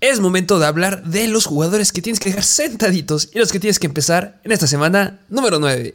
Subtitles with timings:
[0.00, 3.58] Es momento de hablar de los jugadores que tienes que dejar sentaditos y los que
[3.58, 5.92] tienes que empezar en esta semana número 9.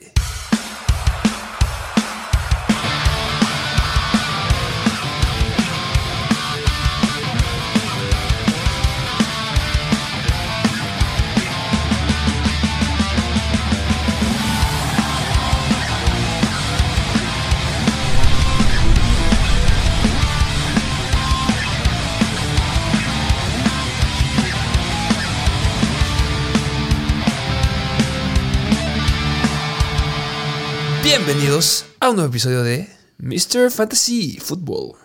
[32.00, 32.90] A un nuevo episodio de
[33.20, 33.70] Mr.
[33.70, 34.96] Fantasy Football.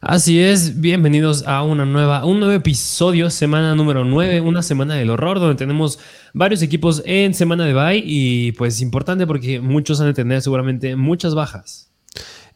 [0.00, 5.10] Así es, bienvenidos a una nueva, un nuevo episodio, semana número 9, una semana del
[5.10, 6.00] horror, donde tenemos
[6.34, 10.96] varios equipos en semana de bye y pues importante porque muchos han de tener seguramente
[10.96, 11.87] muchas bajas.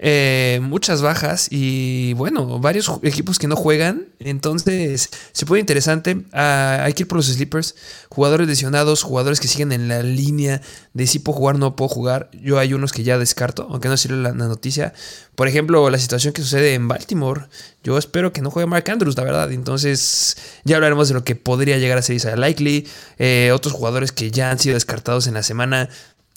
[0.05, 4.09] Eh, muchas bajas y bueno, varios equipos que no juegan.
[4.19, 6.25] Entonces se pone interesante.
[6.33, 7.77] Ah, hay que ir por los sleepers.
[8.09, 10.61] Jugadores lesionados, jugadores que siguen en la línea
[10.93, 12.31] de si puedo jugar, no puedo jugar.
[12.33, 14.93] Yo hay unos que ya descarto, aunque no sirve la, la noticia.
[15.37, 17.43] Por ejemplo, la situación que sucede en Baltimore.
[17.85, 19.53] Yo espero que no juegue Mark Andrews, la verdad.
[19.53, 22.89] Entonces ya hablaremos de lo que podría llegar a ser Isaiah Likely.
[23.19, 25.89] Eh, otros jugadores que ya han sido descartados en la semana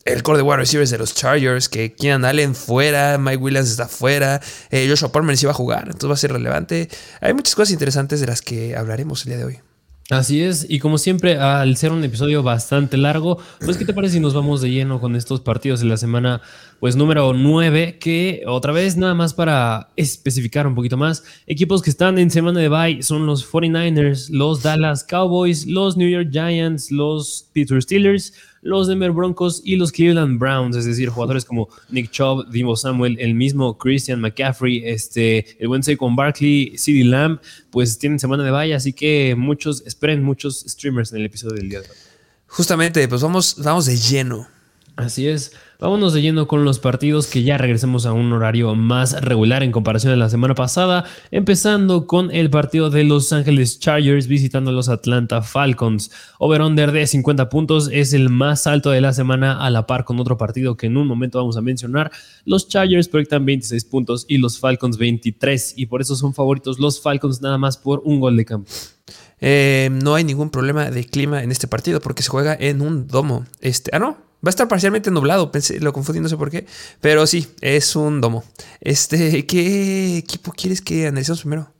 [0.05, 3.87] el core de wide receivers de los Chargers, que Keenan Allen fuera, Mike Williams está
[3.87, 4.39] fuera,
[4.69, 6.89] eh, Joshua Palmer sí va a jugar, entonces va a ser relevante.
[7.21, 9.59] Hay muchas cosas interesantes de las que hablaremos el día de hoy.
[10.11, 14.13] Así es, y como siempre, al ser un episodio bastante largo, pues ¿qué te parece
[14.13, 16.43] si nos vamos de lleno con estos partidos de la semana,
[16.79, 21.89] pues número 9, que otra vez nada más para especificar un poquito más, equipos que
[21.89, 26.91] están en semana de bye son los 49ers, los Dallas Cowboys, los New York Giants,
[26.91, 28.33] los Pittsburgh Steelers,
[28.65, 33.15] los Denver Broncos y los Cleveland Browns, es decir, jugadores como Nick Chubb, Divo Samuel,
[33.19, 38.49] el mismo Christian McCaffrey, este, el buen con Barkley, CD Lamb, pues tienen semana de
[38.49, 41.95] valla, así que muchos, esperen muchos streamers en el episodio del día de hoy.
[42.47, 44.47] Justamente, pues vamos, vamos de lleno.
[44.95, 45.51] Así es.
[45.79, 49.73] Vámonos de lleno con los partidos que ya regresemos a un horario más regular en
[49.73, 54.73] comparación a la semana pasada, empezando con el partido de Los Ángeles Chargers visitando a
[54.73, 56.11] los Atlanta Falcons.
[56.39, 60.19] Over-under de 50 puntos es el más alto de la semana a la par con
[60.19, 62.09] otro partido que en un momento vamos a mencionar.
[62.45, 67.01] Los Chargers proyectan 26 puntos y los Falcons 23 y por eso son favoritos los
[67.01, 68.71] Falcons nada más por un gol de campo.
[69.41, 73.07] Eh, no hay ningún problema de clima en este partido porque se juega en un
[73.07, 73.45] domo.
[73.59, 76.67] Este, ah, no, Va a estar parcialmente nublado, pensé, lo confundí, no sé por qué.
[77.01, 78.43] Pero sí, es un domo.
[78.79, 81.75] Este, ¿qué equipo quieres que analicemos primero?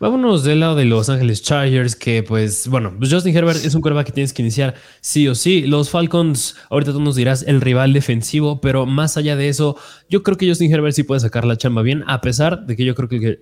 [0.00, 3.80] Vámonos del lado de Los Ángeles Chargers, que pues, bueno, pues Justin Herbert es un
[3.80, 5.62] quarterback que tienes que iniciar sí o sí.
[5.62, 9.78] Los Falcons, ahorita tú nos dirás el rival defensivo, pero más allá de eso,
[10.10, 12.84] yo creo que Justin Herbert sí puede sacar la chamba bien, a pesar de que
[12.84, 13.38] yo creo que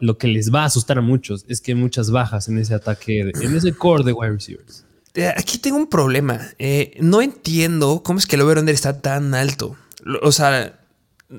[0.00, 2.74] lo que les va a asustar a muchos es que hay muchas bajas en ese
[2.74, 4.87] ataque, en ese core de wide receivers.
[5.14, 6.40] Eh, aquí tengo un problema.
[6.58, 9.76] Eh, no entiendo cómo es que el over-under está tan alto.
[10.22, 10.78] O sea,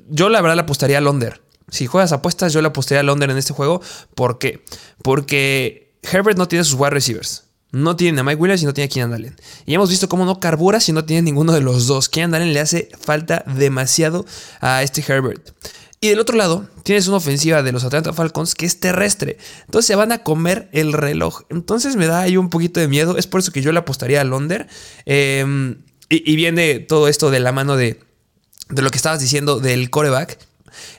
[0.09, 1.41] yo la verdad le apostaría al under.
[1.69, 3.81] Si juegas apuestas, yo le apostaría al under en este juego.
[4.15, 4.63] ¿Por qué?
[5.03, 7.45] Porque Herbert no tiene sus wide receivers.
[7.71, 9.35] No tiene a Mike Williams y no tiene a Keenan Allen.
[9.67, 12.09] Y hemos visto cómo no carbura si no tiene ninguno de los dos.
[12.09, 14.25] Keenan Allen le hace falta demasiado
[14.59, 15.51] a este Herbert.
[16.01, 19.37] Y del otro lado, tienes una ofensiva de los Atlanta Falcons que es terrestre.
[19.65, 21.41] Entonces se van a comer el reloj.
[21.49, 23.17] Entonces me da ahí un poquito de miedo.
[23.17, 24.67] Es por eso que yo le apostaría al under.
[25.05, 27.99] Em, y, viene todo esto de la mano de,
[28.69, 30.39] de lo que estabas diciendo del coreback.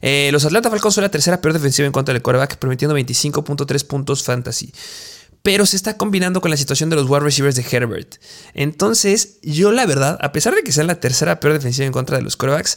[0.02, 3.86] Eh, los Atlanta Falcons son la tercera peor defensiva en contra del coreback, permitiendo 25.3
[3.86, 4.72] puntos fantasy
[5.42, 8.16] pero se está combinando con la situación de los wide receivers de Herbert.
[8.54, 12.18] Entonces, yo la verdad, a pesar de que sea la tercera peor defensiva en contra
[12.18, 12.76] de los corebacks,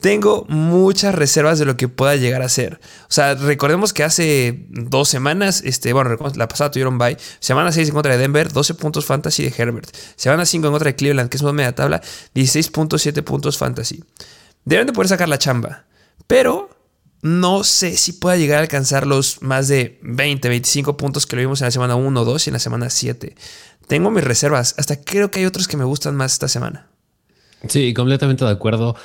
[0.00, 2.80] tengo muchas reservas de lo que pueda llegar a ser.
[3.08, 7.16] O sea, recordemos que hace dos semanas, este, bueno, la pasada tuvieron bye.
[7.38, 9.94] Semana 6 en contra de Denver, 12 puntos fantasy de Herbert.
[10.16, 12.02] Semana 5 en contra de Cleveland, que es una media tabla,
[12.34, 14.02] 16.7 puntos fantasy.
[14.64, 15.84] Deben de poder sacar la chamba.
[16.26, 16.70] Pero
[17.22, 21.40] no sé si pueda llegar a alcanzar los más de 20, 25 puntos que lo
[21.40, 23.34] vimos en la semana 1, 2 y en la semana 7.
[23.86, 24.74] Tengo mis reservas.
[24.76, 26.88] Hasta creo que hay otros que me gustan más esta semana.
[27.68, 28.96] Sí, completamente de acuerdo.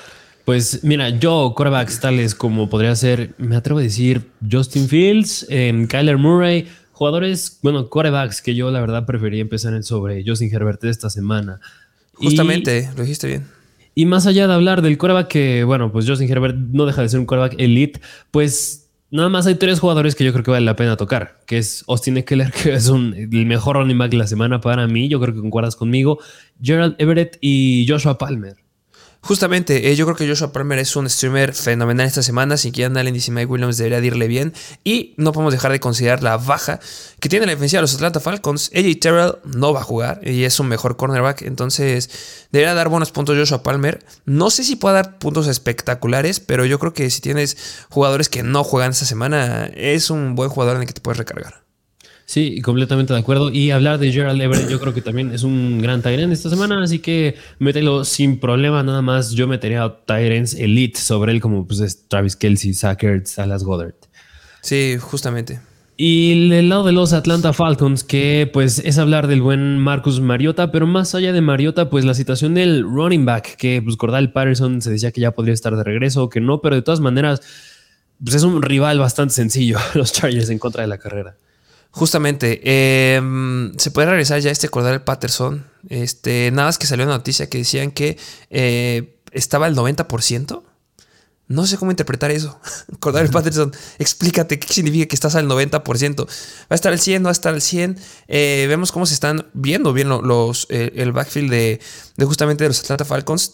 [0.50, 5.86] Pues mira, yo, corebacks tales como podría ser, me atrevo a decir, Justin Fields, eh,
[5.88, 10.84] Kyler Murray, jugadores, bueno, corebacks que yo la verdad prefería empezar en sobre Justin Herbert
[10.86, 11.60] esta semana.
[12.14, 13.46] Justamente, lo dijiste bien.
[13.94, 17.10] Y más allá de hablar del coreback que, bueno, pues Justin Herbert no deja de
[17.10, 18.02] ser un coreback elite,
[18.32, 21.60] pues nada más hay tres jugadores que yo creo que vale la pena tocar, que
[21.60, 25.10] es Austin Eckler, que es un, el mejor running back de la semana para mí,
[25.10, 26.18] yo creo que concuerdas conmigo,
[26.60, 28.56] Gerald Everett y Joshua Palmer.
[29.22, 32.58] Justamente, eh, yo creo que Joshua Palmer es un streamer fenomenal esta semana.
[32.58, 34.54] Si quieren Allen y Mike Williams debería de irle bien.
[34.84, 36.80] Y no podemos dejar de considerar la baja
[37.20, 38.72] que tiene la defensiva de los Atlanta Falcons.
[38.74, 41.42] AJ Terrell no va a jugar y es un mejor cornerback.
[41.42, 44.04] Entonces, debería dar buenos puntos Joshua Palmer.
[44.26, 47.58] No sé si pueda dar puntos espectaculares, pero yo creo que si tienes
[47.90, 51.18] jugadores que no juegan esta semana, es un buen jugador en el que te puedes
[51.18, 51.69] recargar.
[52.30, 53.50] Sí, completamente de acuerdo.
[53.50, 56.80] Y hablar de Gerald Everett, yo creo que también es un gran Tyrant esta semana,
[56.84, 58.84] así que mételo sin problema.
[58.84, 63.64] Nada más yo metería a Tyrants Elite sobre él, como pues Travis Kelsey, Sackert, Salas
[63.64, 63.96] Goddard.
[64.62, 65.60] Sí, justamente.
[65.98, 70.72] Y el lado de los Atlanta Falcons, que pues es hablar del buen Marcus Mariota,
[70.72, 74.84] pero más allá de Mariota, pues la situación del running back, que pues Cordal Patterson
[74.84, 77.42] se decía que ya podría estar de regreso o que no, pero de todas maneras,
[78.24, 81.36] pues es un rival bastante sencillo, los Chargers en contra de la carrera.
[81.92, 85.66] Justamente, em, se puede realizar ya este Cordell Patterson.
[85.90, 88.18] Este, nada más que salió una noticia que decían que
[88.50, 90.64] eh, estaba al 90%.
[91.50, 92.60] No sé cómo interpretar eso.
[93.00, 96.28] Cordell Patterson, explícate qué significa que estás al 90%.
[96.28, 96.28] Va
[96.70, 97.98] a estar al 100, no va a estar al 100.
[98.28, 101.80] Eh, vemos cómo se están viendo bien los, eh, el backfield de,
[102.24, 103.52] justamente de los Atlanta Falcons.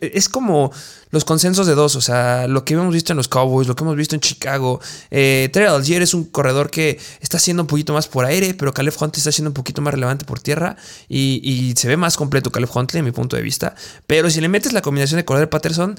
[0.00, 0.72] Es como
[1.10, 3.84] los consensos de dos, o sea, lo que hemos visto en los Cowboys, lo que
[3.84, 4.80] hemos visto en Chicago.
[5.10, 8.94] Eh, Algier es un corredor que está haciendo un poquito más por aire, pero Caleb
[8.98, 12.50] Huntley está siendo un poquito más relevante por tierra y, y se ve más completo
[12.50, 13.74] Caleb Huntley en mi punto de vista.
[14.06, 15.96] Pero si le metes la combinación de Cordell Patterson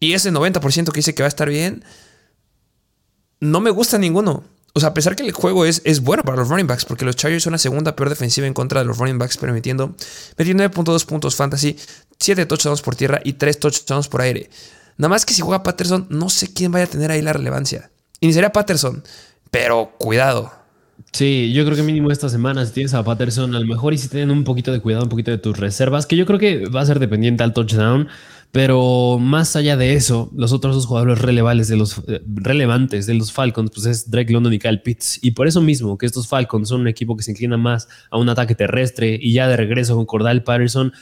[0.00, 1.84] y ese 90% que dice que va a estar bien,
[3.40, 4.44] no me gusta ninguno.
[4.74, 7.06] O sea, a pesar que el juego es, es bueno para los running backs, porque
[7.06, 9.96] los Chargers son la segunda peor defensiva en contra de los running backs, permitiendo
[10.36, 11.78] 29.2 puntos fantasy,
[12.18, 14.50] 7 touchdowns por tierra y 3 touchdowns por aire.
[14.98, 17.90] Nada más que si juega Patterson, no sé quién vaya a tener ahí la relevancia.
[18.20, 19.02] Iniciaría Patterson,
[19.50, 20.52] pero cuidado.
[21.12, 23.98] Sí, yo creo que mínimo esta semana si tienes a Patterson, a lo mejor y
[23.98, 26.66] si tienen un poquito de cuidado, un poquito de tus reservas, que yo creo que
[26.68, 28.08] va a ser dependiente al touchdown.
[28.56, 33.12] Pero más allá de eso, los otros dos jugadores relevantes de los, eh, relevantes de
[33.12, 35.22] los Falcons, pues es Drake London y Kyle Pitts.
[35.22, 38.16] Y por eso mismo que estos Falcons son un equipo que se inclina más a
[38.16, 40.94] un ataque terrestre y ya de regreso con Cordal Patterson,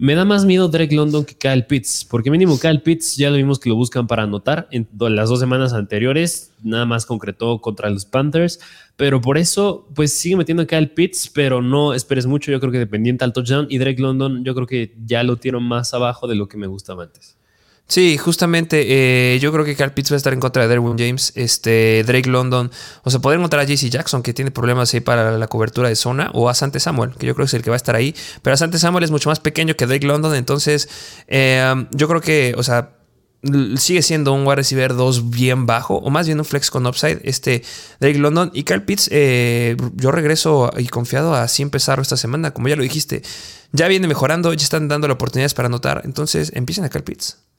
[0.00, 3.36] me da más miedo Drake London que Kyle Pitts, porque mínimo Kyle Pitts ya lo
[3.36, 7.90] vimos que lo buscan para anotar en las dos semanas anteriores, nada más concretó contra
[7.90, 8.60] los Panthers,
[8.96, 12.72] pero por eso pues sigue metiendo a Kyle Pitts, pero no esperes mucho, yo creo
[12.72, 16.26] que dependiente al touchdown y Drake London yo creo que ya lo tiene más abajo
[16.26, 17.36] de lo que me gustaba antes.
[17.90, 18.84] Sí, justamente
[19.34, 22.04] eh, yo creo que Carl Pitts va a estar en contra de Derwin James, este,
[22.06, 22.70] Drake London,
[23.02, 25.96] o sea, poder encontrar a JC Jackson que tiene problemas ahí para la cobertura de
[25.96, 27.96] zona, o a Sante Samuel, que yo creo que es el que va a estar
[27.96, 30.88] ahí, pero a Sante Samuel es mucho más pequeño que Drake London, entonces
[31.26, 32.92] eh, yo creo que, o sea,
[33.76, 37.20] sigue siendo un wide receiver 2 bien bajo, o más bien un flex con upside,
[37.24, 37.64] este
[37.98, 42.52] Drake London y Carl Pitts, eh, yo regreso y confiado a así empezar esta semana,
[42.52, 43.22] como ya lo dijiste,
[43.72, 47.49] ya viene mejorando, ya están dando oportunidades para anotar, entonces empiecen a Carl Pitts.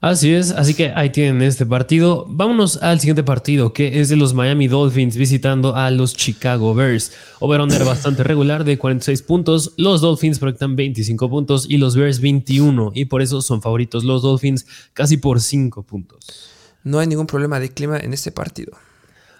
[0.00, 2.26] Así es, así que ahí tienen este partido.
[2.28, 7.12] Vámonos al siguiente partido, que es de los Miami Dolphins visitando a los Chicago Bears.
[7.40, 9.72] Over-under bastante regular de 46 puntos.
[9.78, 12.92] Los Dolphins proyectan 25 puntos y los Bears 21.
[12.94, 16.50] Y por eso son favoritos los Dolphins casi por 5 puntos.
[16.82, 18.72] No hay ningún problema de clima en este partido.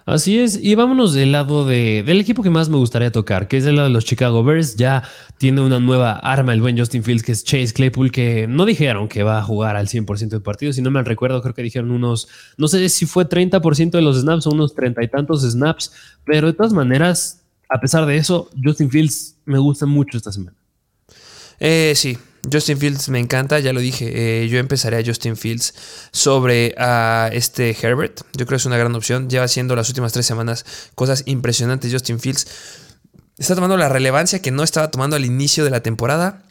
[0.05, 3.57] Así es, y vámonos del lado de, del equipo que más me gustaría tocar, que
[3.57, 4.75] es el lado de los Chicago Bears.
[4.75, 5.01] Ya
[5.39, 9.07] tiene una nueva arma el buen Justin Fields, que es Chase Claypool, que no dijeron
[9.07, 11.89] que va a jugar al 100% del partido, si no me recuerdo, creo que dijeron
[11.89, 15.91] unos, no sé si fue 30% de los snaps o unos treinta y tantos snaps,
[16.23, 20.55] pero de todas maneras, a pesar de eso, Justin Fields me gusta mucho esta semana.
[21.59, 22.15] Eh, sí,
[22.51, 24.43] Justin Fields me encanta, ya lo dije.
[24.43, 25.73] Eh, yo empezaré a Justin Fields
[26.11, 28.21] sobre a este Herbert.
[28.33, 29.29] Yo creo que es una gran opción.
[29.29, 31.91] Lleva haciendo las últimas tres semanas cosas impresionantes.
[31.91, 32.47] Justin Fields
[33.37, 36.43] está tomando la relevancia que no estaba tomando al inicio de la temporada.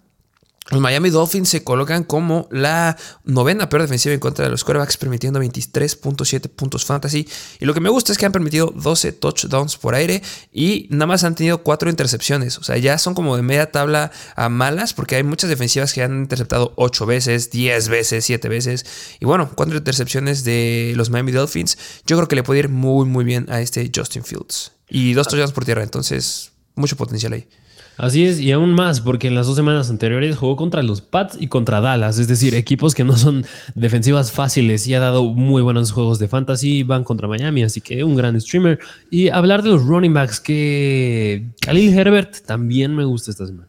[0.71, 4.97] Los Miami Dolphins se colocan como la novena peor defensiva en contra de los quarterbacks,
[4.97, 7.29] permitiendo 23.7 puntos fantasy.
[7.61, 11.07] Y lo que me gusta es que han permitido 12 touchdowns por aire y nada
[11.07, 12.57] más han tenido 4 intercepciones.
[12.57, 16.03] O sea, ya son como de media tabla a malas, porque hay muchas defensivas que
[16.03, 18.87] han interceptado 8 veces, 10 veces, 7 veces.
[19.21, 21.77] Y bueno, 4 intercepciones de los Miami Dolphins.
[22.07, 24.73] Yo creo que le puede ir muy, muy bien a este Justin Fields.
[24.89, 27.47] Y 2 touchdowns por tierra, entonces mucho potencial ahí.
[27.97, 31.37] Así es, y aún más, porque en las dos semanas anteriores jugó contra los Pats
[31.39, 33.47] y contra Dallas, es decir, equipos que no son
[33.77, 38.03] defensivas fáciles y ha dado muy buenos juegos de fantasy, van contra Miami, así que
[38.03, 38.81] un gran streamer.
[39.11, 43.69] Y hablar de los running backs, que Khalil Herbert también me gusta esta semana.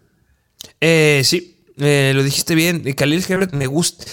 [0.81, 4.05] Eh, sí, eh, lo dijiste bien, Khalil Herbert me gusta.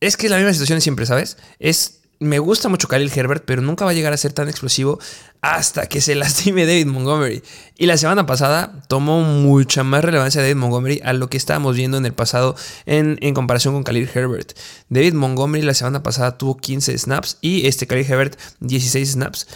[0.00, 1.38] Es que es la misma situación siempre, ¿sabes?
[1.58, 4.98] Es me gusta mucho Khalil Herbert, pero nunca va a llegar a ser tan explosivo
[5.40, 7.42] hasta que se lastime David Montgomery.
[7.76, 11.98] Y la semana pasada tomó mucha más relevancia David Montgomery a lo que estábamos viendo
[11.98, 12.56] en el pasado
[12.86, 14.56] en, comparación con Khalil Herbert.
[14.88, 19.46] David Montgomery la semana pasada tuvo 15 snaps y este Khalil Herbert 16 snaps.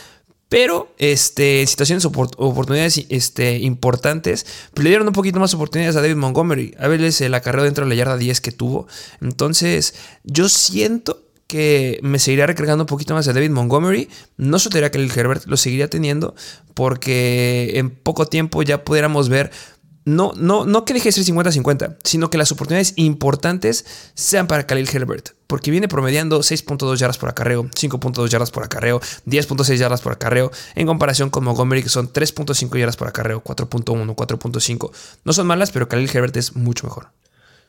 [0.48, 6.00] Pero este, en situaciones oportunidades este, importantes, pues le dieron un poquito más oportunidades a
[6.00, 6.74] David Montgomery.
[6.78, 8.86] A veces el acarreo dentro de la yarda 10 que tuvo.
[9.20, 14.08] Entonces, yo siento que me seguiría recargando un poquito más a David Montgomery.
[14.36, 16.36] No soltaría que el Herbert lo seguiría teniendo
[16.74, 19.50] porque en poco tiempo ya pudiéramos ver
[20.08, 24.66] no, no, no que deje de ser 50-50, sino que las oportunidades importantes sean para
[24.66, 30.00] Khalil Herbert, porque viene promediando 6.2 yardas por acarreo, 5.2 yardas por acarreo, 10.6 yardas
[30.00, 34.90] por acarreo, en comparación con Montgomery, que son 3.5 yardas por acarreo, 4.1, 4.5.
[35.24, 37.08] No son malas, pero Khalil Herbert es mucho mejor.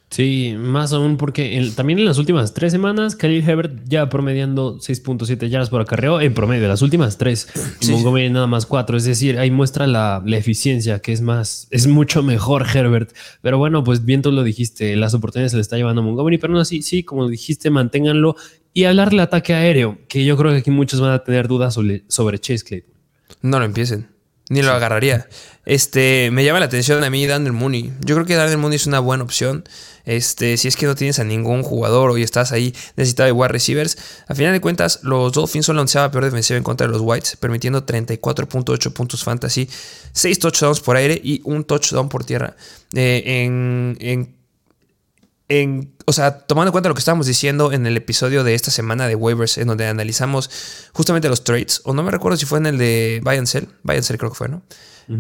[0.10, 5.50] Sí, más aún porque también en las últimas tres semanas, Khalil Herbert ya promediando 6.7
[5.50, 7.48] yardas por acarreo en promedio, las últimas tres.
[7.88, 8.98] Montgomery nada más cuatro.
[8.98, 13.16] Es decir, ahí muestra la, eficiencia, que es más, es mucho mejor Herbert.
[13.42, 16.40] Pero bueno, pues bien tú lo dijiste, las oportunidades se le está llevando a Montgomery,
[16.40, 18.36] pero no así, sí, como dijiste, manténganlo.
[18.74, 21.76] Y hablar del ataque aéreo, que yo creo que aquí muchos van a tener dudas
[21.76, 22.96] sobre, sobre Chase Claypool.
[23.44, 24.19] No lo empiecen.
[24.50, 25.28] Ni lo agarraría.
[25.66, 27.94] Este, me llama la atención a mí Daniel Mooney.
[28.02, 29.64] Yo creo que Daniel Mooney es una buena opción.
[30.06, 33.50] Este, si es que no tienes a ningún jugador o estás ahí necesitado de wide
[33.50, 33.96] receivers.
[34.28, 37.02] A final de cuentas, los Dolphins son la onceava peor defensiva en contra de los
[37.04, 39.70] Whites, permitiendo 34.8 puntos fantasy,
[40.14, 42.56] 6 touchdowns por aire y un touchdown por tierra.
[42.96, 44.39] Eh, en, en,
[45.50, 48.72] en, o sea, tomando en cuenta lo que estábamos diciendo en el episodio de esta
[48.72, 50.50] semana de waivers, en donde analizamos
[50.94, 53.68] justamente los trades, o no me recuerdo si fue en el de Buy and Sell,
[53.84, 54.62] Buy and Sell creo que fue, ¿no?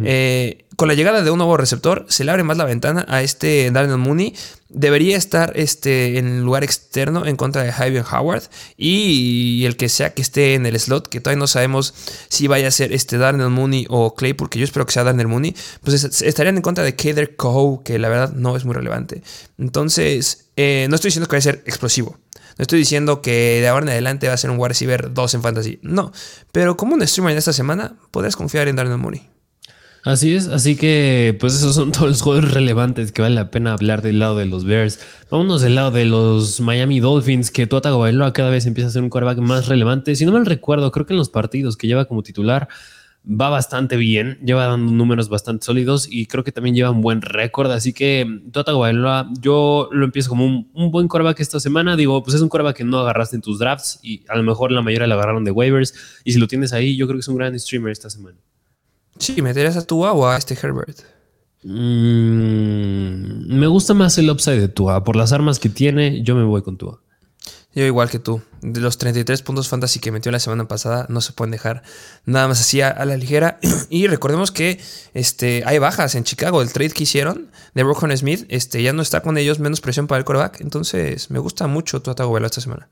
[0.03, 3.21] Eh, con la llegada de un nuevo receptor, se le abre más la ventana a
[3.21, 4.33] este Daniel Mooney.
[4.69, 8.43] Debería estar este, en lugar externo en contra de Javier Howard.
[8.77, 11.93] Y, el que sea que esté en el slot, que todavía no sabemos
[12.29, 15.27] si vaya a ser este Daniel Mooney o Clay, porque yo espero que sea Daniel
[15.27, 19.21] Mooney, pues estarían en contra de Kader Coe, que la verdad no es muy relevante.
[19.57, 22.17] Entonces, eh, no estoy diciendo que vaya a ser explosivo.
[22.57, 25.33] No estoy diciendo que de ahora en adelante va a ser un wide receiver 2
[25.33, 25.79] en fantasy.
[25.81, 26.13] No.
[26.53, 29.38] Pero como un streamer en esta semana, podrías confiar en Daniel Mooney.
[30.05, 33.73] Así es, así que pues esos son todos los juegos relevantes que vale la pena
[33.73, 34.99] hablar del lado de los Bears.
[35.29, 39.03] Vámonos del lado de los Miami Dolphins, que Tua Tagovailoa cada vez empieza a ser
[39.03, 40.15] un quarterback más relevante.
[40.15, 42.69] Si no me recuerdo, creo que en los partidos que lleva como titular
[43.29, 47.21] va bastante bien, lleva dando números bastante sólidos y creo que también lleva un buen
[47.21, 47.69] récord.
[47.71, 51.97] Así que Tua Tagovailoa, yo lo empiezo como un, buen quarterback esta semana.
[51.97, 54.71] Digo, pues es un quarterback que no agarraste en tus drafts y a lo mejor
[54.71, 55.93] la mayoría lo agarraron de waivers.
[56.23, 58.37] Y si lo tienes ahí, yo creo que es un gran streamer esta semana.
[59.19, 60.99] Sí, ¿meterías a Tua o a este Herbert?
[61.63, 65.03] Mm, me gusta más el upside de Tua.
[65.03, 67.01] Por las armas que tiene, yo me voy con Tua.
[67.75, 68.41] Yo igual que tú.
[68.61, 71.83] De los 33 puntos fantasy que metió la semana pasada, no se pueden dejar
[72.25, 73.59] nada más así a, la ligera.
[73.89, 74.79] y recordemos que
[75.13, 76.61] este, hay bajas en Chicago.
[76.61, 80.07] El trade que hicieron de Rohan Smith este, ya no está con ellos, menos presión
[80.07, 80.61] para el coreback.
[80.61, 82.89] Entonces, me gusta mucho tu ataque esta semana.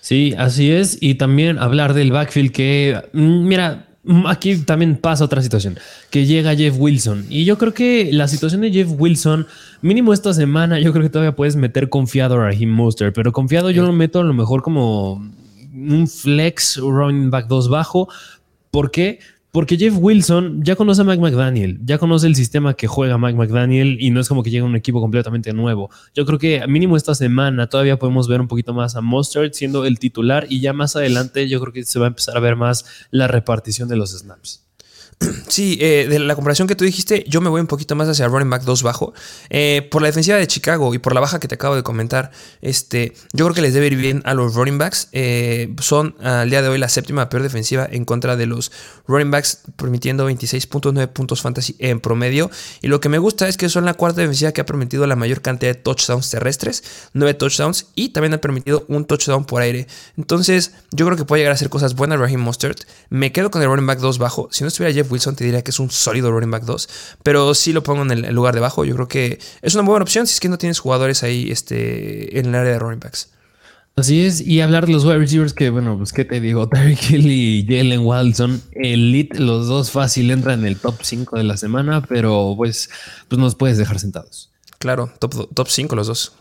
[0.00, 0.98] Sí, así es.
[1.00, 3.88] Y también hablar del backfield que, mm, mira,
[4.26, 5.78] aquí también pasa otra situación,
[6.10, 7.26] que llega Jeff Wilson.
[7.28, 9.46] Y yo creo que la situación de Jeff Wilson,
[9.82, 13.70] mínimo esta semana, yo creo que todavía puedes meter confiado a Raheem Monster, pero confiado
[13.70, 15.14] yo lo meto a lo mejor como
[15.74, 18.08] un flex running back 2 bajo.
[18.70, 19.20] ¿Por qué?
[19.56, 23.38] Porque Jeff Wilson ya conoce a Mike McDaniel, ya conoce el sistema que juega Mike
[23.38, 25.88] McDaniel y no es como que llega un equipo completamente nuevo.
[26.14, 29.86] Yo creo que mínimo esta semana todavía podemos ver un poquito más a Mustard siendo
[29.86, 32.54] el titular y ya más adelante yo creo que se va a empezar a ver
[32.54, 34.65] más la repartición de los snaps.
[35.48, 38.26] Sí, eh, de la comparación que tú dijiste, yo me voy un poquito más hacia
[38.26, 39.14] running back 2 bajo.
[39.48, 42.30] Eh, por la defensiva de Chicago y por la baja que te acabo de comentar,
[42.62, 45.08] este, yo creo que les debe ir bien a los running backs.
[45.12, 48.72] Eh, son al día de hoy la séptima peor defensiva en contra de los
[49.06, 52.50] running backs, permitiendo 26.9 puntos fantasy en promedio.
[52.82, 55.16] Y lo que me gusta es que son la cuarta defensiva que ha permitido la
[55.16, 56.82] mayor cantidad de touchdowns terrestres,
[57.14, 59.86] 9 touchdowns, y también ha permitido un touchdown por aire.
[60.16, 62.76] Entonces, yo creo que puede llegar a hacer cosas buenas Raheem Mustard.
[63.10, 64.48] Me quedo con el running back 2 bajo.
[64.50, 66.88] Si no estuviera Jeff Wilson te diría que es un sólido running back 2,
[67.22, 68.84] pero si lo pongo en el lugar de bajo.
[68.84, 72.38] Yo creo que es una buena opción si es que no tienes jugadores ahí este,
[72.38, 73.30] en el área de running backs.
[73.98, 76.98] Así es, y hablar de los wide receivers que, bueno, pues qué te digo, Terry
[77.08, 81.56] Hill y Jalen Wilson, elite, los dos fácil entran en el top 5 de la
[81.56, 82.90] semana, pero pues,
[83.28, 84.50] pues nos puedes dejar sentados.
[84.78, 86.32] Claro, top 5 los dos.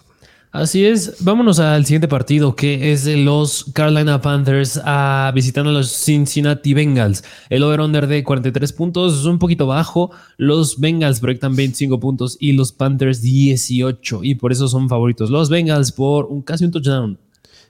[0.51, 5.73] Así es, vámonos al siguiente partido que es de los Carolina Panthers a visitando a
[5.73, 7.23] los Cincinnati Bengals.
[7.49, 10.11] El over-under de 43 puntos es un poquito bajo.
[10.37, 15.29] Los Bengals proyectan 25 puntos y los Panthers 18 y por eso son favoritos.
[15.29, 17.19] Los Bengals por un casi un touchdown.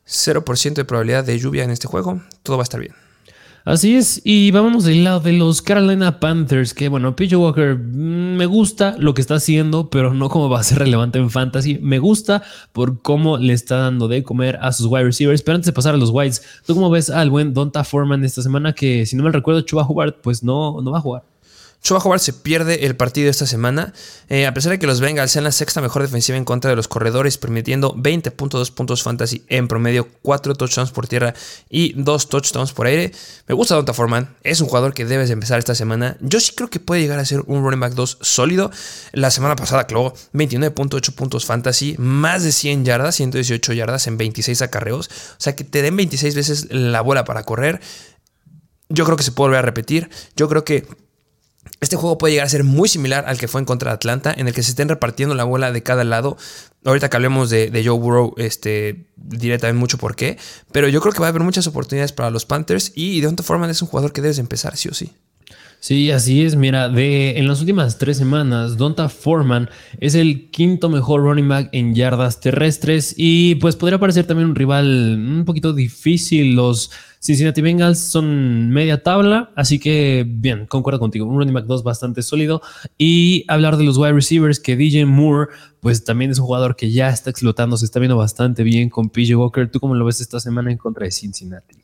[0.07, 2.21] 0% de probabilidad de lluvia en este juego.
[2.43, 2.93] Todo va a estar bien.
[3.65, 8.35] Así es, y vámonos del lado de los Carolina Panthers, que bueno, PJ Walker mm,
[8.35, 11.79] me gusta lo que está haciendo, pero no como va a ser relevante en fantasy.
[11.81, 12.43] Me gusta
[12.73, 15.41] por cómo le está dando de comer a sus wide receivers.
[15.41, 18.43] Pero antes de pasar a los wides, ¿tú cómo ves al buen Donta Foreman esta
[18.43, 18.73] semana?
[18.73, 21.23] Que si no me recuerdo, Chuba Hubbard, pues no, no va a jugar.
[21.85, 23.93] Chuba Howard se pierde el partido esta semana,
[24.27, 26.75] eh, a pesar de que los Bengals sean la sexta mejor defensiva en contra de
[26.75, 31.35] los corredores, permitiendo 20.2 puntos fantasy en promedio, 4 touchdowns por tierra
[31.69, 33.11] y 2 touchdowns por aire.
[33.47, 36.17] Me gusta Donta Foreman, es un jugador que debes empezar esta semana.
[36.21, 38.71] Yo sí creo que puede llegar a ser un running back 2 sólido.
[39.11, 44.63] La semana pasada clavó 29.8 puntos fantasy, más de 100 yardas, 118 yardas en 26
[44.63, 45.07] acarreos.
[45.07, 47.79] O sea que te den 26 veces la bola para correr.
[48.89, 50.09] Yo creo que se puede volver a repetir.
[50.35, 50.87] Yo creo que
[51.81, 54.33] este juego puede llegar a ser muy similar al que fue en contra de Atlanta,
[54.35, 56.37] en el que se estén repartiendo la bola de cada lado.
[56.83, 60.37] Ahorita que hablemos de, Joe Burrow, este, diré también mucho por qué.
[60.71, 63.45] Pero yo creo que va a haber muchas oportunidades para los Panthers y de otra
[63.45, 65.13] forma es un jugador que debes empezar, sí o sí.
[65.85, 66.55] Sí, así es.
[66.55, 71.69] Mira, de, en las últimas tres semanas, Donta Foreman es el quinto mejor running back
[71.73, 76.55] en yardas terrestres y pues podría parecer también un rival un poquito difícil.
[76.55, 76.89] Los
[77.21, 81.27] Cincinnati Bengals son media tabla, así que bien, concuerdo contigo.
[81.27, 82.63] Un running back 2 bastante sólido.
[82.97, 85.51] Y hablar de los wide receivers, que DJ Moore,
[85.81, 89.11] pues también es un jugador que ya está explotando, se está viendo bastante bien con
[89.11, 89.69] PJ Walker.
[89.69, 91.75] ¿Tú cómo lo ves esta semana en contra de Cincinnati?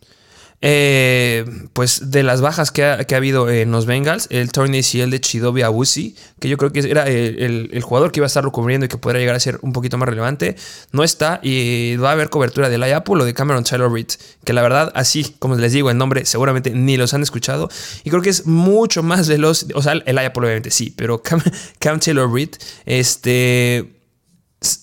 [0.63, 5.20] Eh, pues de las bajas que ha, habido en los Bengals, el torneo ACL de
[5.20, 8.89] Chidobe Awusi, que yo creo que era el, jugador que iba a estarlo cubriendo y
[8.89, 10.56] que podría llegar a ser un poquito más relevante,
[10.91, 14.10] no está y va a haber cobertura de la Apple o de Cameron Taylor Reed,
[14.46, 17.68] que la verdad, así como les digo el nombre, seguramente ni los han escuchado
[18.03, 21.24] y creo que es mucho más veloz, o sea, el Apple obviamente sí, pero
[21.80, 22.51] Cam, Taylor Reed,
[22.86, 24.00] este,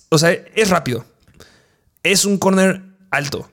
[0.09, 1.05] o sea, es rápido,
[2.03, 2.83] es un corner
[3.13, 3.49] alto,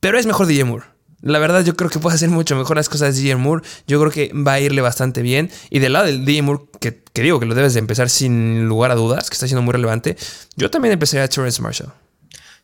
[0.00, 0.97] pero es mejor DJ Moore.
[1.20, 3.66] La verdad, yo creo que puede hacer mucho mejor las cosas de DJ Moore.
[3.88, 5.50] Yo creo que va a irle bastante bien.
[5.68, 8.92] Y del lado del DJ Moore, que, digo que lo debes de empezar sin lugar
[8.92, 10.16] a dudas, que está siendo muy relevante,
[10.56, 11.92] yo también empecé a Terrence Marshall.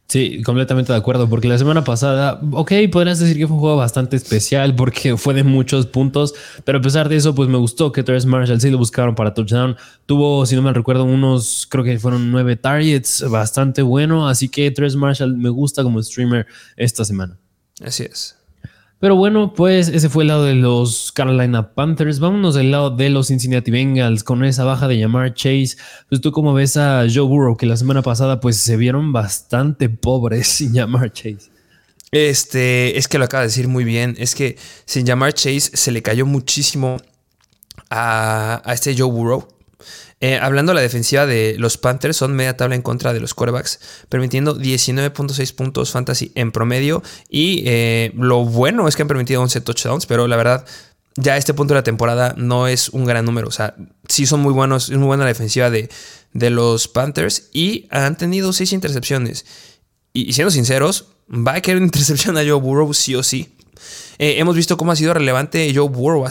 [0.07, 3.77] Sí, completamente de acuerdo, porque la semana pasada, ok, podrías decir que fue un juego
[3.77, 6.35] bastante especial porque fue de muchos puntos,
[6.65, 9.33] pero a pesar de eso, pues me gustó que Terrence Marshall sí lo buscaron para
[9.33, 9.77] touchdown.
[10.05, 14.71] Tuvo, si no me recuerdo, unos, creo que fueron nueve targets, bastante bueno, así que
[14.71, 17.39] Terrence Marshall me gusta como streamer esta semana.
[17.83, 18.37] Así es.
[19.05, 22.21] Pero bueno, pues ese fue el lado de los Carolina Panthers.
[22.21, 25.77] Vámonos del lado de los Cincinnati Bengals con esa baja de llamar Chase.
[26.09, 29.91] Pues tú como ves a Joe Burrow que la semana pasada pues se vieron bastante
[29.91, 31.51] pobres sin llamar Chase.
[32.13, 34.17] Este, es que lo acaba de decir muy bien.
[34.19, 36.97] Es que sin llamar Chase se le cayó muchísimo
[37.91, 39.54] a, a este Joe Burrow.
[40.21, 43.35] Eh, hablando de la defensiva de los Panthers, son media tabla en contra de los
[43.35, 47.03] quarterbacks, permitiendo 19.6 puntos fantasy en promedio.
[47.29, 50.65] Y eh, lo bueno es que han permitido 11 touchdowns, pero la verdad,
[51.17, 53.49] ya a este punto de la temporada no es un gran número.
[53.49, 53.75] O sea,
[54.09, 55.89] sí son muy buenos, es muy buena la defensiva de,
[56.33, 59.45] de los Panthers y han tenido 6 intercepciones.
[60.13, 63.54] Y, siendo sinceros, va a quedar una intercepción a Joe Burrow sí o sí.
[64.19, 66.27] Eh, hemos visto cómo ha sido relevante Joe Burrow.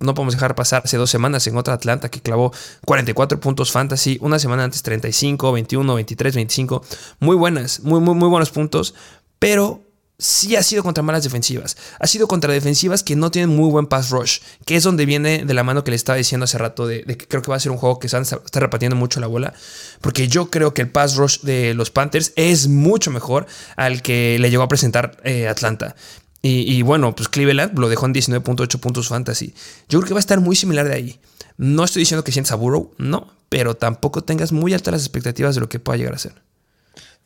[0.00, 2.52] No podemos dejar pasar hace dos semanas en otra Atlanta que clavó
[2.84, 4.18] 44 puntos fantasy.
[4.20, 6.84] Una semana antes 35, 21, 23, 25.
[7.20, 8.94] Muy buenas, muy, muy, muy buenos puntos.
[9.38, 9.88] Pero
[10.18, 11.76] sí ha sido contra malas defensivas.
[12.00, 15.44] Ha sido contra defensivas que no tienen muy buen pass rush, que es donde viene
[15.44, 17.60] de la mano que le estaba diciendo hace rato de, que creo que va a
[17.60, 19.54] ser un juego que se está repartiendo mucho la bola,
[20.00, 24.38] porque yo creo que el pass rush de los Panthers es mucho mejor al que
[24.40, 25.94] le llegó a presentar eh, Atlanta.
[26.40, 29.54] Y, bueno, pues Cleveland lo dejó en 19.8 puntos fantasy.
[29.88, 31.20] Yo creo que va a estar muy similar de ahí.
[31.56, 35.56] No estoy diciendo que sientas a Burrow, no, pero tampoco tengas muy altas las expectativas
[35.56, 36.34] de lo que pueda llegar a ser.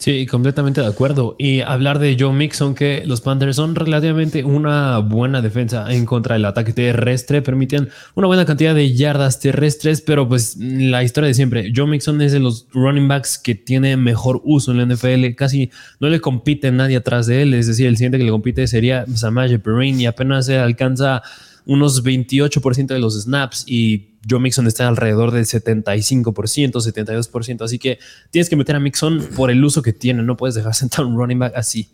[0.02, 1.36] Sí, completamente de acuerdo.
[1.38, 6.34] Y hablar de Joe Mixon, que los Panthers son relativamente una buena defensa en contra
[6.34, 11.34] del ataque terrestre, permiten una buena cantidad de yardas terrestres, pero pues la historia de
[11.34, 15.36] siempre, Joe Mixon es de los running backs que tiene mejor uso en la NFL,
[15.36, 18.66] casi no le compite nadie atrás de él, es decir, el siguiente que le compite
[18.66, 21.22] sería Samaje Perrine y apenas alcanza
[21.64, 27.62] unos 28% de los snaps y Joe Mixon está alrededor del 75%, 72%.
[27.62, 27.98] Así que
[28.30, 30.22] tienes que meter a Mixon por el uso que tiene.
[30.22, 31.88] No puedes dejar sentar un running back así.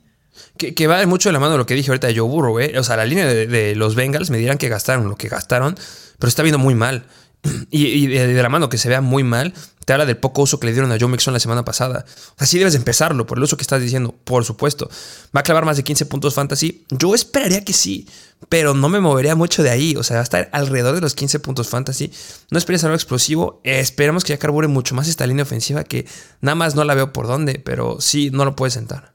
[0.57, 2.61] Que, va mucho de la mano de lo que dije ahorita de Joe Burrow.
[2.61, 2.79] ¿eh?
[2.79, 5.77] O sea, la línea de, los Bengals me dirán que gastaron lo que gastaron,
[6.19, 7.05] pero está viendo muy mal.
[7.71, 9.55] Y, de, la mano que se vea muy mal,
[9.89, 12.05] te habla del poco uso que le dieron a Joe Mixon la semana pasada.
[12.37, 14.91] Así debes empezarlo por el uso que estás diciendo, por supuesto.
[15.35, 16.85] ¿Va a clavar más de 15 puntos fantasy?
[16.91, 18.07] Yo esperaría que sí,
[18.51, 19.97] pero no me movería mucho de ahí.
[19.97, 22.13] O sea, va a estar alrededor de los 15 puntos fantasy.
[22.51, 23.63] No esperes algo explosivo.
[23.65, 26.07] esperamos que ya carbure mucho más esta línea ofensiva que
[26.43, 29.15] nada más no la veo por dónde, pero sí, no lo puedes sentar.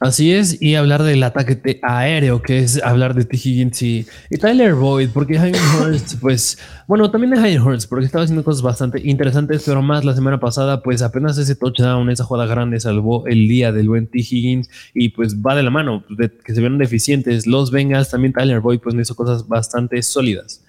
[0.00, 3.36] Así es, y hablar del ataque aéreo, que es hablar de T.
[3.36, 4.06] Higgins y,
[4.40, 8.62] Tyler Boyd, porque Hayden Hurst, pues, bueno, también de Hayden Hurst, porque estaba haciendo cosas
[8.62, 13.26] bastante interesantes, pero más la semana pasada, pues apenas ese touchdown, esa jugada grande salvó
[13.26, 14.18] el día del buen T.
[14.18, 18.32] Higgins y pues va de la mano, de que se vieron deficientes los Bengals, también
[18.32, 20.63] Tyler Boyd, pues hizo cosas bastante sólidas.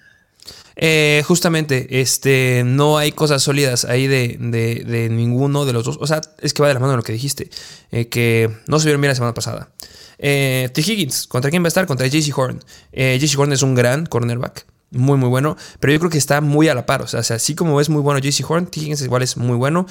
[0.78, 5.96] Eh, justamente, este, no hay cosas sólidas ahí de, de, ninguno de los dos.
[6.00, 7.50] O sea, es que va de la mano de lo que dijiste,
[7.90, 9.70] eh, que no se vieron bien la semana pasada.
[10.18, 10.80] Eh, T.
[10.82, 11.86] Higgins, ¿contra quién va a estar?
[11.86, 12.62] Contra JC Horn.
[12.92, 14.66] Eh, JC Horn es un gran cornerback.
[14.90, 15.56] Muy, muy bueno.
[15.80, 17.02] Pero yo creo que está muy a la par.
[17.02, 18.80] O sea, así como es muy bueno JC Horn, T.
[18.80, 19.86] Higgins igual es muy bueno.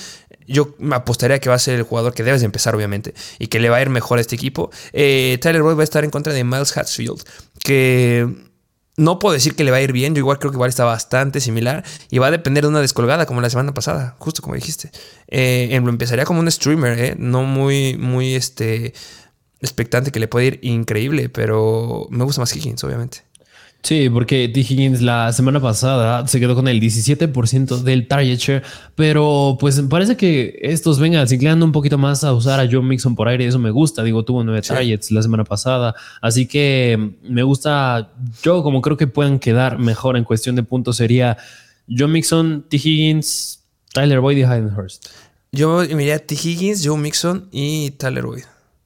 [0.47, 3.15] Yo me apostaría que va a ser el jugador que debes de empezar, obviamente.
[3.39, 4.69] Y que le va a ir mejor a este equipo.
[4.91, 7.23] Tyler Boyd va a estar en contra de Miles Hatfield.
[7.59, 8.45] Que
[8.97, 10.85] no puedo decir que le va a ir bien, yo igual creo que igual está
[10.85, 14.55] bastante similar y va a depender de una descolgada como la semana pasada, justo como
[14.55, 14.91] dijiste.
[15.27, 18.93] Eh, empezaría como un streamer, eh, no muy, muy este,
[19.61, 23.23] expectante que le puede ir increíble, pero me gusta más Higgins, obviamente.
[23.85, 24.61] Sí, porque T.
[24.61, 28.63] Higgins la semana pasada se quedó con el 17% del target share,
[28.95, 33.13] pero pues parece que estos vengan inclinando un poquito más a usar a Joe Mixon
[33.13, 37.43] por aire, eso me gusta, digo, tuvo nueve targets la semana pasada, así que me
[37.43, 41.37] gusta, yo como creo que puedan quedar mejor en cuestión de puntos sería
[41.87, 42.77] Joe Mixon, T.
[42.77, 43.59] Higgins,
[43.93, 45.05] Tyler Boyd y Hayden Hurst.
[45.51, 46.33] Yo me iría T.
[46.33, 48.45] Higgins, Joe Mixon y Tyler Boyd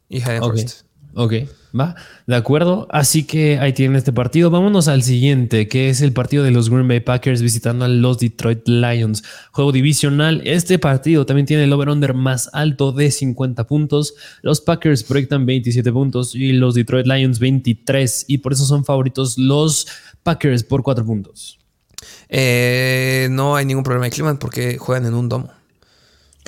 [0.10, 0.89] y Hayden Hurst.
[1.16, 1.34] Ok,
[1.78, 1.96] va,
[2.28, 2.88] de acuerdo.
[2.92, 4.50] Así que ahí tienen este partido.
[4.52, 8.20] Vámonos al siguiente, que es el partido de los Green Bay Packers visitando a los
[8.20, 9.24] Detroit Lions.
[9.52, 10.42] Juego divisional.
[10.46, 14.14] Este partido también tiene el over-under más alto de 50 puntos.
[14.42, 18.26] Los Packers proyectan 27 puntos y los Detroit Lions 23.
[18.28, 19.88] Y por eso son favoritos los
[20.22, 21.58] Packers por 4 puntos.
[22.30, 25.59] Eh, no hay ningún problema de clima porque juegan en un domo.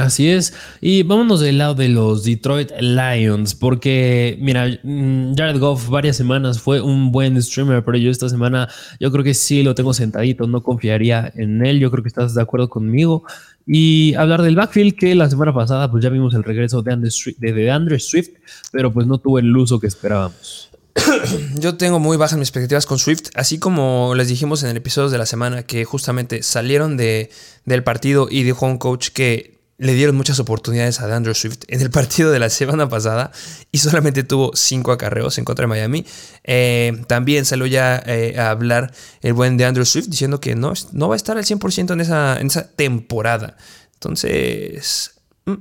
[0.01, 0.53] Así es.
[0.81, 6.59] Y vámonos del lado de los Detroit Lions, porque mira, mm, Jared Goff varias semanas
[6.59, 8.67] fue un buen streamer, pero yo esta semana
[8.99, 12.33] yo creo que sí lo tengo sentadito, no confiaría en él, yo creo que estás
[12.33, 13.23] de acuerdo conmigo.
[13.67, 17.99] Y hablar del backfield, que la semana pasada pues ya vimos el regreso de Andre,
[17.99, 18.29] Swift,
[18.71, 20.71] pero pues no tuvo el uso que esperábamos.
[21.59, 25.09] Yo tengo muy bajas mis expectativas con Swift, así como les dijimos en el episodio
[25.09, 27.29] de la semana que justamente salieron de,
[27.65, 31.81] del partido y dijo un coach que le dieron muchas oportunidades a Andrew Swift en
[31.81, 33.31] el partido de la semana pasada
[33.71, 36.05] y solamente tuvo cinco acarreos en contra de Miami.
[36.43, 40.73] Eh, también salió ya eh, a hablar el buen de Andrew Swift diciendo que no,
[40.91, 43.57] no va a estar al 100% en esa, en esa temporada.
[43.95, 45.15] Entonces,
[45.45, 45.55] mm,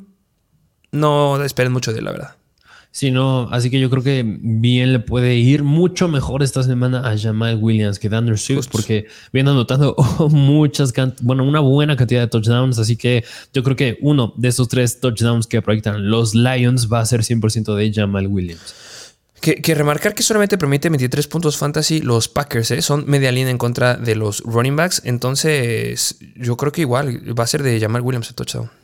[0.93, 2.40] no esperen mucho de él, la verdad.
[2.93, 7.09] Sí, no, así que yo creo que bien le puede ir mucho mejor esta semana
[7.09, 9.95] a Jamal Williams que Andrew Swift, porque viene anotando
[10.31, 12.81] muchas, bueno, una buena cantidad de touchdowns.
[12.81, 13.25] Así que
[13.55, 17.21] yo creo que uno de esos tres touchdowns que proyectan los Lions va a ser
[17.21, 18.75] 100% de Jamal Williams.
[19.41, 22.83] Que, remarcar que solamente permite 23 puntos fantasy los Packers, ¿eh?
[22.83, 25.01] son media línea en contra de los running backs.
[25.05, 28.80] Entonces, yo creo que igual va a ser de Jamal Williams el touchdown.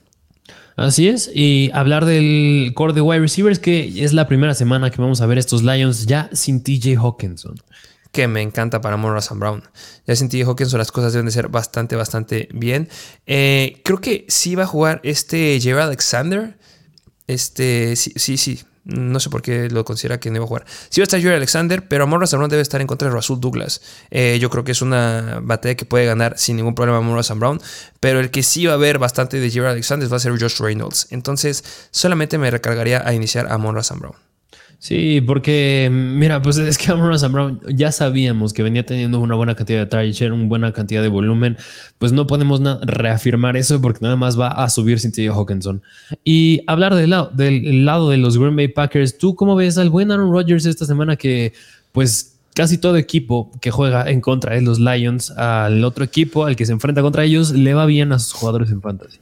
[0.77, 5.01] Así es, y hablar del core de wide receivers, que es la primera semana que
[5.01, 7.57] vamos a ver estos Lions ya sin TJ Hawkinson.
[8.13, 9.63] Que me encanta para Monroe Brown.
[10.07, 12.91] Ya sin TJ Hawkinson las cosas deben de ser bastante, bastante bien.
[13.27, 16.59] Eh, creo que sí va a jugar este Jerry Alexander.
[17.27, 18.61] Este, sí, sí, sí.
[18.87, 20.65] No sé por qué lo considera que no iba a jugar.
[20.91, 23.41] Sí va a estar Jerry Alexander, pero Amor Brown debe estar en contra de Rasul
[23.41, 23.83] Douglas.
[24.11, 27.61] Eh, yo creo que es una batalla que puede ganar sin ningún problema Amor Brown.
[27.99, 30.61] Pero el que sí va a ver bastante de Jerry Alexander va a ser Josh
[30.61, 31.09] Reynolds.
[31.11, 34.26] Entonces, solamente me recargaría a iniciar a Amor Brown.
[34.79, 39.55] Sí, porque mira, pues es que Amon Brown ya sabíamos que venía teniendo una buena
[39.55, 41.57] cantidad de target una buena cantidad de volumen,
[41.99, 45.37] pues no podemos reafirmar eso porque nada más va a subir sin T.J.
[45.37, 45.83] Hawkinson.
[46.25, 49.91] Y hablar del lado, del lado de los Green Bay Packers, ¿tú cómo ves al
[49.91, 51.55] buen Aaron Rodgers esta semana que
[51.93, 56.57] pues casi todo equipo que juega en contra de los Lions, al otro equipo al
[56.57, 59.19] que se enfrenta contra ellos, le va bien a sus jugadores en fantasy?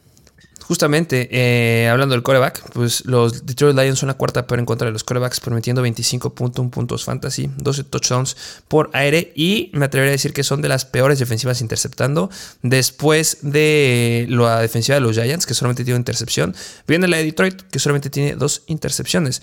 [0.67, 4.87] Justamente, eh, hablando del coreback, pues los Detroit Lions son la cuarta pero en contra
[4.87, 10.13] de los corebacks, permitiendo 25.1 puntos fantasy, 12 touchdowns por aire y me atrevería a
[10.13, 12.31] decir que son de las peores defensivas interceptando
[12.63, 16.55] después de la defensiva de los Giants, que solamente tiene una intercepción.
[16.87, 19.43] Viene la de Detroit, que solamente tiene dos intercepciones.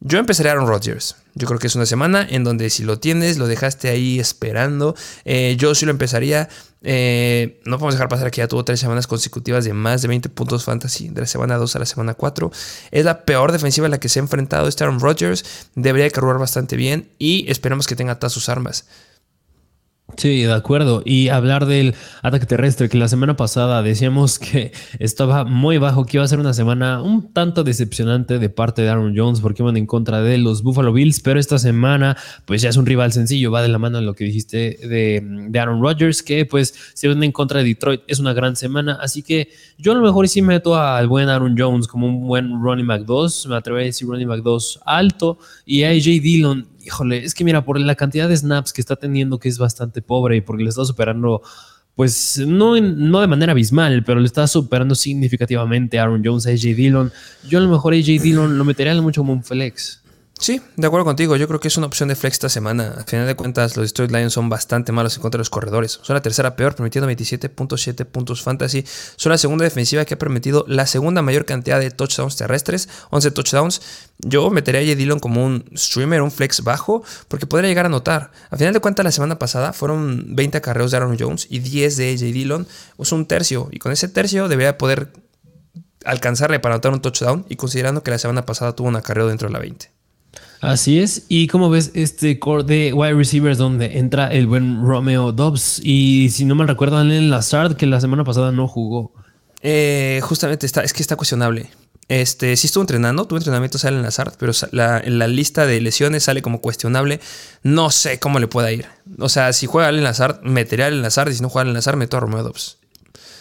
[0.00, 1.16] Yo empezaría Aaron Rodgers.
[1.34, 4.94] Yo creo que es una semana en donde si lo tienes, lo dejaste ahí esperando.
[5.24, 6.48] Eh, yo sí lo empezaría.
[6.82, 10.28] Eh, no podemos dejar pasar que ya tuvo tres semanas consecutivas de más de 20
[10.28, 12.50] puntos fantasy, de la semana 2 a la semana 4.
[12.90, 15.44] Es la peor defensiva en la que se ha enfrentado este Aaron Rodgers.
[15.74, 18.86] Debería cargar bastante bien y esperamos que tenga todas sus armas.
[20.16, 21.02] Sí, de acuerdo.
[21.04, 26.16] Y hablar del ataque terrestre, que la semana pasada decíamos que estaba muy bajo, que
[26.16, 29.76] iba a ser una semana un tanto decepcionante de parte de Aaron Jones porque iban
[29.76, 32.16] en contra de los Buffalo Bills, pero esta semana
[32.46, 35.60] pues ya es un rival sencillo, va de la mano en lo que dijiste de,
[35.60, 39.22] Aaron Rodgers, que pues se van en contra de Detroit, es una gran semana, así
[39.22, 42.86] que yo a lo mejor sí meto al buen Aaron Jones como un buen running
[42.86, 47.34] back 2, me atrevo a decir running back 2 alto, y AJ Dillon híjole, es
[47.34, 50.40] que mira, por la cantidad de snaps que está teniendo, que es bastante pobre y
[50.40, 51.42] porque le está superando,
[51.94, 56.76] pues no, no de manera abismal, pero le está superando significativamente Aaron Jones, a AJ
[56.76, 57.12] Dillon.
[57.46, 59.97] Yo a lo mejor AJ Dillon lo metería mucho como un flex.
[60.40, 61.34] Sí, de acuerdo contigo.
[61.34, 62.94] Yo creo que es una opción de flex esta semana.
[62.98, 65.98] Al final de cuentas, los Detroit Lions son bastante malos en contra de los corredores.
[66.02, 68.84] Son la tercera peor, permitiendo 27.7 puntos fantasy.
[69.16, 73.32] Son la segunda defensiva que ha permitido la segunda mayor cantidad de touchdowns terrestres, 11
[73.32, 73.82] touchdowns.
[74.18, 74.94] Yo metería a J.
[74.94, 78.30] Dillon como un streamer, un flex bajo, porque podría llegar a notar.
[78.50, 81.96] Al final de cuentas, la semana pasada fueron 20 carreos de Aaron Jones y 10
[81.96, 82.66] de AJ Dillon.
[82.96, 83.68] Es un tercio.
[83.72, 85.12] Y con ese tercio debería poder
[86.04, 87.44] alcanzarle para anotar un touchdown.
[87.48, 89.98] Y considerando que la semana pasada tuvo un acarreo dentro de la 20.
[90.60, 91.24] Así es.
[91.28, 95.80] ¿Y cómo ves este core de wide receivers donde entra el buen Romeo Dobbs?
[95.82, 99.12] Y si no me recuerdo, el Lazard, que la semana pasada no jugó.
[99.62, 101.70] Eh, justamente está, es que está cuestionable.
[102.08, 106.24] Este, sí estuvo entrenando, tuvo entrenamiento sale en Lazard, pero en la lista de lesiones
[106.24, 107.20] sale como cuestionable.
[107.62, 108.86] No sé cómo le pueda ir.
[109.18, 111.74] O sea, si juega Allen Lazard, metería a Allen Lazard, y si no juega Allen
[111.74, 112.78] Lazard, meto a Romeo Dobbs.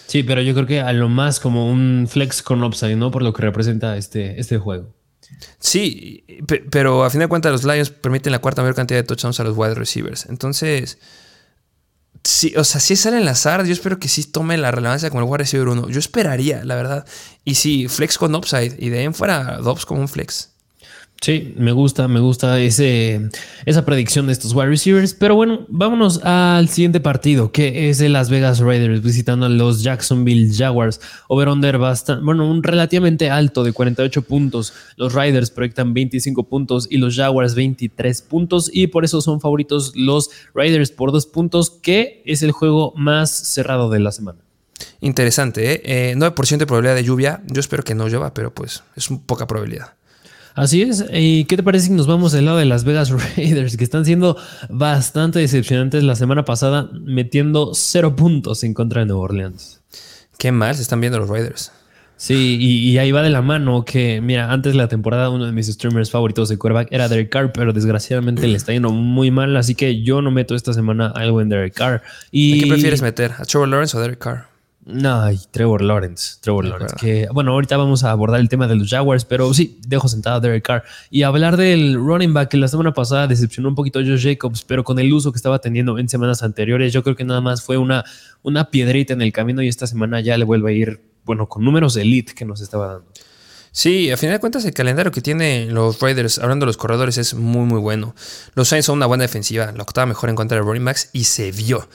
[0.08, 3.10] Sí, pero yo creo que a lo más como un flex con upside, ¿no?
[3.10, 4.97] Por lo que representa este, este juego.
[5.60, 6.24] Sí,
[6.70, 9.44] pero a fin de cuentas los Lions permiten la cuarta mayor cantidad de touchdowns a
[9.44, 10.26] los wide receivers.
[10.28, 10.98] Entonces,
[12.24, 15.24] sí, o sea, si sale en azar, yo espero que sí tome la relevancia como
[15.24, 15.90] el wide receiver 1.
[15.90, 17.06] Yo esperaría, la verdad.
[17.44, 20.52] Y sí, flex con upside y de en fuera Dobbs como un flex.
[21.22, 25.14] Sí, me gusta, me gusta esa predicción de estos wide receivers.
[25.14, 29.82] Pero bueno, vámonos al siguiente partido, que es de Las Vegas Raiders visitando a los
[29.82, 31.02] Jacksonville Jaguars.
[31.28, 34.74] Over-under bastante, bueno, un relativamente alto de 48 puntos.
[34.96, 38.70] Los Raiders proyectan 25 puntos y los Jaguars 23 puntos.
[38.72, 43.32] Y por eso son favoritos los Raiders por dos puntos, que es el juego más
[43.32, 44.40] cerrado de la semana.
[45.02, 46.16] Interesante, ¿eh?
[46.16, 47.42] 9% eh, de probabilidad de lluvia.
[47.48, 49.96] Yo espero que no llueva, pero pues es poca probabilidad.
[50.58, 51.06] Así es.
[51.14, 54.06] ¿Y qué te parece si nos vamos del lado de Las Vegas Raiders, que están
[54.06, 54.36] siendo
[54.70, 59.82] bastante decepcionantes la semana pasada, metiendo cero puntos en contra de Nueva Orleans?
[60.40, 61.72] Qué mal se están viendo los Raiders.
[62.16, 65.52] Sí, y, ahí va de la mano que, mira, antes de la temporada uno de
[65.52, 69.56] mis streamers favoritos de quarterback era Derek Carr, pero desgraciadamente le está yendo muy mal,
[69.56, 72.02] así que yo no meto esta semana algo en Derek Carr.
[72.32, 72.58] Y...
[72.58, 73.34] ¿A qué prefieres meter?
[73.38, 74.47] ¿A Trevor Lawrence o Derek Carr?
[74.88, 76.38] No, Trevor Lawrence.
[76.40, 76.96] Trevor Lawrence.
[76.98, 80.38] Que, bueno, ahorita vamos a abordar el tema de los Jaguars, pero sí, dejo sentado
[80.38, 80.84] a Derek Carr.
[81.10, 84.64] Y hablar del running back que la semana pasada decepcionó un poquito a Josh Jacobs,
[84.64, 87.62] pero con el uso que estaba teniendo en semanas anteriores, yo creo que nada más
[87.62, 88.06] fue una,
[88.44, 91.66] una piedrita en el camino y esta semana ya le vuelve a ir, bueno, con
[91.66, 93.12] números elite que nos estaba dando.
[93.72, 97.18] Sí, a final de cuentas el calendario que tienen los Raiders, hablando de los corredores,
[97.18, 98.16] es muy muy bueno.
[98.56, 101.26] Los Saints son una buena defensiva, la octava mejor en contra de running backs y
[101.26, 101.88] se vio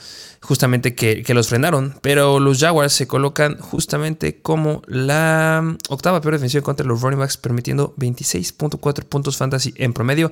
[0.43, 1.95] justamente que, los frenaron.
[2.01, 7.01] Pero los Jaguars se colocan justamente como la octava peor defensiva en contra de los
[7.01, 10.31] running backs, permitiendo 26.4 puntos fantasy en promedio,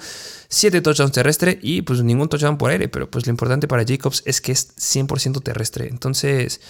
[0.49, 2.89] 7 touchdowns terrestre y pues ningún touchdown por aire.
[2.89, 5.87] Pero pues lo importante para Jacobs es que es 100% terrestre.
[5.87, 6.61] Entonces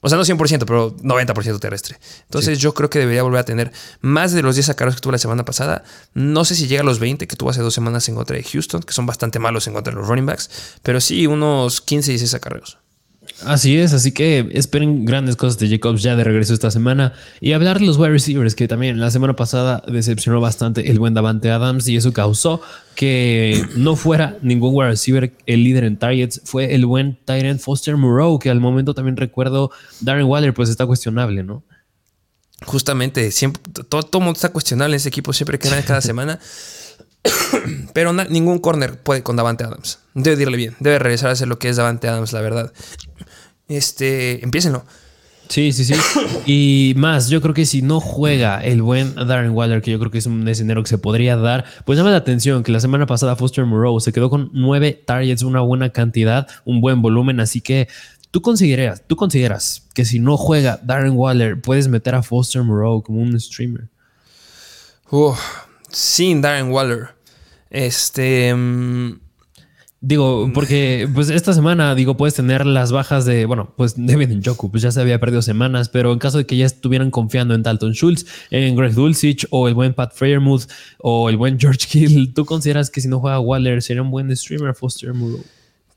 [0.00, 1.98] o sea, no 100%, pero 90% terrestre.
[2.24, 5.12] Entonces yo creo que debería volver a tener más de los 10 sacaros que tuvo
[5.12, 5.82] la semana pasada.
[6.14, 8.44] No sé si llega a los 20 que tuvo hace dos semanas en contra de
[8.44, 10.50] Houston, que son bastante malos en contra de los running backs,
[10.82, 12.78] pero sí unos 15 y 16 acarreos.
[13.44, 17.12] Así es, así que esperen grandes cosas de Jacobs ya de regreso esta semana.
[17.40, 21.14] Y hablar de los wide receivers, que también la semana pasada decepcionó bastante el buen
[21.14, 22.60] Davante Adams y eso causó
[22.96, 26.40] que no fuera ningún wide receiver el líder en targets.
[26.44, 29.70] Fue el buen Tyrant Foster Moreau, que al momento también recuerdo
[30.00, 31.62] Darren Waller, pues está cuestionable, ¿no?
[32.66, 36.40] Justamente, siempre, todo, el mundo está cuestionable en ese equipo, siempre que cada semana.
[37.92, 39.98] Pero ningún corner puede con Davante Adams.
[40.14, 40.76] Debe dirle bien.
[40.80, 42.72] Debe regresar a hacer lo que es Davante Adams, la verdad.
[43.68, 44.84] Este, empiécenlo.
[45.48, 45.94] Sí, sí, sí.
[46.46, 50.10] Y más, yo creo que si no juega el buen Darren Waller, que yo creo
[50.10, 53.06] que es un escenario que se podría dar, pues llama la atención que la semana
[53.06, 57.40] pasada Foster Moreau se quedó con nueve targets, una buena cantidad, un buen volumen.
[57.40, 57.88] Así que
[58.30, 63.02] tú consideras, tú consideras que si no juega Darren Waller, puedes meter a Foster Moreau
[63.02, 63.88] como un streamer.
[65.90, 67.17] sin Darren Waller.
[67.70, 68.54] Este.
[68.54, 69.12] Mm,
[70.00, 74.70] Digo, porque pues esta semana, digo, puedes tener las bajas de, bueno, pues David Njoku,
[74.70, 77.64] pues ya se había perdido semanas, pero en caso de que ya estuvieran confiando en
[77.64, 82.32] Dalton Schultz, en Greg Dulcich o el buen Pat Freiermuth o el buen George Hill,
[82.32, 85.42] ¿tú consideras que si no juega Waller sería un buen streamer Foster Moreau?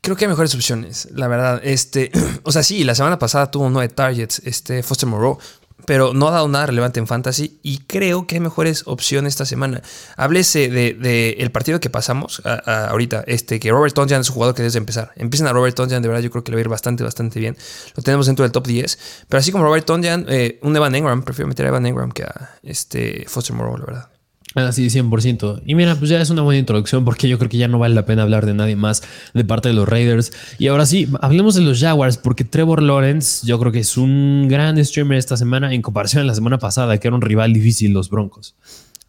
[0.00, 1.60] Creo que hay mejores opciones, la verdad.
[1.62, 2.10] Este,
[2.42, 5.38] o sea, sí, la semana pasada tuvo nueve targets, este Foster Moreau,
[5.86, 9.44] pero no ha dado nada relevante en fantasy y creo que hay mejores opciones esta
[9.44, 9.82] semana.
[10.16, 14.62] Háblese de, el partido que pasamos ahorita, este, que Robert Tonjan es un jugador que
[14.62, 15.12] debe empezar.
[15.16, 17.40] Empiecen a Robert Tonjan, de verdad yo creo que le va a ir bastante, bastante
[17.40, 17.56] bien.
[17.96, 18.98] Lo tenemos dentro del top 10.
[19.28, 22.24] Pero así como Robert Tonjan, eh, un Evan Engram, prefiero meter a Evan Engram que
[22.24, 24.11] a este Foster Moreau, la verdad.
[24.54, 25.62] Ah, sí, 100%.
[25.64, 27.94] Y mira, pues ya es una buena introducción porque yo creo que ya no vale
[27.94, 30.32] la pena hablar de nadie más de parte de los Raiders.
[30.58, 34.48] Y ahora sí, hablemos de los Jaguars porque Trevor Lawrence yo creo que es un
[34.48, 37.92] gran streamer esta semana en comparación a la semana pasada, que era un rival difícil
[37.92, 38.54] los Broncos.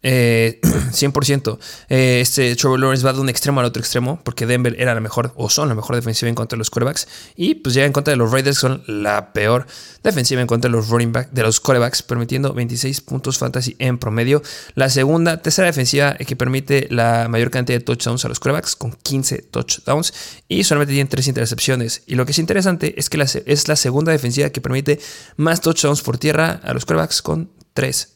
[0.06, 0.60] Eh,
[0.92, 1.58] 100%.
[1.88, 5.00] Eh, este Trevor Lawrence va de un extremo al otro extremo porque Denver era la
[5.00, 7.92] mejor o son la mejor defensiva en contra de los quarterbacks y pues llega en
[7.92, 9.66] contra de los Raiders son la peor
[10.02, 13.96] defensiva en contra de los running back de los quarterbacks permitiendo 26 puntos fantasy en
[13.96, 14.42] promedio.
[14.74, 18.92] La segunda, tercera defensiva que permite la mayor cantidad de touchdowns a los quarterbacks con
[18.92, 20.12] 15 touchdowns
[20.48, 22.02] y solamente tienen 3 intercepciones.
[22.06, 25.00] Y lo que es interesante es que es la segunda defensiva que permite
[25.36, 28.13] más touchdowns por tierra a los quarterbacks con 3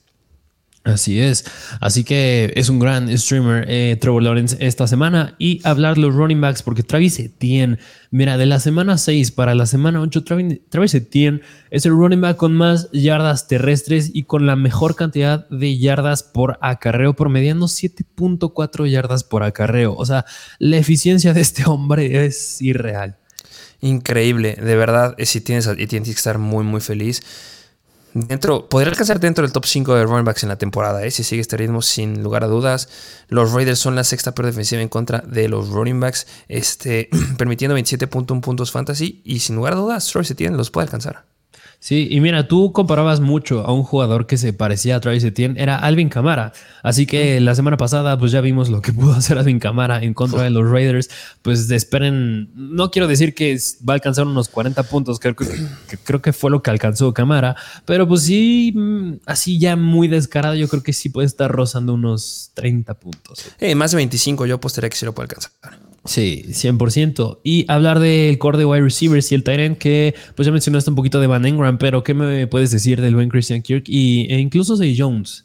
[0.88, 1.44] Así es.
[1.80, 5.34] Así que es un gran streamer eh, Trevor Lawrence esta semana.
[5.38, 7.78] Y hablar los running backs, porque Travis Etienne,
[8.10, 12.36] mira, de la semana 6 para la semana 8, Travis, Etienne es el running back
[12.36, 18.88] con más yardas terrestres y con la mejor cantidad de yardas por acarreo, promediando 7.4
[18.88, 19.94] yardas por acarreo.
[19.94, 20.24] O sea,
[20.58, 23.18] la eficiencia de este hombre es irreal.
[23.80, 27.22] Increíble, de verdad, si tienes, tienes que estar muy, muy feliz.
[28.26, 31.10] Dentro, podría alcanzar dentro del top 5 de running backs en la temporada, ¿eh?
[31.10, 32.88] si sigue este ritmo, sin lugar a dudas.
[33.28, 37.76] Los Raiders son la sexta peor defensiva en contra de los running backs, este, permitiendo
[37.76, 39.22] 27.1 puntos fantasy.
[39.24, 41.24] Y sin lugar a dudas, Troy se tiene, los puede alcanzar.
[41.80, 45.60] Sí, y mira, tú comparabas mucho a un jugador que se parecía a Travis Etienne,
[45.60, 46.52] era Alvin Camara.
[46.82, 50.12] Así que la semana pasada, pues ya vimos lo que pudo hacer Alvin Camara en
[50.12, 51.08] contra de los Raiders.
[51.40, 53.56] Pues esperen, no quiero decir que
[53.88, 55.46] va a alcanzar unos 40 puntos, creo que,
[56.04, 60.56] creo que fue lo que alcanzó Camara, pero pues sí, mm, así ya muy descarado,
[60.56, 63.52] yo creo que sí puede estar rozando unos 30 puntos.
[63.60, 65.52] Eh, más de 25, yo apostaría que sí lo puede alcanzar.
[66.08, 67.40] Sí, 100%.
[67.44, 70.96] Y hablar del core de wide receivers y el Tyrant, que pues ya mencionaste un
[70.96, 74.38] poquito de Van Engram, pero ¿qué me puedes decir del buen Christian Kirk y, e
[74.38, 75.44] incluso de Jones?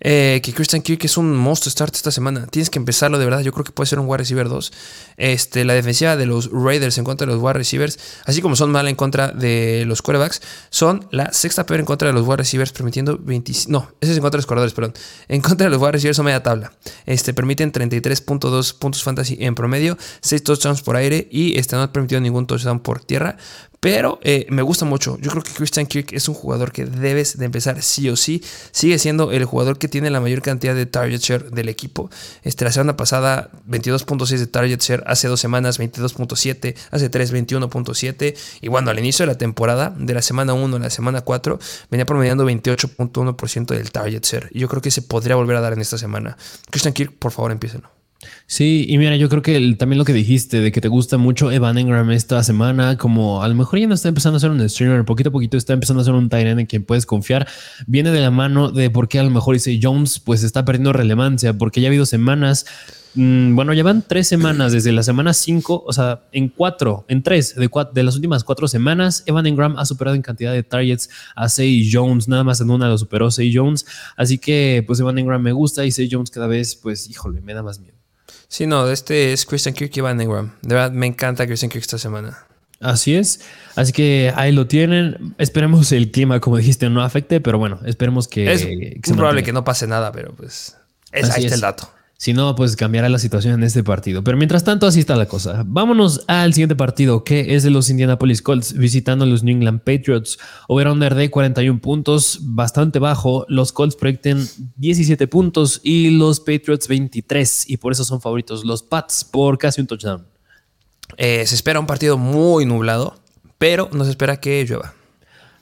[0.00, 2.46] Eh, que Christian Kirk es un monstruo start esta semana.
[2.46, 3.40] Tienes que empezarlo de verdad.
[3.40, 4.72] Yo creo que puede ser un wide receiver 2.
[5.16, 8.70] Este, la defensiva de los Raiders en contra de los wide receivers, así como son
[8.70, 12.38] mal en contra de los quarterbacks, son la sexta peor en contra de los wide
[12.38, 13.52] receivers, permitiendo 20.
[13.68, 14.94] No, ese es en contra de los corredores, perdón.
[15.28, 16.72] En contra de los wide receivers son media tabla.
[17.06, 21.92] Este, permiten 33.2 puntos fantasy en promedio, 6 touchdowns por aire y este, no ha
[21.92, 23.36] permitido ningún touchdown por tierra.
[23.84, 25.18] Pero eh, me gusta mucho.
[25.20, 28.42] Yo creo que Christian Kirk es un jugador que debes de empezar sí o sí.
[28.70, 32.08] Sigue siendo el jugador que tiene la mayor cantidad de target share del equipo.
[32.44, 35.04] Este, la semana pasada, 22.6 de target share.
[35.06, 36.74] Hace dos semanas, 22.7.
[36.92, 38.34] Hace tres, 21.7.
[38.62, 41.58] Y bueno, al inicio de la temporada, de la semana 1 a la semana 4,
[41.90, 44.48] venía promediando 28.1% del target share.
[44.50, 46.38] Y yo creo que se podría volver a dar en esta semana.
[46.70, 47.82] Christian Kirk, por favor, empiecen.
[48.46, 51.50] Sí, y mira, yo creo que también lo que dijiste de que te gusta mucho
[51.50, 54.68] Evan Engram esta semana, como a lo mejor ya no está empezando a ser un
[54.68, 57.48] streamer, poquito a poquito está empezando a ser un tight en quien puedes confiar,
[57.86, 60.92] viene de la mano de por qué a lo mejor dice Jones pues está perdiendo
[60.92, 62.66] relevancia, porque ya ha habido semanas,
[63.14, 67.22] mm, bueno, ya van tres semanas desde la semana cinco, o sea, en cuatro, en
[67.22, 71.48] tres de, las últimas cuatro semanas, Evan Engram ha superado en cantidad de targets a
[71.48, 75.42] Say Jones, nada más en una lo superó Say Jones, así que pues Evan Engram
[75.42, 78.04] me gusta y Say Jones cada vez, pues híjole, me da más miedo.
[78.48, 80.52] Sí, no, este es Christian Kirk y Van Engram.
[80.62, 82.46] De verdad, me encanta Christian Kirk esta semana.
[82.80, 83.40] Así es.
[83.76, 85.34] Así que ahí lo tienen.
[85.38, 88.52] Esperemos el clima, como dijiste, no afecte, pero bueno, esperemos que.
[88.52, 88.66] Es
[89.12, 90.76] probable que no pase nada, pero pues.
[91.12, 91.90] ahí está el dato.
[92.24, 94.24] Si no, pues cambiará la situación en este partido.
[94.24, 95.62] Pero mientras tanto, así está la cosa.
[95.66, 99.80] Vámonos al siguiente partido, que es de los Indianapolis Colts visitando a los New England
[99.80, 100.38] Patriots.
[100.66, 103.44] Over-under de 41 puntos, bastante bajo.
[103.50, 104.42] Los Colts proyecten
[104.76, 107.68] 17 puntos y los Patriots 23.
[107.68, 110.26] Y por eso son favoritos los Pats por casi un touchdown.
[111.18, 113.16] Eh, se espera un partido muy nublado,
[113.58, 114.94] pero no se espera que llueva.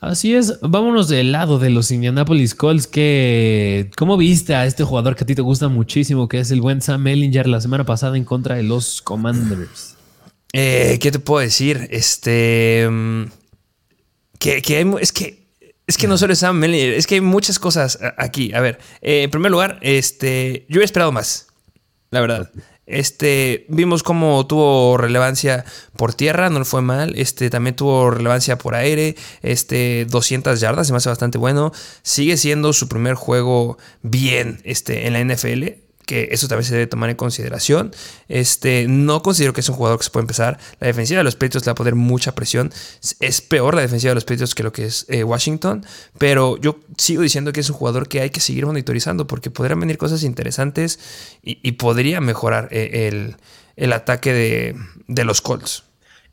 [0.03, 2.89] Así es, vámonos del lado de los Indianapolis Colts.
[2.89, 6.61] Que, ¿Cómo viste a este jugador que a ti te gusta muchísimo, que es el
[6.61, 9.95] buen Sam Ellinger la semana pasada en contra de los Commanders?
[10.53, 11.87] Eh, ¿Qué te puedo decir?
[11.93, 12.89] Este.
[12.91, 13.27] Mm,
[14.41, 14.61] que,
[15.01, 15.47] es que.
[15.87, 18.53] Es que no solo es Sam Ellinger, es que hay muchas cosas aquí.
[18.55, 21.47] A ver, eh, en primer lugar, este, yo he esperado más,
[22.11, 22.51] la verdad.
[22.87, 25.65] Este, vimos cómo tuvo relevancia
[25.97, 27.15] por tierra, no le fue mal.
[27.17, 29.17] Este, también tuvo relevancia por aire.
[29.43, 31.73] Este, 200 yardas, se me hace bastante bueno.
[32.03, 35.83] Sigue siendo su primer juego bien este, en la NFL.
[36.13, 37.91] Que eso también se debe tomar en consideración.
[38.29, 40.59] Este, no considero que es un jugador que se puede empezar.
[40.79, 42.71] La defensiva de los Patriots le va a poner mucha presión.
[43.21, 45.87] Es peor la defensiva de los Patriots que lo que es eh, Washington,
[46.19, 49.81] pero yo sigo diciendo que es un jugador que hay que seguir monitorizando porque podrían
[49.81, 50.99] venir cosas interesantes
[51.43, 53.35] y, podría mejorar eh,
[53.77, 54.77] el, ataque de,
[55.09, 55.85] de los Colts.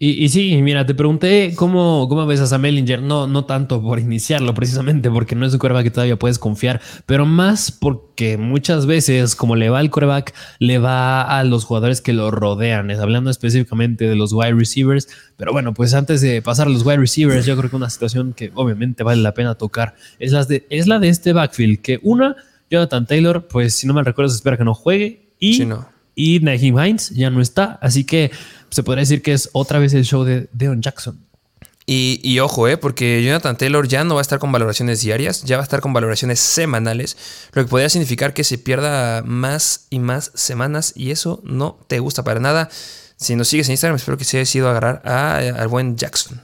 [0.02, 4.00] Y, sí, mira, te pregunté cómo, cómo ves a Sam Ellinger, no, no tanto por
[4.00, 8.86] iniciarlo precisamente, porque no es un coreback que todavía puedes confiar, pero más porque muchas
[8.86, 13.30] veces, como le va al coreback, le va a los jugadores que lo rodean, hablando
[13.30, 15.10] específicamente de los wide receivers.
[15.36, 18.32] Pero bueno, pues antes de pasar a los wide receivers, yo creo que una situación
[18.32, 22.00] que obviamente vale la pena tocar es, las de, es la de este backfield, que
[22.04, 22.38] una,
[22.72, 25.68] Jonathan Taylor, pues si no me recuerdo, se espera que no juegue y...
[26.16, 28.30] Y Naheem Hines ya no está, así que
[28.70, 31.30] se podría decir que es otra vez el show de Deon Jackson.
[31.92, 35.58] Y, ojo, eh, porque Jonathan Taylor ya no va a estar con valoraciones diarias, ya
[35.58, 37.18] va a estar con valoraciones semanales,
[37.54, 41.98] lo que podría significar que se pierda más y más semanas y eso no te
[41.98, 42.70] gusta para nada.
[43.16, 46.40] Si nos sigues en Instagram, espero que se haya sido agarrar al buen Jackson.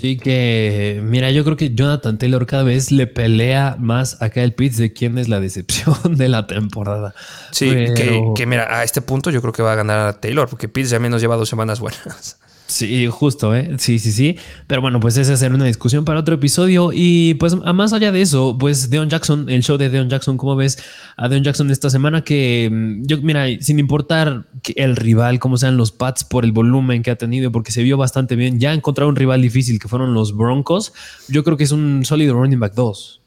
[0.00, 4.54] Sí, que mira, yo creo que Jonathan Taylor cada vez le pelea más acá el
[4.54, 7.16] Pitts de quién es la decepción de la temporada.
[7.50, 10.48] Sí, que, que, mira, a este punto yo creo que va a ganar a Taylor,
[10.48, 12.38] porque Pitts ya menos lleva dos semanas buenas.
[12.68, 13.76] Sí, justo, ¿eh?
[13.78, 14.36] Sí, sí, sí.
[14.66, 16.90] Pero bueno, pues esa será una discusión para otro episodio.
[16.92, 20.54] Y pues más allá de eso, pues Deon Jackson, el show de Deon Jackson, ¿cómo
[20.54, 20.78] ves
[21.16, 22.22] a Deon Jackson esta semana?
[22.24, 24.44] Que mm, yo, mira, sin importar
[24.76, 27.96] el rival, cómo sean los Pats por el volumen que ha tenido, porque se vio
[27.96, 30.92] bastante bien, ya encontrado un rival difícil que fueron los Broncos.
[31.26, 33.17] Yo creo que es un sólido running back 2.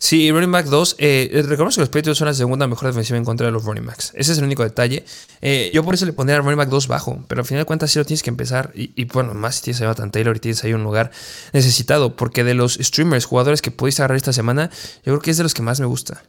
[0.00, 0.96] Sí, running back 2.
[0.98, 3.64] Eh, eh, reconozco que los Patriots son la segunda mejor defensiva en contra de los
[3.64, 4.12] running backs.
[4.14, 5.04] Ese es el único detalle.
[5.42, 7.66] Eh, yo por eso le pondría al running back 2 bajo, pero al final de
[7.66, 8.70] cuentas sí lo tienes que empezar.
[8.74, 11.10] Y, bueno, más si tienes a Jonathan Taylor y tienes ahí un lugar
[11.52, 14.70] necesitado, porque de los streamers, jugadores que pudiste agarrar esta semana,
[15.04, 16.22] yo creo que es de los que más me gusta.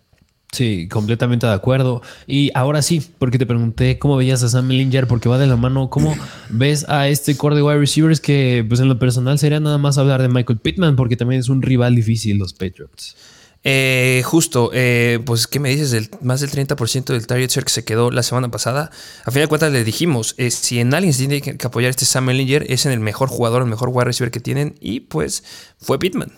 [0.52, 2.02] Sí, completamente de acuerdo.
[2.26, 5.58] Y ahora sí, porque te pregunté cómo veías a Sam Mellinger, porque va de la
[5.58, 6.16] mano, ¿cómo
[6.50, 10.00] ves a este core de wide receivers que pues en lo personal sería nada más
[10.00, 13.16] hablar de Michael Pittman, porque también es un rival difícil los Patriots?
[13.64, 15.92] Eh, justo, eh, pues, ¿qué me dices?
[15.92, 18.90] Del, más del 30% del target share que se quedó la semana pasada.
[19.26, 22.06] A fin de cuentas, le dijimos: eh, si en alguien se tiene que, apoyar este
[22.06, 25.44] Sam Ellinger, es en el mejor jugador, el mejor wide receiver que tienen, y pues
[25.78, 26.32] fue Pittman.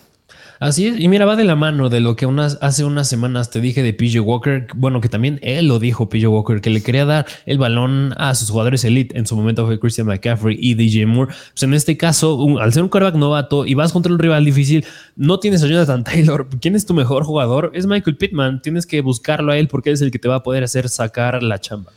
[0.62, 2.24] Así es, y mira, va de la mano de lo que
[2.60, 6.28] hace unas semanas te dije de PJ Walker, bueno, que también él lo dijo, PJ
[6.28, 9.80] Walker, que le quería dar el balón a sus jugadores elite, en su momento fue
[9.80, 11.34] Christian McCaffrey y DJ Moore.
[11.52, 14.84] Pues en este caso, al ser un quarterback novato y vas contra un rival difícil,
[15.16, 16.46] no tienes a Jonathan Taylor.
[16.60, 17.72] ¿Quién es tu mejor jugador?
[17.74, 20.42] Es Michael Pittman, tienes que buscarlo a él porque es el que te va a
[20.44, 21.90] poder hacer sacar la chamba.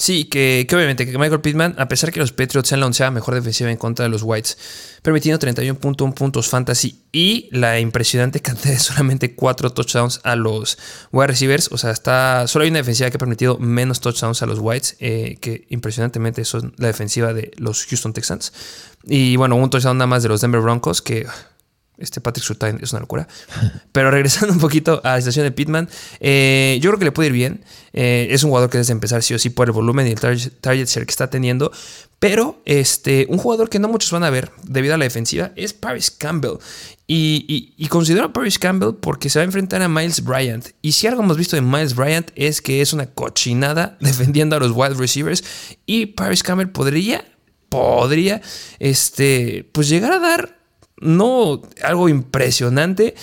[0.00, 3.70] Sí, que, obviamente que Michael Pittman, a pesar que los Patriots sean la mejor defensiva
[3.70, 4.56] en contra de los Whites,
[5.02, 10.78] permitiendo 31.1 puntos fantasy y la impresionante cantidad de solamente 4 touchdowns a los
[11.12, 11.68] wide receivers.
[11.70, 14.96] O sea, está solo hay una defensiva que ha permitido menos touchdowns a los Whites,
[15.00, 18.54] eh, que impresionantemente son la defensiva de los Houston Texans.
[19.04, 21.26] Y bueno, un touchdown nada más de los Denver Broncos, que
[22.00, 23.28] este Patrick Surtain es una locura.
[23.92, 25.88] Pero regresando un poquito a la situación de Pittman,
[26.20, 27.64] eh, yo creo que le puede ir bien.
[27.92, 30.20] Eh, es un jugador que debe empezar sí o sí por el volumen y el
[30.20, 31.72] target, share que está teniendo.
[32.18, 35.72] Pero este, un jugador que no muchos van a ver debido a la defensiva es
[35.72, 36.58] Paris Campbell.
[37.06, 40.68] Y, y, considero a Paris Campbell porque se va a enfrentar a Miles Bryant.
[40.80, 44.60] Y si algo hemos visto de Miles Bryant es que es una cochinada defendiendo a
[44.60, 45.42] los wide receivers.
[45.86, 47.24] Y Paris Campbell podría,
[47.68, 48.42] podría,
[48.78, 50.59] este, pues llegar a dar
[51.00, 53.14] no algo impresionante,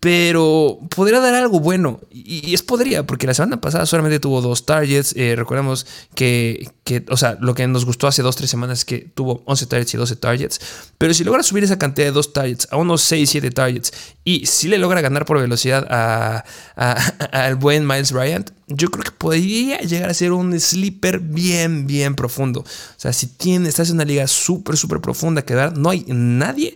[0.00, 2.00] pero podría dar algo bueno.
[2.10, 5.14] Y, es podría, porque la semana pasada solamente tuvo dos targets.
[5.14, 8.84] Eh, recordemos que, que, o sea, lo que nos gustó hace dos, tres semanas es
[8.86, 10.60] que tuvo 11 targets y 12 targets.
[10.96, 13.92] Pero si logra subir esa cantidad de dos targets a unos 6, 7 targets
[14.24, 15.86] y si le logra ganar por velocidad
[16.76, 22.14] al buen Miles Bryant, yo creo que podría llegar a ser un sleeper bien, bien
[22.14, 22.60] profundo.
[22.60, 22.66] O
[22.96, 26.74] sea, si tienes, estás en una liga súper, súper profunda que dar, no hay nadie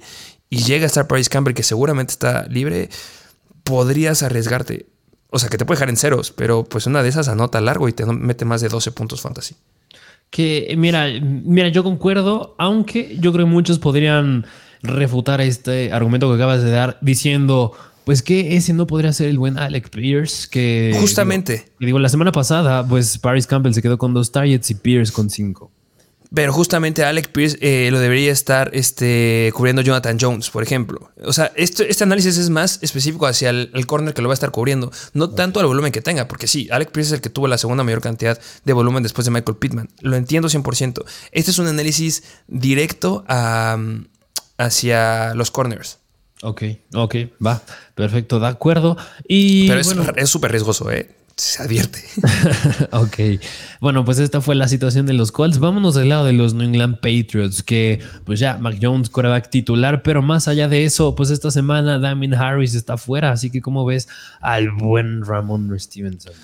[0.50, 2.88] y llega a estar Paris Campbell, que seguramente está libre,
[3.64, 4.86] podrías arriesgarte.
[5.30, 7.88] O sea, que te puede dejar en ceros, pero pues una de esas anota largo
[7.88, 9.56] y te mete más de 12 puntos fantasy.
[10.30, 14.46] Que mira, mira, yo concuerdo, aunque yo creo que muchos podrían
[14.82, 17.72] refutar este argumento que acabas de dar diciendo,
[18.04, 20.96] pues que ese no podría ser el buen Alec Pierce, que...
[21.00, 21.72] Justamente.
[21.80, 25.30] digo, la semana pasada, pues Paris Campbell se quedó con dos targets y Pierce con
[25.30, 25.72] cinco.
[26.34, 31.12] Pero justamente Alec Pierce eh, lo debería estar este, cubriendo Jonathan Jones, por ejemplo.
[31.24, 34.34] O sea, este, este análisis es más específico hacia el, corner que lo va a
[34.34, 37.30] estar cubriendo, no tanto al volumen que tenga, porque sí, Alec Pierce es el que
[37.30, 39.88] tuvo la segunda mayor cantidad de volumen después de Michael Pittman.
[40.00, 41.04] Lo entiendo 100%.
[41.30, 43.24] Este es un análisis directo
[44.58, 45.98] hacia los corners.
[46.42, 46.62] Ok,
[46.94, 47.14] ok,
[47.44, 47.62] va,
[47.94, 48.96] perfecto, de acuerdo.
[49.28, 49.80] Y, Pero
[50.16, 51.08] es súper riesgoso, ¿eh?
[51.36, 52.04] Se advierte.
[52.92, 53.40] ok.
[53.80, 55.58] Bueno, pues esta fue la situación de los Colts.
[55.58, 60.02] Vámonos del lado de los New England Patriots, que pues ya Mac Jones, quarterback titular,
[60.02, 63.32] pero más allá de eso, pues esta semana Damien Harris está fuera.
[63.32, 64.08] Así que, ¿cómo ves
[64.40, 66.34] al buen Ramon Stevenson?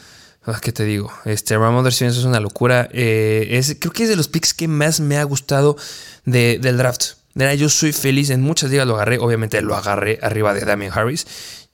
[0.45, 1.13] Ah, ¿Qué te digo?
[1.25, 2.89] Este Ramon Stevenson es una locura.
[2.93, 5.77] Eh, es, creo que es de los picks que más me ha gustado
[6.25, 7.13] del draft.
[7.35, 8.31] yo soy feliz.
[8.31, 9.19] En muchas ligas lo agarré.
[9.19, 11.27] Obviamente lo agarré arriba de Damien Harris.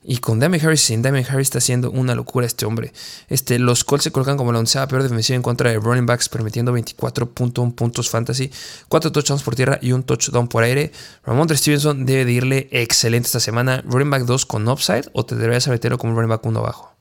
[0.03, 2.93] Y con Damien Harris sin Damien Harris está haciendo una locura este hombre.
[3.29, 6.29] Este, los Colts se colocan como la onceava peor defensiva en contra de running backs,
[6.29, 8.51] permitiendo 24.1 puntos fantasy,
[8.87, 10.91] 4 touchdowns por tierra y un touchdown por aire.
[11.25, 13.83] Ramon Stevenson debe de irle excelente esta semana.
[13.85, 16.96] Running back 2 con upside o te deberías meterlo como running back 1 abajo.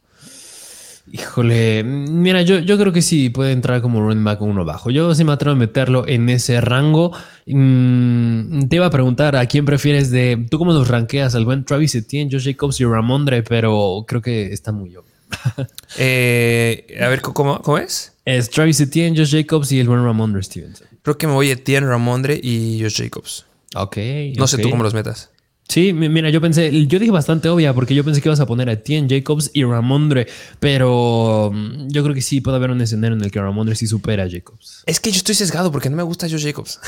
[1.13, 4.91] Híjole, mira, yo, yo creo que sí puede entrar como running back uno bajo.
[4.91, 7.13] Yo sí me atrevo a meterlo en ese rango.
[7.47, 10.47] Mm, te iba a preguntar a quién prefieres de.
[10.51, 11.35] ¿Tú cómo los rankeas?
[11.37, 15.13] Al buen Travis Etienne, Josh Jacobs y Ramondre, pero creo que está muy obvio.
[15.99, 18.13] Eh, a ver, ¿cómo, ¿cómo es?
[18.25, 20.89] Es Travis Etienne, Josh Jacobs y el buen Ramondre Stevenson.
[21.03, 23.47] Creo que me voy Etienne, Ramondre y Josh Jacobs.
[23.75, 23.97] Ok.
[24.37, 25.31] No sé tú cómo los metas.
[25.69, 28.69] Sí, mira, yo pensé, yo dije bastante obvia porque yo pensé que ibas a poner
[28.69, 30.29] a Etienne Jacobs y Ramondre,
[30.61, 33.87] pero mm, yo creo que sí puede haber un escenario en el que Ramondre sí
[33.87, 34.85] supera a Jacobs.
[34.87, 36.81] Es que yo estoy sesgado porque no me gusta Josh Jacobs.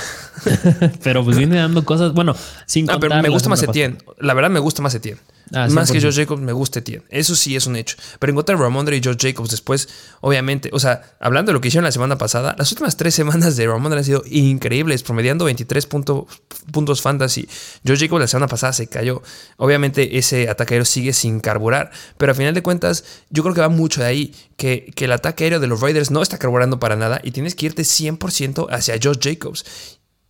[1.03, 2.35] pero pues viene dando cosas, bueno,
[2.67, 3.99] sin Ah, pero me gusta más Etienne.
[4.19, 5.21] La verdad me gusta más Etienne.
[5.53, 7.05] Ah, más que Josh Jacobs me gusta Etienne.
[7.09, 7.97] Eso sí es un hecho.
[8.19, 9.89] Pero encontrar Ramondre y Josh Jacobs después,
[10.21, 13.57] obviamente, o sea, hablando de lo que hicieron la semana pasada, las últimas tres semanas
[13.57, 17.49] de Ramondre han sido increíbles, promediando 23 puntos fantasy.
[17.87, 19.23] Josh Jacobs la semana pasada se cayó.
[19.57, 23.61] Obviamente ese ataque aéreo sigue sin carburar, pero a final de cuentas yo creo que
[23.61, 26.79] va mucho de ahí, que, que el ataque aéreo de los Raiders no está carburando
[26.79, 29.65] para nada y tienes que irte 100% hacia Josh Jacobs.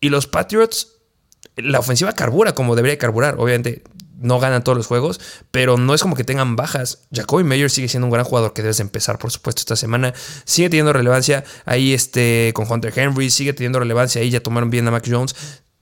[0.00, 0.98] Y los Patriots
[1.58, 3.36] la ofensiva carbura como debería carburar.
[3.38, 3.82] Obviamente,
[4.20, 7.06] no ganan todos los juegos, pero no es como que tengan bajas.
[7.12, 10.12] Jacoby Mayer sigue siendo un gran jugador que debes empezar, por supuesto, esta semana.
[10.44, 14.86] Sigue teniendo relevancia ahí este, con Hunter Henry, sigue teniendo relevancia ahí, ya tomaron bien
[14.88, 15.34] a Mac Jones.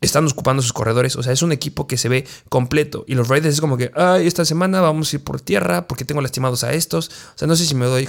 [0.02, 3.04] Están ocupando sus corredores, o sea, es un equipo que se ve completo.
[3.08, 6.04] Y los Raiders es como que, ay, esta semana vamos a ir por tierra porque
[6.04, 7.08] tengo lastimados a estos.
[7.08, 8.06] O sea, no sé si me doy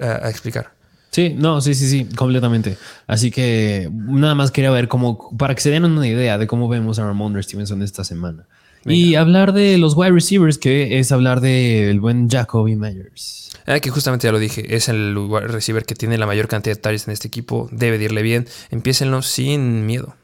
[0.00, 0.72] a, explicar.
[1.10, 2.76] Sí, no, sí, sí, sí, completamente.
[3.06, 6.68] Así que nada más quería ver cómo, para que se den una idea de cómo
[6.68, 8.46] vemos a Ramon Stevenson esta semana.
[8.86, 13.50] Y hablar de los wide receivers, que es hablar del buen Jacoby Myers.
[13.66, 16.74] Ah, que justamente ya lo dije, es el wide receiver que tiene la mayor cantidad
[16.74, 17.68] de targets en este equipo.
[17.72, 18.46] Debe de irle bien.
[18.70, 20.16] Empiécenlo sin miedo.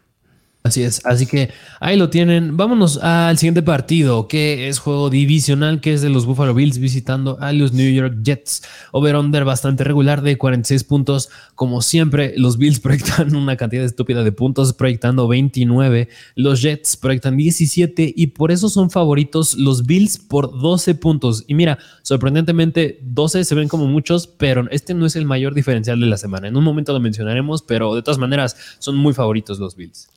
[0.66, 2.56] Así es, así que ahí lo tienen.
[2.56, 7.38] Vámonos al siguiente partido, que es juego divisional, que es de los Buffalo Bills visitando
[7.40, 8.64] a los New York Jets.
[8.90, 11.28] Over-under bastante regular de 46 puntos.
[11.54, 16.08] Como siempre, los Bills proyectan una cantidad estúpida de puntos, proyectando 29.
[16.34, 21.44] Los Jets proyectan 17 y por eso son favoritos los Bills por 12 puntos.
[21.46, 26.00] Y mira, sorprendentemente 12 se ven como muchos, pero este no es el mayor diferencial
[26.00, 26.48] de la semana.
[26.48, 30.08] En un momento lo mencionaremos, pero de todas maneras son muy favoritos los Bills.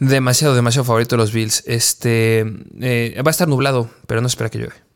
[0.00, 1.64] Demasiado, demasiado favorito de los Bills.
[1.66, 2.44] Este
[2.80, 4.88] eh, va a estar nublado, pero no espera que llueve.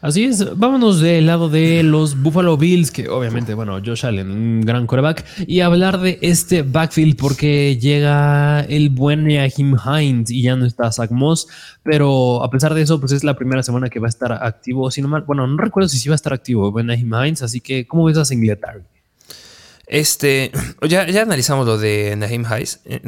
[0.00, 4.60] Así es, vámonos del lado de los Buffalo Bills, que obviamente, bueno, Josh Allen, un
[4.60, 10.54] gran quarterback, y hablar de este backfield porque llega el buen Jim Hines y ya
[10.54, 11.48] no está Zach Moss,
[11.82, 14.88] pero a pesar de eso, pues es la primera semana que va a estar activo,
[14.92, 17.60] si no mal, bueno, no recuerdo si sí va a estar activo Jim Hines, así
[17.60, 18.82] que, ¿cómo ves a Singletary?
[19.88, 20.52] Este,
[20.88, 23.00] ya, ya analizamos lo de Naheem Hines, eh,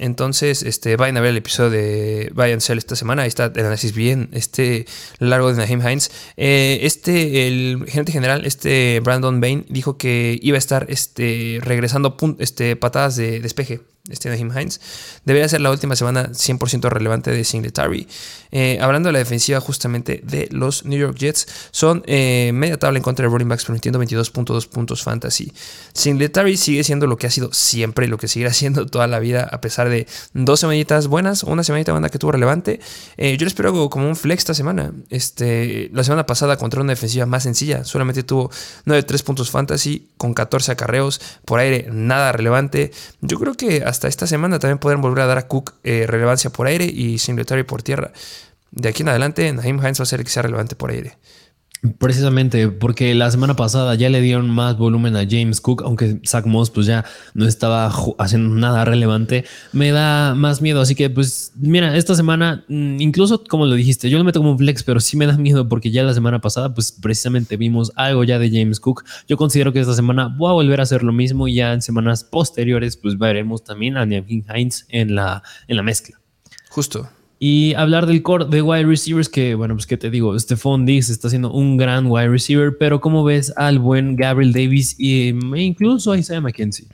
[0.00, 3.60] entonces este, vayan a ver el episodio de Bayern Cell esta semana, ahí está el
[3.60, 4.86] análisis bien este
[5.18, 6.10] largo de Naheem Hines.
[6.36, 12.16] Eh, este, el gerente general, este Brandon Bain, dijo que iba a estar este, regresando
[12.38, 13.80] este, patadas de despeje
[14.10, 14.80] este Naheem Hines,
[15.24, 18.06] debería ser la última semana 100% relevante de Singletary.
[18.52, 22.98] Eh, hablando de la defensiva justamente de los New York Jets, son eh, media tabla
[22.98, 25.52] en contra de running backs, permitiendo 22.2 puntos fantasy.
[25.92, 29.18] Singletary sigue siendo lo que ha sido siempre y lo que seguirá siendo toda la
[29.18, 32.80] vida, a pesar de dos semanitas buenas, una semanita buena que tuvo relevante.
[33.16, 34.92] Eh, yo le espero como un flex esta semana.
[35.10, 38.50] Este, la semana pasada contra una defensiva más sencilla, solamente tuvo
[38.86, 42.92] 9-3 puntos fantasy con 14 acarreos por aire, nada relevante.
[43.20, 46.06] Yo creo que hasta hasta esta semana también podrán volver a dar a Cook eh,
[46.06, 48.12] relevancia por aire y Singletary por tierra.
[48.70, 51.16] De aquí en adelante, Naheem Hines va a ser el que sea relevante por aire.
[51.98, 56.46] Precisamente porque la semana pasada ya le dieron más volumen a James Cook, aunque Zach
[56.46, 60.80] Moss pues ya no estaba haciendo nada relevante, me da más miedo.
[60.80, 64.52] Así que pues mira, esta semana, mm, incluso como lo dijiste, yo lo meto como
[64.52, 67.92] un flex, pero sí me da miedo porque ya la semana pasada pues precisamente vimos
[67.96, 69.04] algo ya de James Cook.
[69.28, 71.82] Yo considero que esta semana voy a volver a hacer lo mismo y ya en
[71.82, 76.18] semanas posteriores pues veremos también a Niamkin Hines en la, en la mezcla.
[76.70, 77.08] Justo.
[77.38, 81.10] Y hablar del core de wide receivers, que bueno, pues que te digo, Stephon Diggs
[81.10, 86.12] está siendo un gran wide receiver, pero ¿cómo ves al buen Gabriel Davis e incluso
[86.12, 86.86] a Isaiah McKenzie?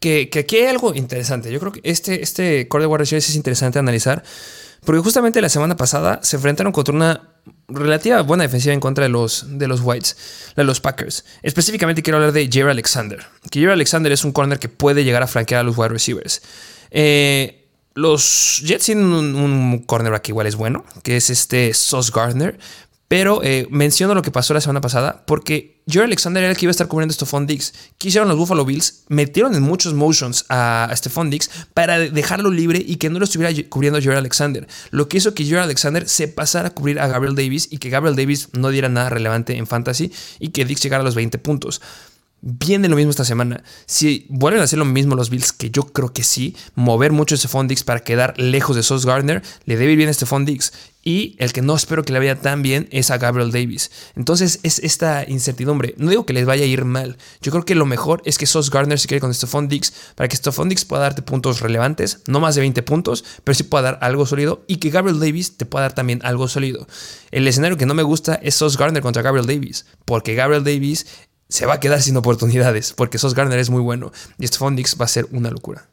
[0.00, 1.52] Que, que, aquí hay algo interesante.
[1.52, 4.24] Yo creo que este, este core de wide receivers es interesante analizar,
[4.84, 7.28] porque justamente la semana pasada se enfrentaron contra una
[7.68, 10.16] relativa buena defensiva en contra de los, de los Whites,
[10.56, 11.24] de los Packers.
[11.42, 13.20] Específicamente quiero hablar de Jerry Alexander.
[13.48, 16.42] Que Jerry Alexander es un corner que puede llegar a franquear a los wide receivers.
[16.90, 17.61] Eh,
[17.94, 22.58] los Jets tienen un, un, cornerback igual es bueno, que es este Sauce Gardner.
[23.12, 26.64] Pero eh, menciono lo que pasó la semana pasada porque Jerry Alexander era el que
[26.64, 27.74] iba a estar cubriendo a Stephon Diggs.
[27.98, 29.04] ¿Qué hicieron los Buffalo Bills?
[29.08, 33.26] Metieron en muchos motions a, a Stephon Diggs para dejarlo libre y que no lo
[33.26, 34.66] estuviera cubriendo Jerry Alexander.
[34.92, 37.90] Lo que hizo que Jerry Alexander se pasara a cubrir a Gabriel Davis y que
[37.90, 41.36] Gabriel Davis no diera nada relevante en fantasy y que Diggs llegara a los 20
[41.36, 41.82] puntos.
[42.44, 43.62] Viene lo mismo esta semana.
[43.86, 47.36] Si vuelven a hacer lo mismo los Bills, que yo creo que sí, mover mucho
[47.36, 50.72] ese Dix para quedar lejos de Sos Gardner, le debe ir bien a este Dix.
[51.04, 53.92] Y el que no espero que le vaya tan bien es a Gabriel Davis.
[54.16, 55.94] Entonces es esta incertidumbre.
[55.98, 57.16] No digo que les vaya a ir mal.
[57.42, 60.26] Yo creo que lo mejor es que Sos Gardner se quede con Stephon Dix para
[60.26, 63.82] que Stephon Dix pueda darte puntos relevantes, no más de 20 puntos, pero sí pueda
[63.82, 66.88] dar algo sólido y que Gabriel Davis te pueda dar también algo sólido.
[67.30, 71.06] El escenario que no me gusta es Sos Gardner contra Gabriel Davis, porque Gabriel Davis
[71.52, 74.96] se va a quedar sin oportunidades porque Sos Garner es muy bueno y este Dix
[74.98, 75.86] va a ser una locura.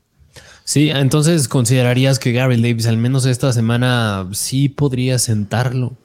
[0.64, 5.98] Sí, entonces considerarías que Gabriel Davis al menos esta semana sí podría sentarlo.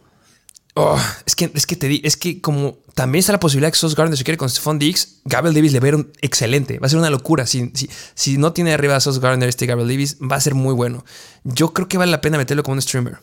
[0.75, 3.79] Oh, es que, es que te di, es que como también está la posibilidad que
[3.79, 6.81] Sos Gardner se quiere con Stephon Diggs, Gabriel Davis le va a ver excelente.
[6.81, 7.47] Va a ser una locura.
[7.47, 10.57] Si, si, si no tiene arriba a Sos Gardner este Gabriel Davis, va a ser
[10.57, 11.05] muy bueno.
[11.45, 13.19] Yo creo que vale la pena meterlo como un streamer.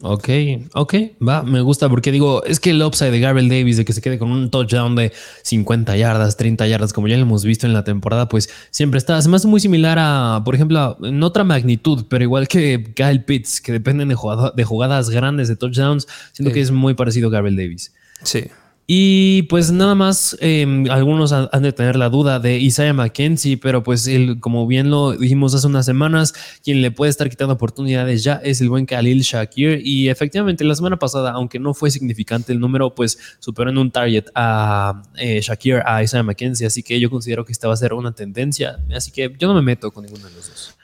[0.00, 0.28] Ok,
[0.74, 0.94] ok,
[1.26, 4.02] va, me gusta porque digo, es que el upside de Gabriel Davis de que se
[4.02, 7.72] quede con un touchdown de 50 yardas, 30 yardas, como ya lo hemos visto en
[7.72, 9.16] la temporada, pues siempre está.
[9.16, 13.72] Además, muy similar a, por ejemplo, en otra magnitud, pero igual que Kyle Pitts, que
[13.72, 14.16] dependen de,
[14.54, 17.94] de jugadas grandes de touchdowns, siento que es muy parecido a Gabriel Davis.
[18.24, 18.44] Sí.
[18.86, 23.82] Y pues nada más, em, algunos han de tener la duda de Isaiah McKenzie, pero
[23.82, 28.22] pues él, como bien lo dijimos hace unas semanas, quien le puede estar quitando oportunidades
[28.22, 29.80] ya es el buen Khalil Shakir.
[29.82, 33.90] Y efectivamente, la semana pasada, aunque no fue significante el número, pues superó en un
[33.90, 36.66] target a eh, Shakir, a Isaiah McKenzie.
[36.66, 38.80] Así que yo considero que esta va a ser una tendencia.
[38.94, 40.74] Así que yo no me meto con ninguno de los dos.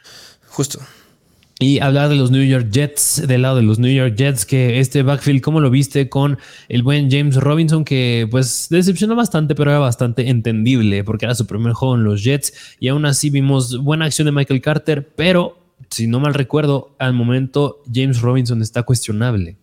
[0.48, 0.80] Justo.
[1.62, 4.80] Y hablar de los New York Jets, del lado de los New York Jets, que
[4.80, 6.38] este backfield, ¿cómo lo viste con
[6.70, 7.84] el buen James Robinson?
[7.84, 12.24] Que pues decepcionó bastante, pero era bastante entendible, porque era su primer juego en los
[12.24, 12.54] Jets.
[12.80, 15.58] Y aún así vimos buena acción de Michael Carter, pero
[15.90, 19.58] si no mal recuerdo, al momento James Robinson está cuestionable.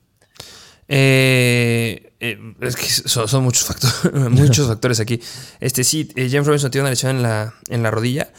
[0.87, 5.19] Eh, eh, es que son, muchos factores, muchos factores aquí.
[5.59, 8.31] Este sí, eh, James Robinson tiene una lesión en la, en la rodilla.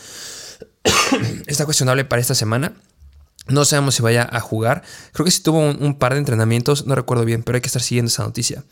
[1.48, 2.72] está cuestionable para esta semana.
[3.48, 4.82] No sabemos si vaya a jugar.
[5.12, 7.82] Creo que sí tuvo un, par de entrenamientos, no recuerdo bien, pero hay que estar
[7.82, 8.62] siguiendo esa noticia.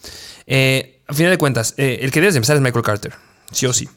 [0.47, 3.15] Eh, a final de cuentas, eh, el que debes de empezar es Michael Carter,
[3.53, 3.89] sí o sí.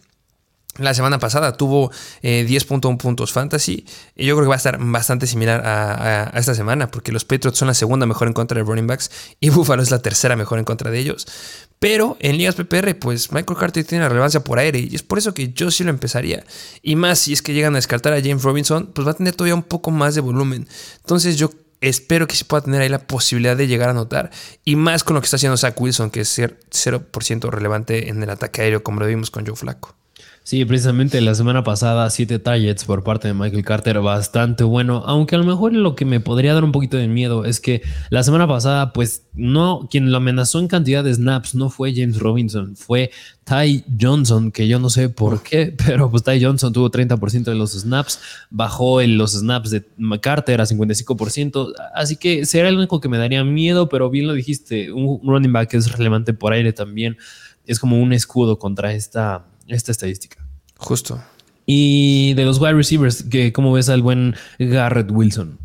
[0.78, 1.90] La semana pasada tuvo
[2.22, 3.86] 10.1 eh, puntos fantasy.
[4.16, 7.58] Y yo creo que va a estar bastante similar a, esta semana, porque los Patriots
[7.58, 10.60] son la segunda mejor en contra de running backs y Buffalo es la tercera mejor
[10.60, 11.28] en contra de ellos.
[11.80, 15.34] Pero en ligas PPR, pues Michael Carter tiene relevancia por aire y es por eso
[15.34, 16.46] que yo sí lo empezaría.
[16.82, 19.34] Y más si es que llegan a descartar a James Robinson, pues va a tener
[19.34, 20.68] todavía un poco más de volumen.
[20.98, 21.52] Entonces yo
[21.82, 24.32] espero que sí pueda tener ahí la posibilidad de llegar a notar.
[24.66, 28.30] Y más con lo que está haciendo Zach Wilson, que es 0% relevante en el
[28.30, 29.96] ataque aéreo, como lo vimos con Joe Flaco.
[30.50, 35.04] Sí, precisamente la semana pasada, siete targets por parte de Michael Carter, bastante bueno.
[35.06, 37.84] Aunque a lo mejor lo que me podría dar un poquito de miedo es que
[38.10, 42.18] la semana pasada, pues no, quien lo amenazó en cantidad de snaps no fue James
[42.18, 43.12] Robinson, fue
[43.43, 47.54] Ty Johnson, que yo no sé por qué, pero pues Ty Johnson tuvo 30% de
[47.54, 48.20] los snaps,
[48.50, 49.86] bajó en los snaps de
[50.20, 54.34] Carter a 55%, así que será el único que me daría miedo, pero bien lo
[54.34, 57.18] dijiste, un running back es relevante por aire también,
[57.68, 60.38] es como un escudo contra esta esta estadística.
[60.78, 61.22] Justo.
[61.66, 65.60] Y de los wide receivers, que ¿cómo ves al buen Garrett Wilson?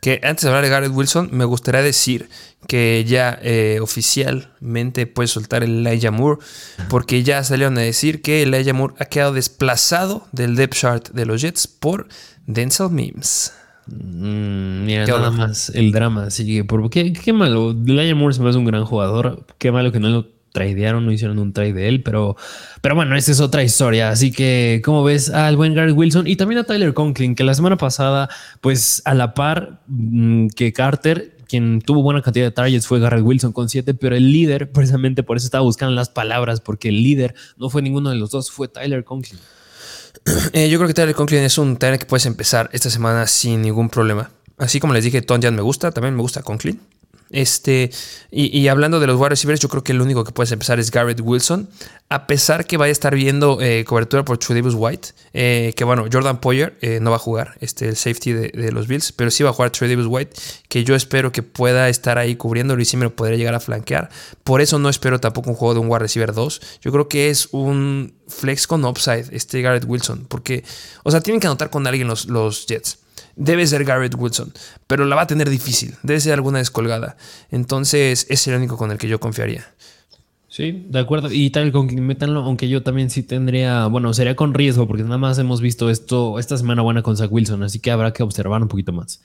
[0.00, 2.30] Que antes de hablar de Garrett Wilson, me gustaría decir
[2.66, 6.40] que ya eh, oficialmente puede soltar el Elijah Moore,
[6.88, 11.26] porque ya salieron a decir que Elijah Moore ha quedado desplazado del depth chart de
[11.26, 12.08] los Jets por
[12.46, 13.52] Denzel Mims.
[13.86, 16.30] Mm, mira, nada más el drama.
[16.30, 16.64] Sigue.
[16.64, 17.72] por, ¿qué, qué malo.
[17.72, 19.44] Elijah Moore se me hace un gran jugador.
[19.58, 22.36] Qué malo que no lo tradearon, no hicieron un trade de él, pero,
[22.80, 24.10] pero bueno, esa es otra historia.
[24.10, 27.54] Así que, como ves al buen Garrett Wilson y también a Tyler Conklin, que la
[27.54, 28.28] semana pasada,
[28.60, 33.24] pues a la par mm, que Carter, quien tuvo buena cantidad de targets fue Garrett
[33.24, 37.02] Wilson con 7, pero el líder, precisamente por eso estaba buscando las palabras, porque el
[37.02, 39.40] líder no fue ninguno de los dos, fue Tyler Conklin.
[40.52, 43.62] Eh, yo creo que Tyler Conklin es un Tyler que puedes empezar esta semana sin
[43.62, 44.30] ningún problema.
[44.58, 46.78] Así como les dije, Tonjan me gusta, también me gusta Conklin.
[47.30, 47.90] Este,
[48.32, 50.90] y, hablando de los wide receivers, yo creo que el único que puedes empezar es
[50.90, 51.68] Garrett Wilson.
[52.08, 56.06] A pesar que vaya a estar viendo eh, cobertura por Davis White, eh, que bueno,
[56.12, 59.44] Jordan Poyer eh, no va a jugar, este, el safety de, los Bills, pero sí
[59.44, 60.36] va a jugar Davis White,
[60.68, 63.60] que yo espero que pueda estar ahí cubriéndolo y sí me lo podría llegar a
[63.60, 64.10] flanquear.
[64.42, 66.60] Por eso no espero tampoco un juego de un wide receiver 2.
[66.82, 70.64] Yo creo que es un flex con upside, este Garrett Wilson, porque,
[71.04, 72.98] o sea, tienen que anotar con alguien los, los Jets
[73.40, 74.52] debe ser Garrett Wilson,
[74.86, 77.16] pero la va a tener difícil, debe ser alguna descolgada.
[77.50, 79.66] Entonces es el único con el que yo confiaría.
[80.48, 81.32] Sí, de acuerdo.
[81.32, 85.04] Y tal con que metanlo, aunque yo también sí tendría, bueno, sería con riesgo, porque
[85.04, 88.22] nada más hemos visto esto esta semana buena con Zach Wilson, así que habrá que
[88.22, 89.22] observar un poquito más.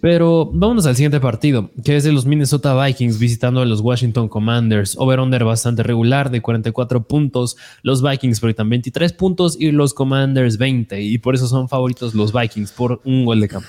[0.00, 4.28] Pero vámonos al siguiente partido, que es de los Minnesota Vikings visitando a los Washington
[4.28, 4.96] Commanders.
[4.98, 7.56] Over-under bastante regular de 44 puntos.
[7.82, 11.00] Los Vikings proyectan 23 puntos y los Commanders 20.
[11.00, 13.68] Y por eso son favoritos los Vikings por un gol de campo.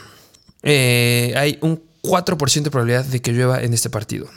[0.64, 4.28] Eh, hay un 4% de probabilidad de que llueva en este partido.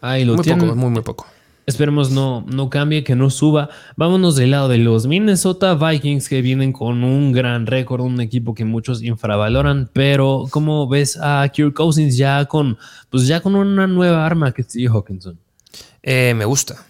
[0.00, 1.26] Ahí lo muy poco, muy, muy poco.
[1.66, 3.70] Esperemos no, no cambie, que no suba.
[3.96, 8.54] Vámonos del lado de los Minnesota Vikings que vienen con un gran récord, un equipo
[8.54, 12.78] que muchos infravaloran, pero ¿cómo ves a Kirk Cousins ya con,
[13.10, 14.76] pues ya con una nueva arma que es.
[14.88, 15.40] Hawkinson?
[16.04, 16.86] Eh, me gusta.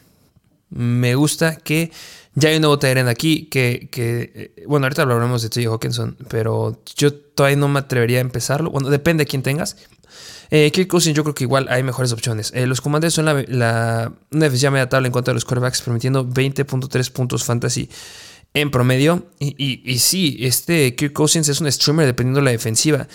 [0.68, 1.90] Me gusta que
[2.36, 5.64] ya hay un nuevo Tyrant aquí que, que, eh, bueno, ahorita hablaremos de T.
[5.64, 8.70] Hawkinson, pero yo todavía no me atrevería a empezarlo.
[8.70, 9.76] Bueno, depende de quién tengas.
[10.50, 12.52] Eh, Kirk Cousins, yo creo que igual hay mejores opciones.
[12.54, 15.80] Eh, los Commanders son la, la, una defensiva media tabla en cuanto a los quarterbacks,
[15.80, 17.88] permitiendo 20.3 puntos fantasy
[18.52, 19.26] en promedio.
[19.38, 23.08] Y, y, sí, este Kirk Cousins es un streamer dependiendo de la defensiva.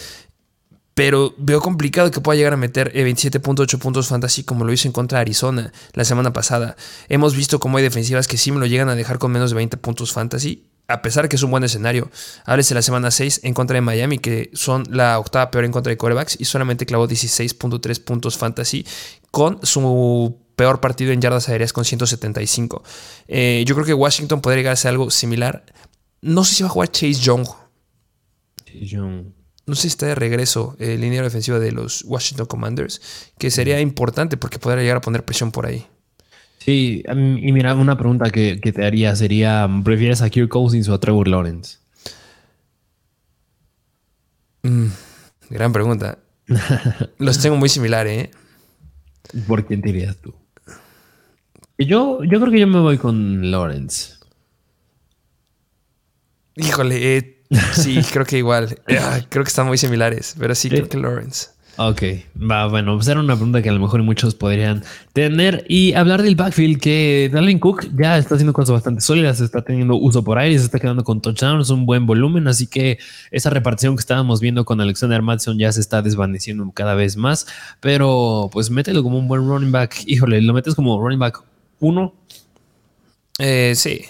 [0.93, 4.87] Pero veo complicado que pueda llegar a meter 27.8 eh, puntos fantasy como lo hizo
[4.87, 6.75] en contra de Arizona la semana pasada.
[7.07, 9.55] Hemos visto cómo hay defensivas que sí me lo llegan a dejar con menos de
[9.55, 12.11] 20 puntos fantasy a pesar que es un buen escenario.
[12.45, 15.89] Háblese la semana 6 en contra de Miami, que son la octava peor en contra
[15.89, 18.85] de corebacks, y solamente clavó 16.3 puntos fantasy
[19.31, 22.83] con su peor partido en yardas aéreas con 175.
[23.27, 25.63] Eh, yo creo que Washington podría llegar a ser algo similar.
[26.21, 27.47] No sé si va a jugar Chase Young.
[28.65, 29.40] Chase Young.
[29.71, 33.79] No sé si está de regreso el línea defensiva de los Washington Commanders, que sería
[33.79, 35.87] importante porque podría llegar a poner presión por ahí.
[36.57, 40.99] Sí, y mira, una pregunta que, te haría sería, ¿prefieres a Kirk Cousins o a
[40.99, 41.77] Trevor Lawrence?
[44.63, 44.87] Mm,
[45.49, 46.17] gran pregunta.
[47.17, 48.31] Los tengo muy similares, ¿eh?
[49.47, 50.35] ¿Por quién te irías tú?
[51.77, 54.15] Yo, yo creo que yo me voy con Lawrence.
[56.57, 57.40] Híjole, eh,
[57.73, 58.77] sí, creo que igual.
[58.99, 61.49] Ah, creo que están muy similares, pero sí, creo que Lawrence.
[61.77, 62.03] Ok,
[62.37, 64.83] va, bueno, pues era una pregunta que a lo mejor muchos podrían
[65.13, 65.65] tener.
[65.69, 69.95] Y hablar del backfield, que Dalvin Cook ya está haciendo cosas bastante sólidas, está teniendo
[69.95, 72.99] uso por aire, se está quedando con touchdowns, un buen volumen, así que
[73.31, 77.47] esa repartición que estábamos viendo con Alexander Madison ya se está desvaneciendo cada vez más.
[77.79, 80.03] Pero pues mételo como un buen running back.
[80.05, 81.41] Híjole, ¿lo metes como running back
[81.79, 82.13] 1?
[83.39, 84.01] Eh, sí.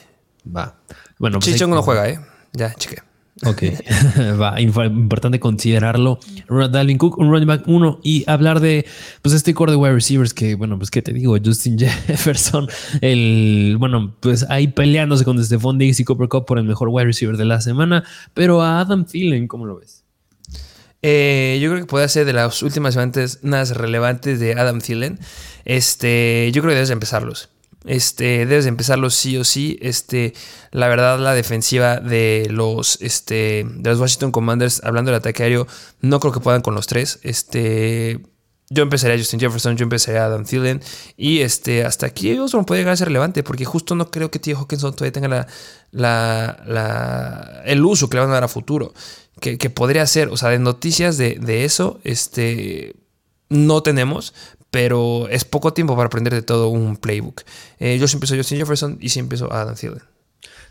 [0.46, 0.76] Va.
[1.20, 2.20] Bueno, pues Chichón no juega, ¿eh?
[2.54, 3.04] Ya, cheque.
[3.46, 3.64] Ok,
[4.40, 6.20] va, importante considerarlo.
[6.48, 8.86] Dalvin Cook, un running back 1 y hablar de
[9.22, 12.68] pues este core de wide receivers que, bueno, pues qué te digo, Justin Jefferson,
[13.02, 17.06] el, bueno, pues ahí peleándose con Stephon Diggs y Cooper Cup por el mejor wide
[17.06, 20.04] receiver de la semana, pero a Adam Thielen, ¿cómo lo ves?
[21.02, 25.20] Eh, yo creo que puede ser de las últimas semanas relevantes de Adam Thielen.
[25.66, 27.50] Este, yo creo que debes empezarlos.
[27.86, 29.78] Este, debes empezarlo sí o sí.
[29.82, 30.34] Este,
[30.72, 35.68] la verdad, la defensiva de los, este, de los Washington Commanders, hablando del ataque aéreo,
[36.02, 37.20] no creo que puedan con los tres.
[37.24, 38.22] Este,
[38.70, 40.82] yo empezaría a Justin Jefferson, yo empezaría a Adam Thielen.
[41.18, 44.40] Y este, hasta aquí Osborne puede llegar a ser relevante, porque justo no creo que
[44.40, 44.54] T.
[44.54, 45.48] Hawkinson todavía tenga la,
[46.66, 48.94] la, el uso que le van a dar a futuro.
[49.40, 52.96] Que, podría ser, o sea, de noticias de, de eso, este,
[53.50, 54.36] no tenemos,
[54.72, 57.44] pero es poco tiempo para aprender de todo un playbook.
[57.80, 60.02] Eh, yo siempre soy Justin Jefferson y siempre soy Adam Thielen.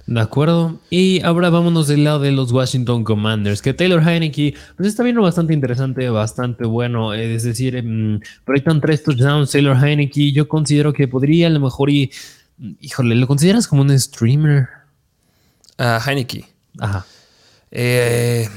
[0.07, 0.81] De acuerdo.
[0.89, 5.23] Y ahora vámonos del lado de los Washington Commanders, que Taylor Heineke pues está viendo
[5.23, 7.15] bastante interesante, bastante bueno.
[7.15, 10.33] Eh, es decir, mmm, proyectan tres touchdowns Taylor Heineke.
[10.33, 12.11] Yo considero que podría a lo mejor y...
[12.81, 14.69] Híjole, ¿lo consideras como un streamer?
[15.79, 16.45] Uh, Heineke.
[16.79, 17.07] Ajá.
[17.71, 18.49] Eh,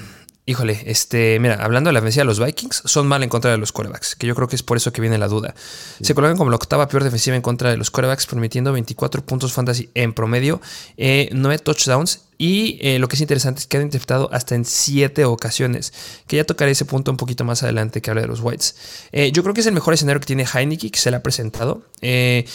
[0.45, 3.57] Híjole, este, mira, hablando de la defensiva de los Vikings, son mal en contra de
[3.57, 5.55] los corebacks, que yo creo que es por eso que viene la duda.
[6.01, 9.53] Se colocan como la octava peor defensiva en contra de los corebacks, permitiendo 24 puntos
[9.53, 10.59] fantasy en promedio,
[10.97, 14.65] eh, 9 touchdowns y eh, lo que es interesante es que han interpretado hasta en
[14.65, 15.93] 7 ocasiones,
[16.27, 18.75] que ya tocaré ese punto un poquito más adelante que habla de los Whites.
[19.13, 21.23] Eh, yo creo que es el mejor escenario que tiene Heineke, que se le ha
[21.23, 21.85] presentado.
[22.01, 22.45] Eh,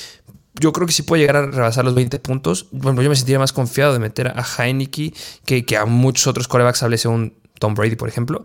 [0.61, 2.67] yo creo que sí puede llegar a rebasar los 20 puntos.
[2.71, 5.15] Bueno, yo me sentiría más confiado de meter a Heineke
[5.47, 8.45] que, que a muchos otros corebacks, hablese un Tom Brady, por ejemplo.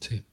[0.00, 0.24] Sí.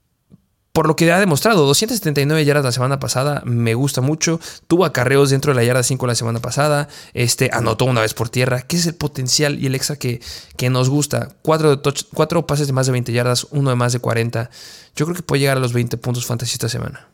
[0.73, 4.41] por lo que ha demostrado, 279 yardas la semana pasada, me gusta mucho.
[4.67, 6.89] Tuvo acarreos dentro de la yarda 5 la semana pasada.
[7.13, 8.61] Este, anotó una vez por tierra.
[8.61, 10.21] ¿Qué es el potencial y el extra que,
[10.57, 11.29] que nos gusta?
[11.41, 11.81] Cuatro,
[12.13, 14.49] cuatro pases de más de 20 yardas, uno de más de 40.
[14.95, 17.07] Yo creo que puede llegar a los 20 puntos fantasy esta semana.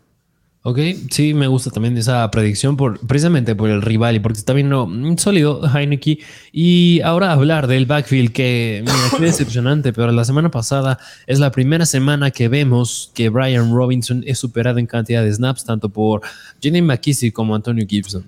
[0.64, 0.78] Ok,
[1.10, 4.88] sí, me gusta también esa predicción por, precisamente por el rival y porque está viendo
[5.18, 6.20] sólido Heineken.
[6.52, 11.52] Y ahora hablar del backfield que, mira, qué decepcionante, pero la semana pasada es la
[11.52, 16.22] primera semana que vemos que Brian Robinson es superado en cantidad de snaps, tanto por
[16.62, 18.26] Jenny McKissick como Antonio Gibson.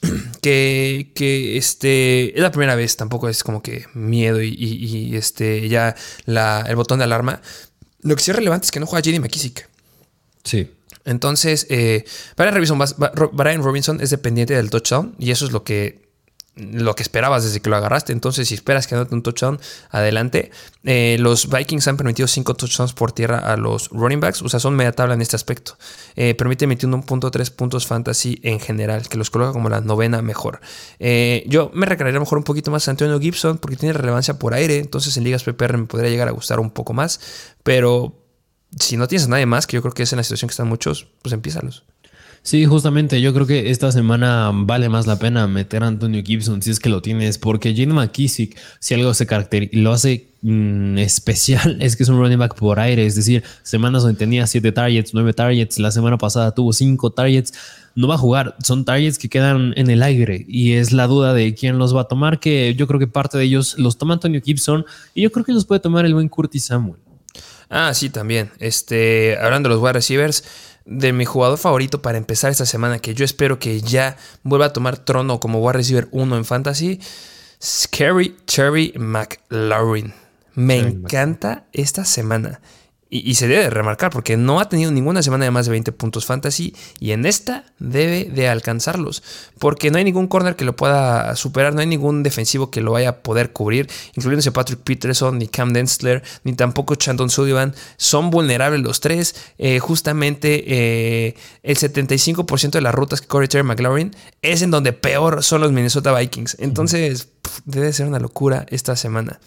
[0.40, 5.94] Que, que, este es la primera vez, tampoco es como que miedo y, este ya
[6.26, 7.42] el botón de alarma.
[8.00, 9.68] Lo que sí es relevante es que no juega Jenny McKissick.
[10.42, 10.70] Sí.
[11.04, 12.04] Entonces, eh,
[12.36, 12.78] Brian, Robinson,
[13.32, 16.10] Brian Robinson es dependiente del touchdown y eso es lo que
[16.56, 18.12] lo que esperabas desde que lo agarraste.
[18.12, 20.50] Entonces, si esperas que anote un touchdown, adelante.
[20.84, 24.42] Eh, los Vikings han permitido 5 touchdowns por tierra a los running backs.
[24.42, 25.78] O sea, son media tabla en este aspecto.
[26.16, 30.60] Eh, permite metiendo 1.3 puntos fantasy en general, que los coloca como la novena mejor.
[30.98, 34.54] Eh, yo me recargaría mejor un poquito más a Antonio Gibson porque tiene relevancia por
[34.54, 34.78] aire.
[34.78, 37.20] Entonces, en ligas PPR me podría llegar a gustar un poco más.
[37.62, 38.19] Pero
[38.78, 40.52] si no tienes a nadie más, que yo creo que es en la situación que
[40.52, 41.84] están muchos, pues empízalos.
[42.42, 46.62] Sí, justamente yo creo que esta semana vale más la pena meter a Antonio Gibson
[46.62, 50.96] si es que lo tienes, porque Gene McKissick, si algo se caracteriza, lo hace mm,
[50.98, 54.72] especial, es que es un running back por aire, es decir, semanas donde tenía 7
[54.72, 57.52] targets, 9 targets, la semana pasada tuvo 5 targets,
[57.94, 61.34] no va a jugar, son targets que quedan en el aire y es la duda
[61.34, 64.14] de quién los va a tomar, que yo creo que parte de ellos los toma
[64.14, 67.00] Antonio Gibson y yo creo que los puede tomar el buen Curtis Samuel.
[67.70, 68.50] Ah, sí, también.
[68.58, 70.44] Este, hablando de los wide receivers,
[70.84, 74.72] de mi jugador favorito para empezar esta semana, que yo espero que ya vuelva a
[74.72, 77.00] tomar trono como wide receiver 1 en fantasy,
[77.62, 80.12] Scary Cherry McLaurin.
[80.54, 82.60] Me encanta esta semana.
[83.12, 86.26] Y, se debe remarcar porque no ha tenido ninguna semana de más de 20 puntos
[86.26, 89.24] fantasy y en esta debe de alcanzarlos
[89.58, 92.92] porque no hay ningún corner que lo pueda superar, no hay ningún defensivo que lo
[92.92, 97.74] vaya a poder cubrir, incluyéndose Patrick Peterson, ni Cam Densler, ni tampoco Chandon Sullivan.
[97.96, 99.34] Son vulnerables los tres.
[99.58, 104.92] Eh, justamente eh, el 75% de las rutas que corre Terry McLaurin es en donde
[104.92, 106.56] peor son los Minnesota Vikings.
[106.60, 107.28] Entonces
[107.64, 109.40] debe ser una locura esta semana.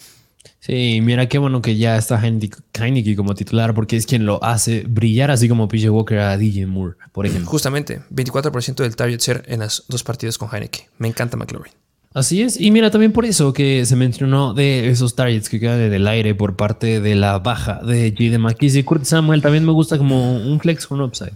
[0.60, 4.84] Sí, mira qué bueno que ya está Heineken como titular porque es quien lo hace
[4.88, 7.50] brillar, así como PJ Walker a DJ Moore, por ejemplo.
[7.50, 10.86] Justamente, 24% del target share en las dos partidas con Heineken.
[11.00, 11.74] Me encanta McLaurin.
[12.14, 15.89] Así es, y mira también por eso que se mencionó de esos targets que quedan
[15.89, 18.38] del aire por parte de la baja de J.D.
[18.38, 18.86] McKissick.
[18.86, 21.34] Kurt Samuel también me gusta como un flex con upside.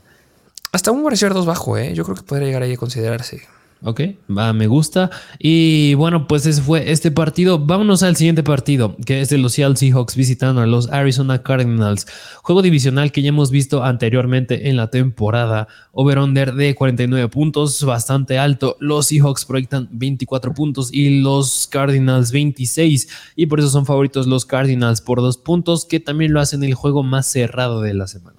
[0.71, 1.95] Hasta un receiver 2 bajo, ¿eh?
[1.95, 3.41] Yo creo que podría llegar ahí a considerarse.
[3.83, 5.11] Ok, me gusta.
[5.37, 7.59] Y bueno, pues ese fue este partido.
[7.59, 12.07] Vámonos al siguiente partido, que es de los Seattle Seahawks visitando a los Arizona Cardinals.
[12.41, 15.67] Juego divisional que ya hemos visto anteriormente en la temporada.
[15.91, 18.77] Over-under de 49 puntos, bastante alto.
[18.79, 23.09] Los Seahawks proyectan 24 puntos y los Cardinals 26.
[23.35, 26.73] Y por eso son favoritos los Cardinals por dos puntos, que también lo hacen el
[26.73, 28.37] juego más cerrado de la semana.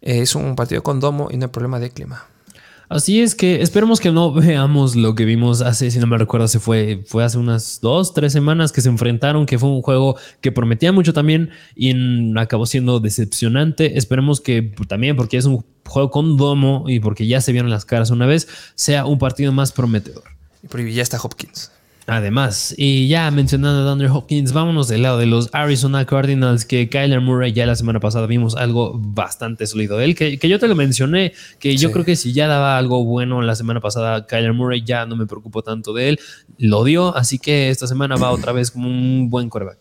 [0.00, 2.26] Es un partido con domo y no hay problema de clima.
[2.88, 6.48] Así es que esperemos que no veamos lo que vimos hace, si no me recuerdo,
[6.48, 10.16] se fue, fue hace unas dos, tres semanas que se enfrentaron, que fue un juego
[10.40, 11.94] que prometía mucho también y
[12.38, 13.98] acabó siendo decepcionante.
[13.98, 17.84] Esperemos que también, porque es un juego con domo y porque ya se vieron las
[17.84, 20.24] caras una vez, sea un partido más prometedor.
[20.76, 21.70] Y ya está Hopkins.
[22.10, 26.88] Además, y ya mencionando a Andrew Hopkins, vámonos del lado de los Arizona Cardinals, que
[26.88, 30.68] Kyler Murray ya la semana pasada vimos algo bastante sólido de él, que, yo te
[30.68, 34.54] lo mencioné, que yo creo que si ya daba algo bueno la semana pasada Kyler
[34.54, 36.20] Murray, ya no me preocupo tanto de él,
[36.56, 39.78] lo dio, así que esta semana va otra vez como un buen quarterback.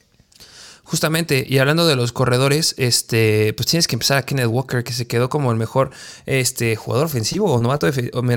[0.84, 4.92] Justamente, y hablando de los corredores, este, pues tienes que empezar a Kenneth Walker, que
[4.92, 5.92] se quedó como el mejor
[6.26, 7.88] este, jugador ofensivo o novato,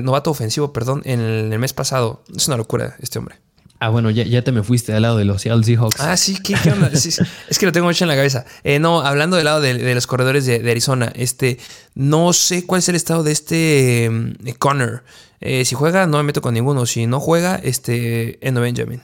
[0.01, 2.23] novato ofensivo, perdón, en el mes pasado.
[2.33, 3.35] Es una locura este hombre.
[3.83, 5.99] Ah, bueno, ya, te me fuiste al lado de los Seattle Seahawks.
[6.01, 6.91] Ah, sí, ¿qué, onda?
[6.93, 8.45] es que lo tengo mucho en la cabeza.
[8.63, 11.57] Eh, no, hablando del lado de, los corredores de, Arizona, este,
[11.95, 15.03] no sé cuál es el estado de este mm, Connor.
[15.39, 16.85] Eh, si juega, no me meto con ninguno.
[16.85, 19.01] Si no juega, este, Eno Benjamin.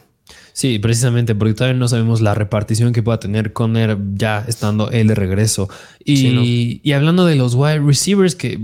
[0.54, 5.08] Sí, precisamente, porque todavía no sabemos la repartición que pueda tener Connor ya estando él
[5.08, 5.70] de regreso.
[6.06, 8.60] Y, y hablando de los wide receivers, que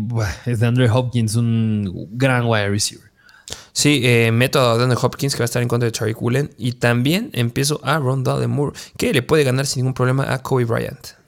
[0.45, 3.12] es de Andre Hopkins, un gran wide receiver.
[3.71, 6.51] Sí, eh, meto a Hopkins que va a estar en contra de Charlie Cullen.
[6.57, 10.65] Y también empiezo a Ron Moore, que le puede ganar sin ningún problema a Kobe
[10.65, 11.23] Bryant.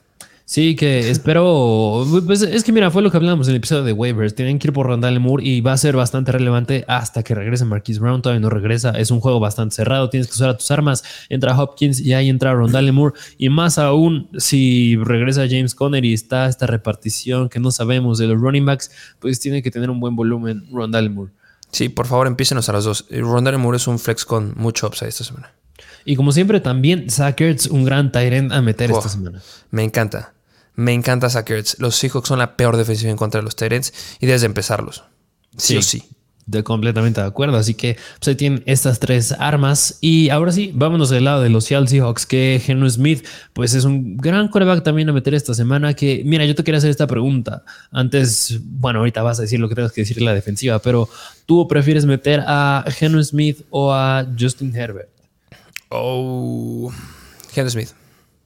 [0.47, 2.05] Sí, que espero.
[2.27, 4.35] Pues es que mira, fue lo que hablamos en el episodio de waivers.
[4.35, 7.65] Tienen que ir por Randall Moore y va a ser bastante relevante hasta que regrese
[7.65, 8.21] Marquise Brown.
[8.21, 8.91] Todavía no regresa.
[8.91, 10.11] Es un juego bastante cerrado.
[10.11, 11.03] Tienes que usar a tus armas.
[11.29, 13.15] Entra Hopkins y ahí entra Rondale Moore.
[13.39, 18.27] Y más aún, si regresa James Conner y está esta repartición que no sabemos de
[18.27, 21.31] los running backs, pues tiene que tener un buen volumen Rondale Moore.
[21.75, 23.05] Sí, por favor, empícenos a los dos.
[23.09, 25.51] Rondale Moore es un flex con mucho upside esta semana.
[26.05, 29.41] Y como siempre, también Sackers, un gran Tyrant a meter esta semana.
[29.71, 30.35] Me encanta.
[30.75, 31.75] Me encanta Sackers.
[31.79, 35.03] Los Seahawks son la peor defensiva en contra de los Tyrants y desde empezarlos.
[35.57, 36.05] Sí, o sí.
[36.47, 37.57] De completamente de acuerdo.
[37.57, 39.97] Así que pues ahí tienen estas tres armas.
[39.99, 43.83] Y ahora sí, vámonos del lado de los Seattle Seahawks, que Henry Smith, pues es
[43.83, 45.95] un gran coreback también a meter esta semana.
[45.95, 47.63] Que, mira, yo te quería hacer esta pregunta.
[47.91, 51.09] Antes, bueno, ahorita vas a decir lo que tengas que decir en la defensiva, pero
[51.47, 55.09] ¿tú prefieres meter a Henry Smith o a Justin Herbert?
[55.89, 56.91] Oh,
[57.55, 57.89] Henry Smith.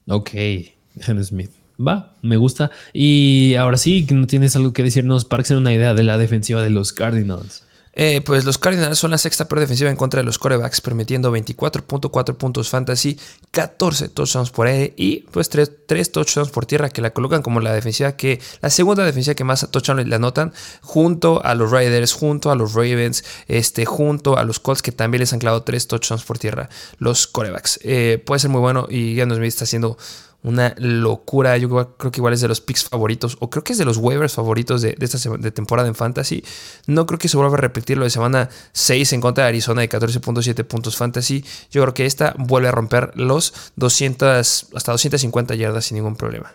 [0.07, 1.51] Ok, Henry Smith.
[1.85, 2.71] Va, me gusta.
[2.93, 6.17] Y ahora sí, ¿no tienes algo que decirnos para que sea una idea de la
[6.17, 7.63] defensiva de los Cardinals?
[8.01, 11.35] Eh, pues los Cardinals son la sexta peor defensiva en contra de los corebacks, permitiendo
[11.35, 13.19] 24.4 puntos fantasy,
[13.51, 17.73] 14 touchdowns por aire y pues 3, touchdowns por tierra, que la colocan como la
[17.73, 22.51] defensiva que, la segunda defensiva que más touchdowns le anotan, junto a los Raiders, junto
[22.51, 26.23] a los Ravens, este, junto a los Colts que también les han clavado 3 touchdowns
[26.23, 26.69] por tierra,
[26.99, 27.81] los corebacks.
[27.83, 29.97] Eh, puede ser muy bueno y ya nos está haciendo
[30.43, 31.57] una locura.
[31.57, 33.97] Yo creo que igual es de los picks favoritos, o creo que es de los
[33.97, 36.43] waivers favoritos de, esta de temporada en Fantasy.
[36.87, 39.81] No creo que se vuelva a repetir lo de semana 6 en contra de Arizona
[39.81, 41.43] de 14.7 puntos Fantasy.
[41.71, 46.53] Yo creo que esta vuelve a romper los 200, hasta 250 yardas sin ningún problema.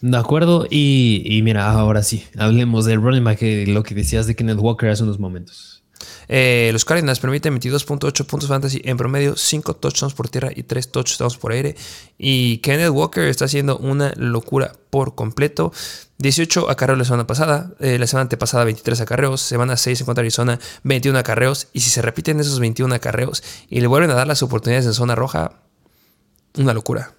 [0.00, 4.58] De acuerdo, y, mira, ahora sí, hablemos del running back, lo que decías de Kenneth
[4.60, 5.77] Walker hace unos momentos.
[6.28, 10.92] Eh, los Cardinals permiten 22.8 puntos fantasy en promedio, 5 touchdowns por tierra y 3
[10.92, 11.76] touchdowns por aire.
[12.18, 15.72] Y Kenneth Walker está haciendo una locura por completo.
[16.18, 20.22] 18 acarreos la semana pasada, eh, la semana antepasada 23 acarreos, semana 6 en contra
[20.22, 21.68] Arizona 21 acarreos.
[21.72, 24.94] Y si se repiten esos 21 acarreos y le vuelven a dar las oportunidades en
[24.94, 25.52] zona roja,
[26.56, 27.17] una locura.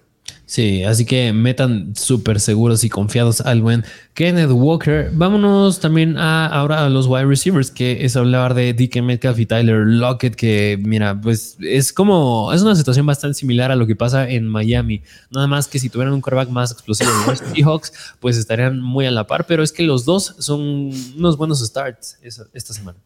[0.50, 3.84] Sí, así que metan súper seguros y confiados al buen
[4.14, 5.08] Kenneth Walker.
[5.12, 9.46] Vámonos también a, ahora a los wide receivers, que es hablar de DK Metcalf y
[9.46, 13.94] Tyler Lockett, que mira, pues es como, es una situación bastante similar a lo que
[13.94, 15.02] pasa en Miami.
[15.30, 19.06] Nada más que si tuvieran un quarterback más explosivo de los Seahawks, pues estarían muy
[19.06, 22.18] a la par, pero es que los dos son unos buenos starts
[22.52, 22.98] esta semana.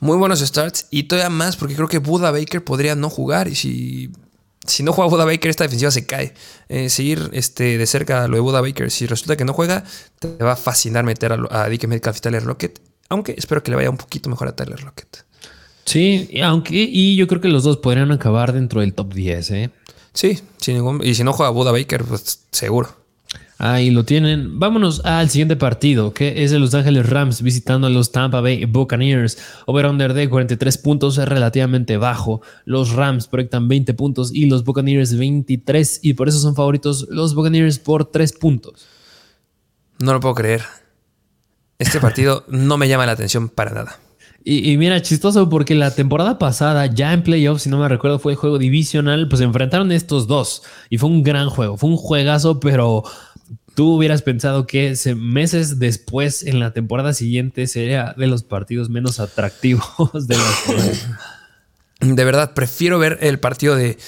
[0.00, 3.54] Muy buenos starts y todavía más porque creo que Buda Baker podría no jugar y
[3.54, 4.10] si
[4.66, 6.34] si no juega Buda Baker, esta defensiva se cae.
[6.68, 9.84] Eh, seguir este, de cerca lo de Buda Baker, si resulta que no juega,
[10.18, 12.80] te va a fascinar meter a, a Dike Metcalf y Tyler Rocket.
[13.08, 15.24] Aunque espero que le vaya un poquito mejor a Tyler Rocket.
[15.84, 19.70] Sí, aunque, y yo creo que los dos podrían acabar dentro del top 10, ¿eh?
[20.12, 23.05] Sí, sin ningún, y si no juega Buda Baker, pues seguro.
[23.58, 24.58] Ahí lo tienen.
[24.58, 28.66] Vámonos al siguiente partido, que es de Los Ángeles Rams visitando a los Tampa Bay
[28.66, 29.38] Buccaneers.
[29.64, 32.42] Over-under de 43 puntos es relativamente bajo.
[32.66, 37.34] Los Rams proyectan 20 puntos y los Buccaneers 23 y por eso son favoritos los
[37.34, 38.86] Buccaneers por 3 puntos.
[40.00, 40.62] No lo puedo creer.
[41.78, 43.98] Este partido no me llama la atención para nada.
[44.44, 48.20] Y, y, mira, chistoso porque la temporada pasada, ya en playoffs, si no me recuerdo,
[48.20, 50.62] fue el juego divisional, pues enfrentaron estos dos.
[50.88, 53.02] Y fue un gran juego, fue un juegazo, pero
[53.76, 59.20] tú hubieras pensado que meses después, en la temporada siguiente, sería de los partidos menos
[59.20, 63.98] atractivos de la De verdad, prefiero ver el partido de,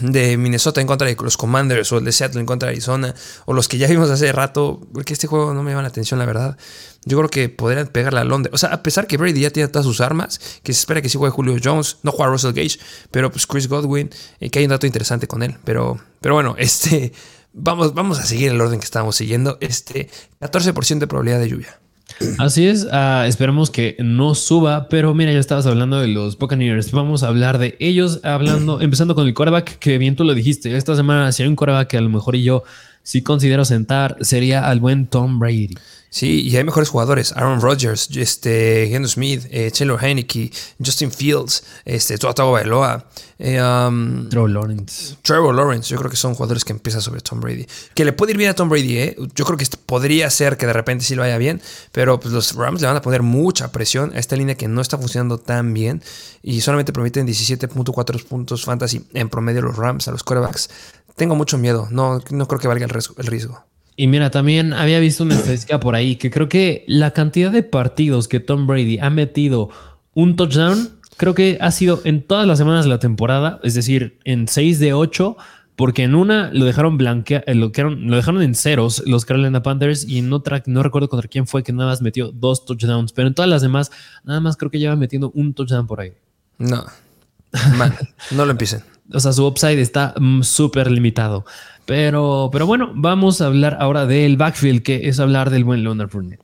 [0.00, 3.14] de, Minnesota en contra de los Commanders o el de Seattle en contra de Arizona
[3.44, 6.18] o los que ya vimos hace rato, porque este juego no me llama la atención,
[6.18, 6.56] la verdad.
[7.04, 8.54] Yo creo que podrían pegarle a Londres.
[8.54, 11.10] O sea, a pesar que Brady ya tiene todas sus armas, que se espera que
[11.10, 12.78] sí juegue Julio Jones, no juega Russell Gage,
[13.10, 14.08] pero pues Chris Godwin,
[14.40, 15.56] eh, que hay un dato interesante con él.
[15.64, 17.12] Pero, pero bueno, este
[17.54, 19.56] Vamos, vamos a seguir el orden que estábamos siguiendo.
[19.60, 21.78] Este 14% de probabilidad de lluvia.
[22.38, 26.92] Así es, uh, esperemos que no suba, pero mira, ya estabas hablando de los Buccaneers,
[26.92, 30.76] vamos a hablar de ellos, hablando, empezando con el quarterback, que bien tú lo dijiste,
[30.76, 32.62] esta semana si hay un quarterback que a lo mejor y yo
[33.02, 35.74] sí considero sentar, sería al buen Tom Brady.
[36.14, 37.32] Sí, y hay mejores jugadores.
[37.32, 40.48] Aaron Rodgers, este, Geno Smith, eh, Taylor Heineke,
[40.78, 43.04] Justin Fields, este, Tua Bailoa.
[43.36, 45.16] Eh, um, Trevor Lawrence.
[45.22, 45.88] Trevor Lawrence.
[45.88, 47.66] Yo creo que son jugadores que empiezan sobre Tom Brady.
[47.96, 49.16] Que le puede ir bien a Tom Brady, ¿eh?
[49.34, 51.60] Yo creo que podría ser que de repente sí lo vaya bien.
[51.90, 54.80] Pero pues, los Rams le van a poner mucha presión a esta línea que no
[54.80, 56.00] está funcionando tan bien.
[56.44, 60.70] Y solamente permiten 17.4 puntos fantasy en promedio los Rams a los quarterbacks.
[61.16, 61.88] Tengo mucho miedo.
[61.90, 63.64] No, no creo que valga el riesgo.
[63.96, 67.62] Y mira, también había visto una estadística por ahí que creo que la cantidad de
[67.62, 69.70] partidos que Tom Brady ha metido
[70.14, 74.18] un touchdown, creo que ha sido en todas las semanas de la temporada, es decir,
[74.24, 75.36] en 6 de 8,
[75.76, 80.04] porque en una lo dejaron blanquear, eh, lo, lo dejaron en ceros los Carolina Panthers
[80.04, 83.28] y en otra no recuerdo contra quién fue que nada más metió dos touchdowns, pero
[83.28, 83.90] en todas las demás
[84.24, 86.12] nada más creo que lleva metiendo un touchdown por ahí.
[86.58, 86.84] No,
[88.30, 88.82] no lo empiecen.
[89.12, 91.44] O sea, su upside está mm, súper limitado.
[91.86, 96.08] Pero, pero bueno, vamos a hablar ahora del backfield, que es hablar del buen Leonard
[96.08, 96.42] Fournette.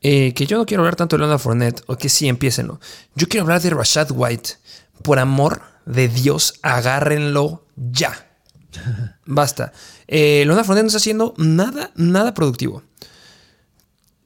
[0.00, 2.80] Eh, que yo no quiero hablar tanto de Leonard Fournette, o que sí, empiecenlo.
[3.14, 4.50] Yo quiero hablar de Rashad White.
[5.02, 8.30] Por amor de Dios, agárrenlo ya.
[9.26, 9.72] Basta.
[10.08, 12.82] Eh, Leonard Fournette no está haciendo nada, nada productivo.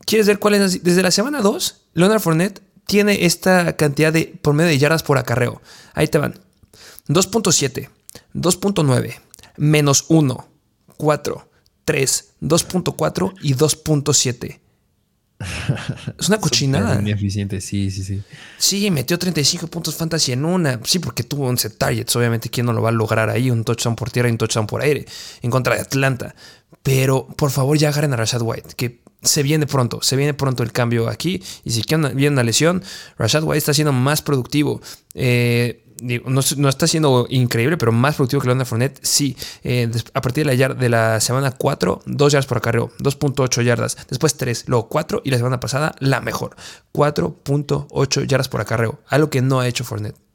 [0.04, 0.84] ¿Quieres ver cuál es?
[0.84, 5.18] Desde la semana 2, Leonard Fournette tiene esta cantidad de por medio de yardas por
[5.18, 5.60] acarreo.
[5.94, 6.38] Ahí te van.
[7.08, 7.90] 2.7,
[8.34, 9.16] 2.9,
[9.56, 10.48] menos 1,
[10.96, 11.50] 4,
[11.84, 14.60] 3, 2.4 y 2.7.
[16.18, 17.00] Es una cochinada.
[17.00, 18.22] Muy eficiente, sí, sí, sí.
[18.58, 20.80] Sí, metió 35 puntos fantasy en una.
[20.84, 22.16] Sí, porque tuvo 11 targets.
[22.16, 23.50] Obviamente, ¿quién no lo va a lograr ahí?
[23.50, 25.04] Un touchdown por tierra y un touchdown por aire
[25.42, 26.34] en contra de Atlanta.
[26.82, 30.00] Pero por favor, ya agarren a Rashad White, que se viene pronto.
[30.02, 31.42] Se viene pronto el cambio aquí.
[31.64, 31.82] Y si
[32.14, 32.82] viene una lesión,
[33.18, 34.80] Rashad White está siendo más productivo.
[35.14, 39.36] Eh, no, está siendo increíble, pero más productivo que Leonard Fournette, sí.
[39.64, 43.96] Eh, a partir de la, de la semana 4, 2 yardas por acarreo, 2.8 yardas,
[44.08, 46.56] después 3, luego 4 y la semana pasada la mejor,
[46.92, 50.25] 4.8 yardas por acarreo, algo que no ha hecho Fournette.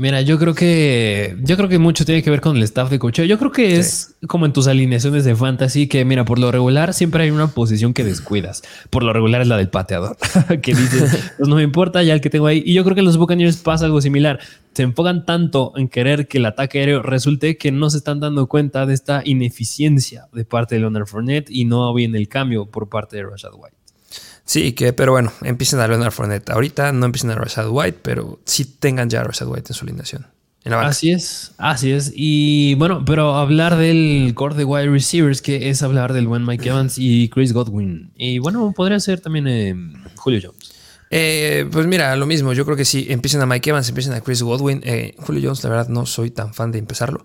[0.00, 2.98] Mira, yo creo que yo creo que mucho tiene que ver con el staff de
[2.98, 3.26] cocheo.
[3.26, 6.94] Yo creo que es como en tus alineaciones de fantasy que mira, por lo regular
[6.94, 8.62] siempre hay una posición que descuidas.
[8.88, 10.16] Por lo regular es la del pateador,
[10.62, 12.62] que dices, pues no me importa ya el que tengo ahí.
[12.64, 14.40] Y yo creo que en los Buccaneers pasa algo similar.
[14.72, 18.46] Se enfocan tanto en querer que el ataque aéreo resulte que no se están dando
[18.46, 22.88] cuenta de esta ineficiencia de parte de Leonard Fournette y no viene el cambio por
[22.88, 23.79] parte de Rashad White.
[24.50, 26.50] Sí, que, pero bueno, empiecen a Leonard Fournette.
[26.50, 29.84] Ahorita no empiecen a Rashad White, pero sí tengan ya a Rashad White en su
[29.84, 30.26] alineación.
[30.64, 32.12] así es, así es.
[32.16, 36.68] Y bueno, pero hablar del core de wide receivers, que es hablar del buen Mike
[36.68, 38.10] Evans y Chris Godwin.
[38.16, 39.76] Y bueno, podría ser también eh,
[40.16, 40.72] Julio Jones.
[41.10, 42.52] Eh, pues mira, lo mismo.
[42.52, 44.80] Yo creo que sí, empiecen a Mike Evans, empiecen a Chris Godwin.
[44.82, 47.24] Eh, Julio Jones, la verdad, no soy tan fan de empezarlo.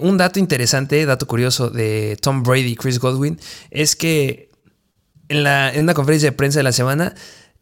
[0.00, 3.36] un dato interesante, dato curioso de Tom Brady y Chris Godwin
[3.72, 4.53] es que
[5.28, 7.14] en, la, en una conferencia de prensa de la semana,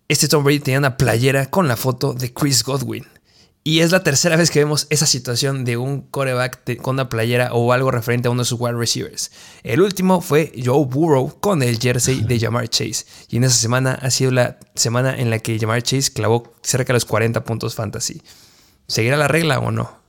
[0.08, 3.06] este Tom Brady tenía una playera con la foto de Chris Godwin.
[3.64, 7.52] Y es la tercera vez que vemos esa situación de un coreback con una playera
[7.52, 9.30] o algo referente a uno de sus wide receivers.
[9.62, 13.04] El último fue Joe Burrow con el jersey de Jamar Chase.
[13.28, 16.92] Y en esa semana ha sido la semana en la que Jamar Chase clavó cerca
[16.92, 18.20] de los 40 puntos fantasy.
[18.88, 20.01] ¿Seguirá la regla o no?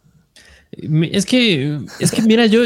[1.12, 2.62] Es que, es que mira, yo,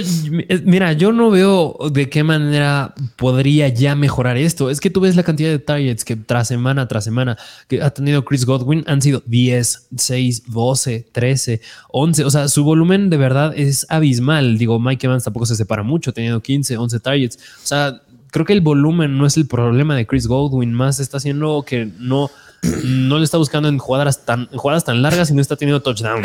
[0.64, 4.70] mira, yo no veo de qué manera podría ya mejorar esto.
[4.70, 7.38] Es que tú ves la cantidad de targets que tras semana tras semana
[7.68, 12.24] que ha tenido Chris Godwin han sido 10, 6, 12, 13, 11.
[12.24, 14.58] O sea, su volumen de verdad es abismal.
[14.58, 17.38] Digo, Mike Evans tampoco se separa mucho, teniendo 15, 11 targets.
[17.64, 18.02] O sea,
[18.32, 21.90] creo que el volumen no es el problema de Chris Godwin, más está haciendo que
[22.00, 22.30] no
[22.62, 26.24] no le está buscando en jugadas tan, jugadas tan largas y no está teniendo touchdown.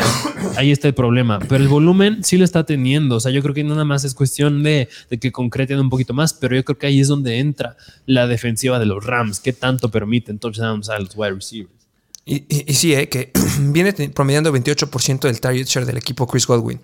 [0.55, 1.39] Ahí está el problema.
[1.39, 3.15] Pero el volumen sí lo está teniendo.
[3.15, 4.89] O sea, yo creo que nada más es cuestión de,
[5.21, 8.79] que concreten un poquito más, pero yo creo que ahí es donde entra la defensiva
[8.79, 11.73] de los Rams, que tanto permiten touchdowns a los wide receivers.
[12.25, 16.79] Y, sí, eh, que viene promediando 28% del target share del equipo Chris Godwin.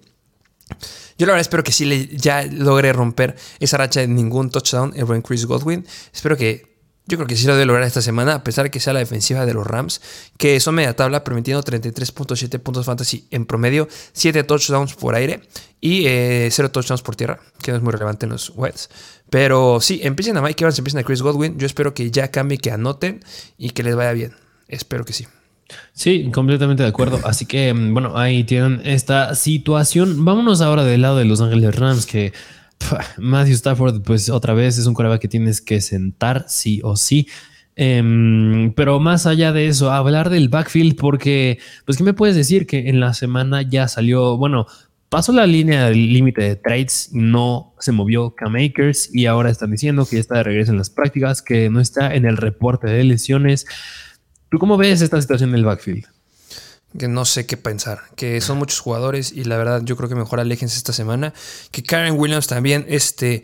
[1.18, 4.94] Yo la verdad espero que sí le, ya logre romper esa racha de ningún touchdown
[4.96, 5.86] el buen Chris Godwin.
[6.14, 6.79] Espero que
[7.10, 9.00] yo creo que sí lo debe lograr esta semana, a pesar de que sea la
[9.00, 10.00] defensiva de los Rams,
[10.38, 15.42] que son media tabla, permitiendo 33.7 puntos fantasy en promedio, 7 touchdowns por aire
[15.82, 18.90] y 0 eh, touchdowns por tierra, que no es muy relevante en los Wets.
[19.32, 21.58] Pero sí, empiecen a Mike Evans, empiecen a Chris Godwin.
[21.58, 23.24] Yo espero que ya cambie, que anoten
[23.58, 24.34] y que les vaya bien.
[24.68, 25.28] Espero que sí.
[25.94, 27.20] Sí, completamente de acuerdo.
[27.24, 30.26] Así que, mm, bueno, ahí tienen esta situación.
[30.26, 32.34] Vámonos ahora del lado de Los Ángeles Rams, que
[33.18, 37.28] Matthew Stafford, pues otra vez es un coreback que tienes que sentar sí o sí.
[37.76, 42.68] Em, pero más allá de eso, hablar del backfield, porque, pues, ¿qué me puedes decir?
[42.68, 44.68] Que en la semana ya salió, bueno,
[45.08, 50.06] pasó la línea del límite de trades, no se movió K-Makers y ahora están diciendo
[50.06, 53.04] que ya está de regreso en las prácticas, que no está en el reporte de
[53.04, 53.66] lesiones.
[54.50, 56.06] ¿Tú cómo ves esta situación del backfield?
[56.98, 60.16] Que no sé qué pensar, que son muchos jugadores y la verdad yo creo que
[60.16, 61.34] mejor aléjense esta semana,
[61.72, 63.44] que Karen Williams también, este,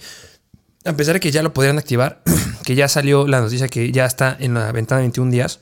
[0.83, 2.23] a pesar de que ya lo podrían activar,
[2.63, 5.59] que ya salió la noticia que ya está en la ventana de 21 días,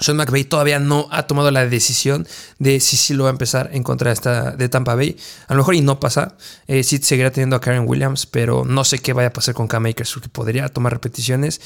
[0.00, 2.26] Sean McVay todavía no ha tomado la decisión
[2.58, 5.16] de si sí lo va a empezar en contra de, esta, de Tampa Bay.
[5.48, 6.36] A lo mejor y no pasa.
[6.68, 9.66] Eh, sí seguirá teniendo a Karen Williams, pero no sé qué vaya a pasar con
[9.66, 11.60] Cam Akers, porque podría tomar repeticiones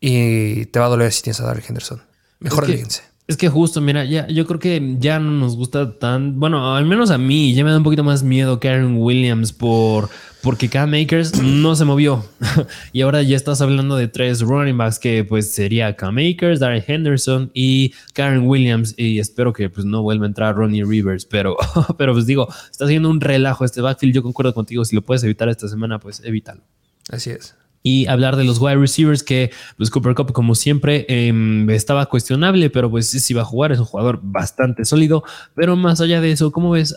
[0.00, 2.02] y te va a doler si tienes a Darrell Henderson.
[2.38, 6.40] Mejor es Es que justo, mira, ya, yo creo que ya no nos gusta tan,
[6.40, 10.10] bueno, al menos a mí, ya me da un poquito más miedo Karen Williams por,
[10.42, 12.26] porque Cam Makers no se movió.
[12.92, 16.82] y ahora ya estás hablando de tres running backs que pues sería Cam Makers, Darren
[16.84, 18.94] Henderson y Karen Williams.
[18.98, 21.56] Y espero que pues no vuelva a entrar Ronnie Rivers, pero,
[21.96, 24.16] pero pues digo, está haciendo un relajo este backfield.
[24.16, 26.62] Yo concuerdo contigo, si lo puedes evitar esta semana, pues evítalo.
[27.08, 31.68] Así es y hablar de los wide receivers que pues Cooper Cup como siempre em,
[31.70, 36.00] estaba cuestionable, pero pues si va a jugar es un jugador bastante sólido, pero más
[36.00, 36.94] allá de eso, ¿cómo ves?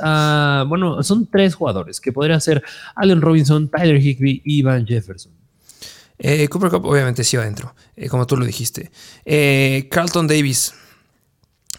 [0.67, 2.63] Bueno, son tres jugadores que podría ser
[2.95, 5.31] Allen Robinson, Tyler Higby y Van Jefferson.
[6.17, 8.91] Eh, Cooper Cup obviamente sí va adentro, eh, como tú lo dijiste.
[9.25, 10.73] Eh, Carlton Davis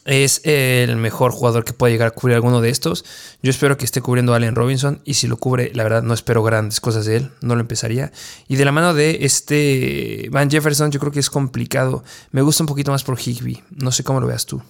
[0.06, 3.04] es el mejor jugador que puede llegar a cubrir alguno de estos.
[3.42, 6.14] Yo espero que esté cubriendo a Allen Robinson y si lo cubre, la verdad no
[6.14, 8.12] espero grandes cosas de él, no lo empezaría.
[8.48, 12.04] Y de la mano de este Van Jefferson yo creo que es complicado.
[12.30, 14.62] Me gusta un poquito más por Higby, no sé cómo lo veas tú.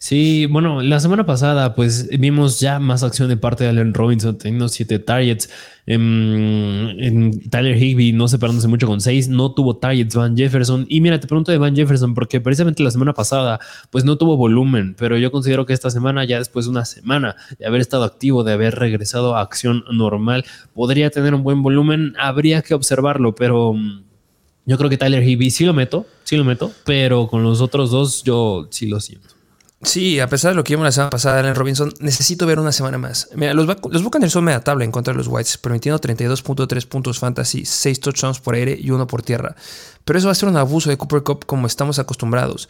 [0.00, 4.38] Sí, bueno, la semana pasada pues vimos ya más acción de parte de Allen Robinson
[4.38, 5.50] teniendo siete targets.
[5.86, 10.86] En, Tyler Higby no separándose mucho con seis, no tuvo targets Van Jefferson.
[10.88, 13.58] Y mira, te pregunto de Van Jefferson porque precisamente la semana pasada
[13.90, 17.34] pues no tuvo volumen, pero yo considero que esta semana, ya después de una semana
[17.58, 20.44] de haber estado activo, de haber regresado a acción normal,
[20.74, 22.14] podría tener un buen volumen.
[22.18, 23.72] Habría que observarlo, pero...
[23.72, 24.04] Mm,
[24.64, 27.90] yo creo que Tyler Higby sí lo meto, sí lo meto, pero con los otros
[27.90, 29.37] dos yo sí lo siento.
[29.82, 32.72] Sí, a pesar de lo que vimos la semana pasada, Allen Robinson, necesito ver una
[32.72, 33.28] semana más.
[33.36, 37.20] Mira, los, los Buccaneers son media tabla en contra de los Whites, permitiendo 32.3 puntos
[37.20, 39.54] fantasy, 6 touchdowns por aire y uno por tierra.
[40.04, 42.68] Pero eso va a ser un abuso de Cooper Cup como estamos acostumbrados.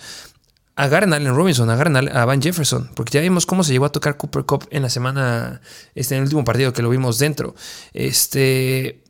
[0.76, 3.92] Agarren a Allen Robinson, agarren a Van Jefferson, porque ya vimos cómo se llegó a
[3.92, 5.62] tocar Cooper Cup en la semana,
[5.94, 7.54] este, en el último partido que lo vimos dentro.
[7.94, 9.02] Este,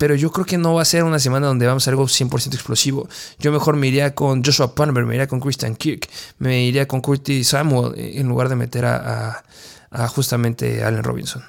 [0.00, 2.54] pero yo creo que no va a ser una semana donde vamos a algo 100%
[2.54, 3.06] explosivo.
[3.38, 6.08] Yo mejor me iría con Joshua Palmer, me iría con Christian Kirk,
[6.38, 9.44] me iría con Curtis Samuel en lugar de meter a,
[9.90, 11.44] a justamente Allen Robinson.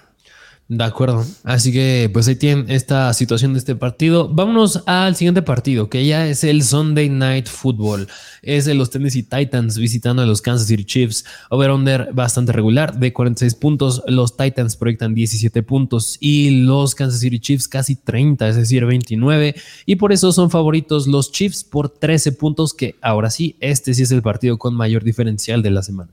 [0.73, 1.25] De acuerdo.
[1.43, 4.29] Así que pues ahí tienen esta situación de este partido.
[4.29, 8.07] Vámonos al siguiente partido, que ya es el Sunday Night Football.
[8.41, 11.25] Es de los Tennessee Titans visitando a los Kansas City Chiefs.
[11.49, 14.01] Over-under bastante regular de 46 puntos.
[14.07, 19.55] Los Titans proyectan 17 puntos y los Kansas City Chiefs casi 30, es decir, 29.
[19.85, 24.03] Y por eso son favoritos los Chiefs por 13 puntos, que ahora sí, este sí
[24.03, 26.11] es el partido con mayor diferencial de la semana.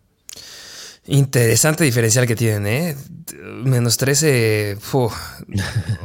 [1.10, 2.96] Interesante diferencial que tienen, ¿eh?
[3.42, 4.76] Menos 13.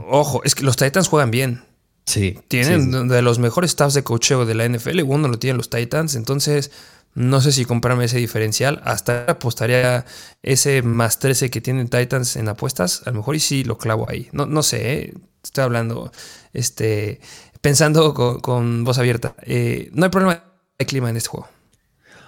[0.08, 1.62] Ojo, es que los Titans juegan bien.
[2.06, 2.40] Sí.
[2.48, 5.02] Tienen de los mejores staffs de cocheo de la NFL.
[5.02, 6.16] Uno lo tienen los Titans.
[6.16, 6.72] Entonces,
[7.16, 8.82] no sé si comprarme ese diferencial.
[8.86, 10.06] Hasta apostaría
[10.42, 13.02] ese más 13 que tienen Titans en apuestas.
[13.06, 14.30] A lo mejor y sí lo clavo ahí.
[14.32, 15.14] No, no sé, ¿eh?
[15.44, 16.14] Estoy hablando,
[16.54, 17.20] este,
[17.60, 19.36] pensando con, voz abierta.
[19.42, 20.46] Eh, no hay problema
[20.80, 21.50] de clima en este juego.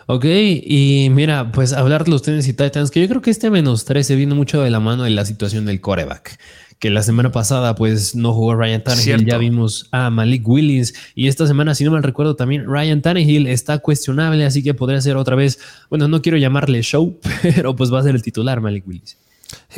[0.08, 3.86] Ok, y mira, pues hablar de los Tennessee Titans, que yo creo que este menos
[3.86, 6.38] 13 viene mucho de la mano de la situación del coreback.
[6.78, 10.94] Que la semana pasada, pues no jugó Ryan Tannehill, ya vimos a Malik Willis.
[11.16, 15.02] Y esta semana, si no mal recuerdo, también Ryan Tannehill está cuestionable, así que podría
[15.02, 15.58] ser otra vez,
[15.90, 19.18] bueno, no quiero llamarle show, pero pues va a ser el titular Malik Willis.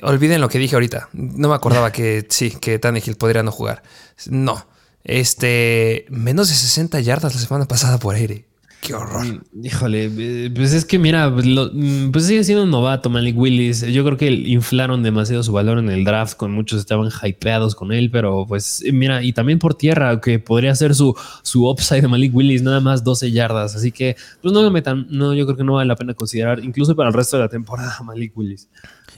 [0.02, 1.10] Olviden lo que dije ahorita.
[1.14, 3.84] No me acordaba que sí, que Tannehill podría no jugar.
[4.30, 4.66] No.
[5.06, 8.46] Este, menos de 60 yardas la semana pasada por aire.
[8.88, 9.26] Qué horror.
[9.26, 13.38] Mm, híjole, eh, pues es que mira, pues, mm, pues sigue siendo un novato Malik
[13.38, 13.82] Willis.
[13.82, 17.92] Yo creo que inflaron demasiado su valor en el draft, con muchos estaban hypeados con
[17.92, 22.02] él, pero pues eh, mira, y también por tierra, que podría ser su, su upside
[22.02, 23.76] de Malik Willis, nada más 12 yardas.
[23.76, 26.64] Así que, pues no lo metan, no, yo creo que no vale la pena considerar,
[26.64, 28.70] incluso para el resto de la temporada, Malik Willis.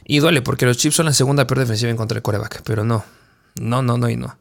[0.03, 2.83] Y duele, porque los Chips son la segunda peor defensiva en contra de coreback, pero
[2.83, 3.05] no,
[3.61, 4.35] no, no, no y no.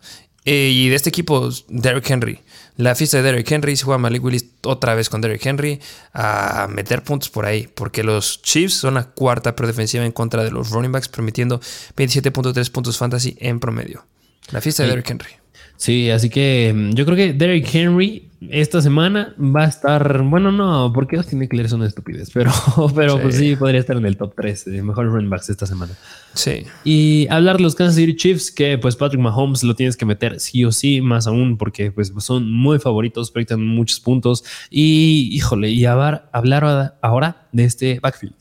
[0.47, 2.41] Eh, y de este equipo, Derrick Henry.
[2.79, 5.81] La fiesta de Derrick Henry, se juega Malik Willis otra vez con Derrick Henry
[6.15, 10.45] a meter puntos por ahí, porque los Chiefs son la cuarta peor defensiva en contra
[10.45, 11.61] de los running backs, permitiendo
[11.97, 14.07] 27.3 puntos fantasy en promedio.
[14.53, 15.31] La fiesta de Derrick Henry.
[15.77, 20.52] Sí, así que mm, yo creo que Derrick Henry esta semana va a estar, bueno,
[20.52, 22.52] no, porque Austin Eckler son estúpidos, pero,
[22.94, 23.23] pero sí.
[23.23, 25.93] pues sí, podría estar en el top 3 de mejores running backs esta semana.
[26.35, 26.65] Sí.
[26.85, 30.39] Y hablar de los Kansas City Chiefs, que pues Patrick Mahomes lo tienes que meter
[30.39, 34.44] sí o sí, más aún, porque pues son muy favoritos, proyectan muchos puntos.
[34.70, 38.35] Y híjole, y hablar, hablar ahora de este backfield.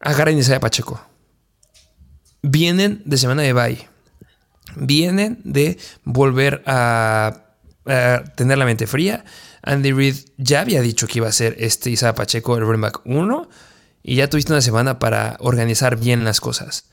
[0.00, 1.00] Agarren Isaiah Pacheco.
[2.42, 3.94] Vienen de semana de bye
[4.76, 7.43] vienen de volver a,
[7.84, 9.24] tener la mente fría.
[9.62, 13.00] Andy Reid ya había dicho que iba a ser este Isaac Pacheco el running back
[13.04, 13.48] 1
[14.02, 16.86] y ya tuviste una semana para organizar bien las cosas.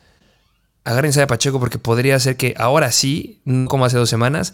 [0.84, 4.54] Agárrense a Pacheco porque podría ser que ahora sí, como hace dos semanas,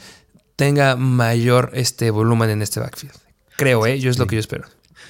[0.55, 3.15] tenga mayor este volumen en este backfield.
[3.55, 3.99] Creo, ¿eh?
[3.99, 4.67] Yo es lo que yo espero.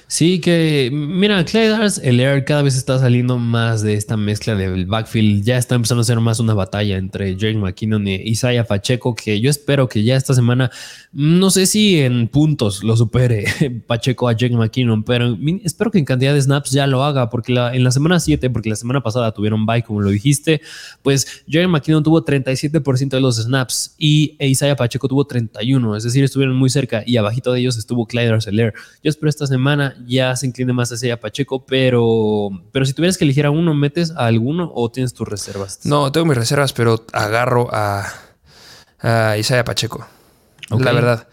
[0.09, 5.43] Sí, que mira, el Air cada vez está saliendo más de esta mezcla del backfield.
[5.43, 9.41] Ya está empezando a ser más una batalla entre Jake McKinnon y Isaiah Pacheco, que
[9.41, 10.71] yo espero que ya esta semana,
[11.11, 13.45] no sé si en puntos lo supere
[13.87, 17.53] Pacheco a Jake McKinnon, pero espero que en cantidad de snaps ya lo haga, porque
[17.53, 20.61] en la semana 7, porque la semana pasada tuvieron bye, como lo dijiste,
[21.01, 26.23] pues Jake McKinnon tuvo 37% de los snaps y Isaiah Pacheco tuvo 31, es decir,
[26.23, 28.73] estuvieron muy cerca y abajito de ellos estuvo Clyde Arcelor.
[29.03, 33.25] Yo espero esta semana ya se incline más hacia Pacheco, pero, pero si tuvieras que
[33.25, 35.79] elegir a uno, ¿metes a alguno o tienes tus reservas?
[35.85, 38.05] No, tengo mis reservas, pero agarro a,
[38.99, 40.07] a Isaiah Pacheco.
[40.69, 41.27] La verdad.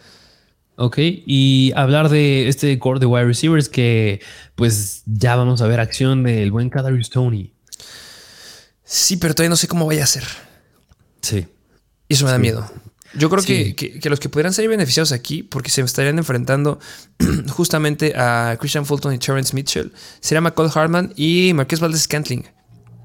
[0.77, 4.21] Ok, y hablar de este core de wide receivers que
[4.57, 7.53] pues ya vamos a ver acción del buen Kadarius Tony.
[8.83, 10.25] Sí, pero todavía no sé cómo vaya a ser.
[11.23, 11.47] Sí.
[12.09, 12.69] Y eso me da miedo.
[13.17, 16.81] Yo creo que, los que podrían ser beneficiados aquí, porque se estarían enfrentando
[17.51, 22.45] justamente a Christian Fulton y Terrence Mitchell, sería McCall Hartman y Marqués Valdez Scantling.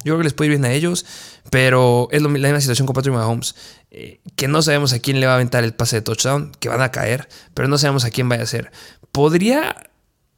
[0.03, 1.05] Yo creo que les puede ir bien a ellos,
[1.51, 3.55] pero es la misma situación con Patrick Mahomes,
[3.91, 6.69] eh, que no sabemos a quién le va a aventar el pase de touchdown, que
[6.69, 8.71] van a caer, pero no sabemos a quién vaya a ser.
[9.11, 9.75] Podría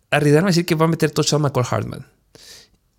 [0.10, 2.08] arriesgarme a decir que va a meter touchdown McCall Hartman.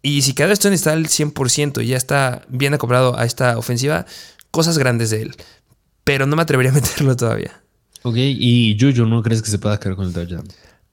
[0.03, 4.07] Y si cada Stone está al 100% y ya está bien acoplado a esta ofensiva,
[4.51, 5.37] cosas grandes de él
[6.05, 7.63] pero no me atrevería a meterlo todavía.
[8.03, 10.47] Ok, y Juju, ¿no crees que se pueda quedar con el touchdown?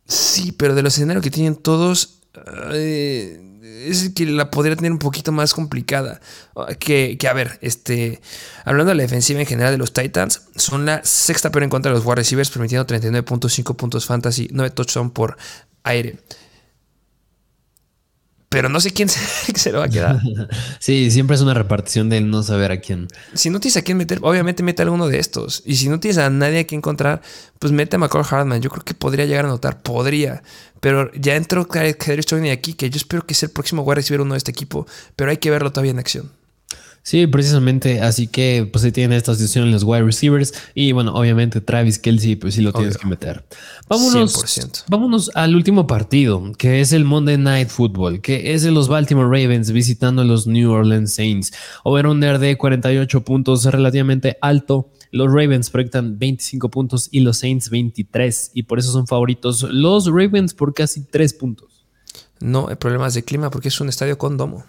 [0.06, 2.22] Sí, pero de los escenarios que tienen todos,
[2.56, 6.19] es el que la podría tener un poquito más complicada.
[6.80, 8.19] Que, que, a ver, este,
[8.65, 11.91] hablando de la defensiva en general de los Titans, son la sexta peor en contra
[11.91, 15.38] de los wide receivers, permitiendo 39.5 puntos fantasy, 9 touchdowns por
[15.84, 16.19] aire
[18.49, 20.19] pero no sé quién se, lo va a quedar.
[20.80, 23.07] sí, siempre es una repartición de no saber a quién.
[23.35, 25.61] Si no tienes a quién meter, obviamente mete a alguno de estos.
[25.65, 27.21] Y si no tienes a nadie a quien encontrar,
[27.59, 28.61] pues mete a McCall Hartman.
[28.61, 30.41] Yo creo que podría llegar a notar, podría.
[30.80, 34.21] Pero ya entró Kadri Stoney aquí, que yo espero que sea el próximo a recibir
[34.21, 36.39] uno de este equipo, pero hay que verlo todavía en acción.
[37.03, 38.01] Sí, precisamente.
[38.01, 40.53] Así que pues se tienen estas decisiones los wide receivers.
[40.76, 43.45] Y bueno, obviamente Travis Kelsey, pues sí lo tienes que meter.
[43.88, 48.88] Vámonos, vámonos al último partido, que es el Monday Night Football, que es de los
[48.88, 51.53] Baltimore Ravens visitando a los New Orleans Saints.
[51.84, 54.91] Over-under de 48 puntos, relativamente alto.
[55.11, 58.51] Los Ravens proyectan 25 puntos y los Saints 23.
[58.53, 61.88] Y por eso son favoritos los Ravens por casi 3 puntos.
[62.39, 64.63] No, hay problemas de clima porque es un estadio con domo.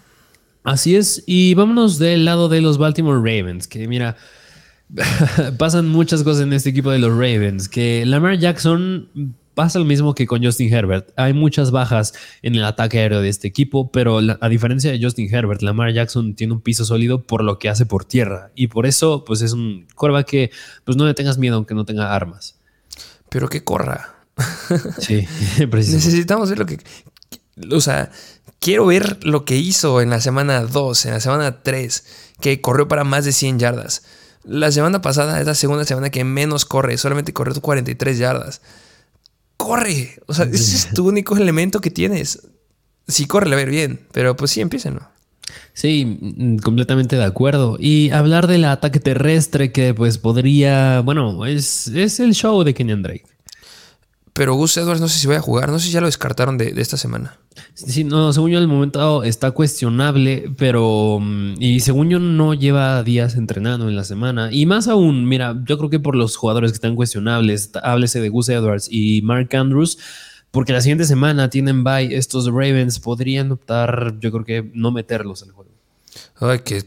[0.63, 4.15] Así es, y vámonos del lado de los Baltimore Ravens, que mira,
[5.57, 9.09] pasan muchas cosas en este equipo de los Ravens, que Lamar Jackson
[9.53, 11.09] pasa lo mismo que con Justin Herbert.
[11.17, 15.33] Hay muchas bajas en el ataque aéreo de este equipo, pero a diferencia de Justin
[15.33, 18.85] Herbert, Lamar Jackson tiene un piso sólido por lo que hace por tierra y por
[18.85, 20.51] eso pues es un corva que
[20.83, 22.59] pues no le tengas miedo aunque no tenga armas.
[23.29, 24.15] Pero que corra.
[24.99, 25.27] Sí,
[25.71, 26.79] Necesitamos ver lo que
[27.71, 28.11] o sea,
[28.59, 32.05] quiero ver lo que hizo en la semana 2, en la semana 3,
[32.39, 34.03] que corrió para más de 100 yardas.
[34.43, 38.61] La semana pasada es la segunda semana que menos corre, solamente corrió 43 yardas.
[39.57, 42.47] Corre, o sea, ese es tu único elemento que tienes.
[43.07, 45.11] Sí, corre, a ver bien, pero pues sí, empiecen, ¿no?
[45.73, 47.77] Sí, mm, completamente de acuerdo.
[47.79, 53.03] Y hablar del ataque terrestre que pues podría, bueno, es, es el show de Kenyan
[53.03, 53.25] Drake.
[54.33, 56.57] Pero Gus Edwards no sé si va a jugar, no sé si ya lo descartaron
[56.57, 57.37] de, esta semana.
[57.73, 63.03] Sí, no, según yo el momento está cuestionable, pero mm, y según yo no lleva
[63.03, 64.49] días entrenando en la semana.
[64.51, 68.29] Y más aún, mira, yo creo que por los jugadores que están cuestionables, háblese de
[68.29, 69.97] Gus Edwards y Mark Andrews,
[70.51, 75.41] porque la siguiente semana tienen bye, estos Ravens podrían optar, yo creo que no meterlos
[75.41, 75.71] en el juego.
[76.39, 76.83] Ay, que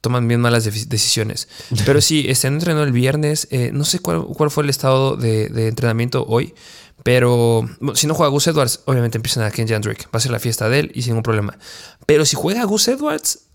[0.00, 1.48] toman bien malas decisiones.
[1.86, 3.48] Pero sí, este, entrenó el viernes.
[3.50, 6.54] Eh, no sé cuál, cuál, fue el estado de, de entrenamiento hoy.
[7.04, 10.06] Pero si no juega Gus Edwards, obviamente empiezan a Kenji Drake.
[10.06, 11.56] Va a ser la fiesta de él y sin ningún problema.
[12.06, 13.46] Pero si juega Gus Edwards,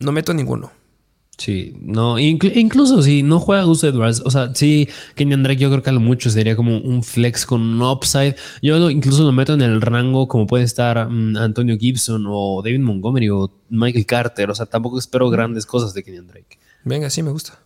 [0.00, 0.72] no meto a ninguno.
[1.38, 5.82] Sí, no, incluso si no juega Gus Edwards, o sea, sí, Kenyan Drake yo creo
[5.82, 8.34] que a lo mucho sería como un flex con un upside.
[8.62, 12.80] Yo incluso lo meto en el rango como puede estar mm, Antonio Gibson o David
[12.80, 16.58] Montgomery o Michael Carter, o sea, tampoco espero grandes cosas de Kenyan Drake.
[16.84, 17.60] Venga, sí me gusta.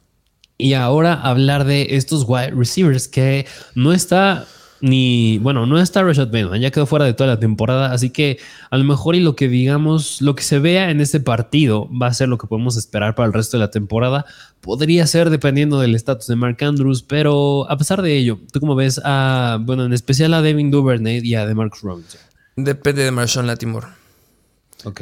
[0.59, 4.47] Y ahora hablar de estos wide receivers que no está
[4.81, 8.39] ni, bueno, no está Rashad Bateman, ya quedó fuera de toda la temporada, así que
[8.71, 12.07] a lo mejor y lo que digamos, lo que se vea en este partido va
[12.07, 14.25] a ser lo que podemos esperar para el resto de la temporada.
[14.61, 18.75] Podría ser dependiendo del estatus de Mark Andrews, pero a pesar de ello, ¿tú cómo
[18.75, 22.21] ves a, bueno, en especial a Devin Duvernay y a DeMarcus Robinson?
[22.57, 23.89] Depende de Marshawn Latimore.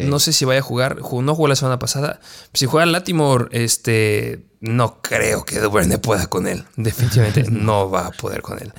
[0.01, 2.21] No sé si vaya a jugar, no jugó la semana pasada.
[2.53, 6.65] Si juega Latimore, este no creo que Duvernay pueda con él.
[6.77, 8.73] Definitivamente no va a poder con él.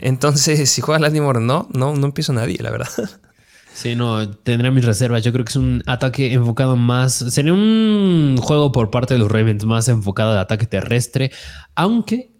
[0.00, 2.90] Entonces, si juega Lattimore, no, no, no empiezo nadie, la verdad.
[3.74, 5.22] Sí, no, tendré mis reservas.
[5.22, 7.12] Yo creo que es un ataque enfocado más.
[7.14, 11.30] Sería un juego por parte de los Ravens más enfocado al ataque terrestre.
[11.76, 12.32] Aunque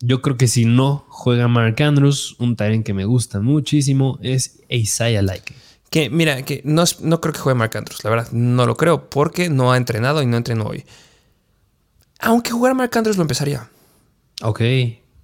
[0.00, 4.62] yo creo que si no juega Mark Andrews, un Tyrant que me gusta muchísimo es
[4.70, 5.54] Isaiah Like.
[5.90, 9.10] Que mira, que no, no creo que juegue Mark Andrews, la verdad, no lo creo
[9.10, 10.86] porque no ha entrenado y no entrenó hoy.
[12.20, 13.68] Aunque jugar Mark Andrews lo empezaría.
[14.42, 14.60] Ok.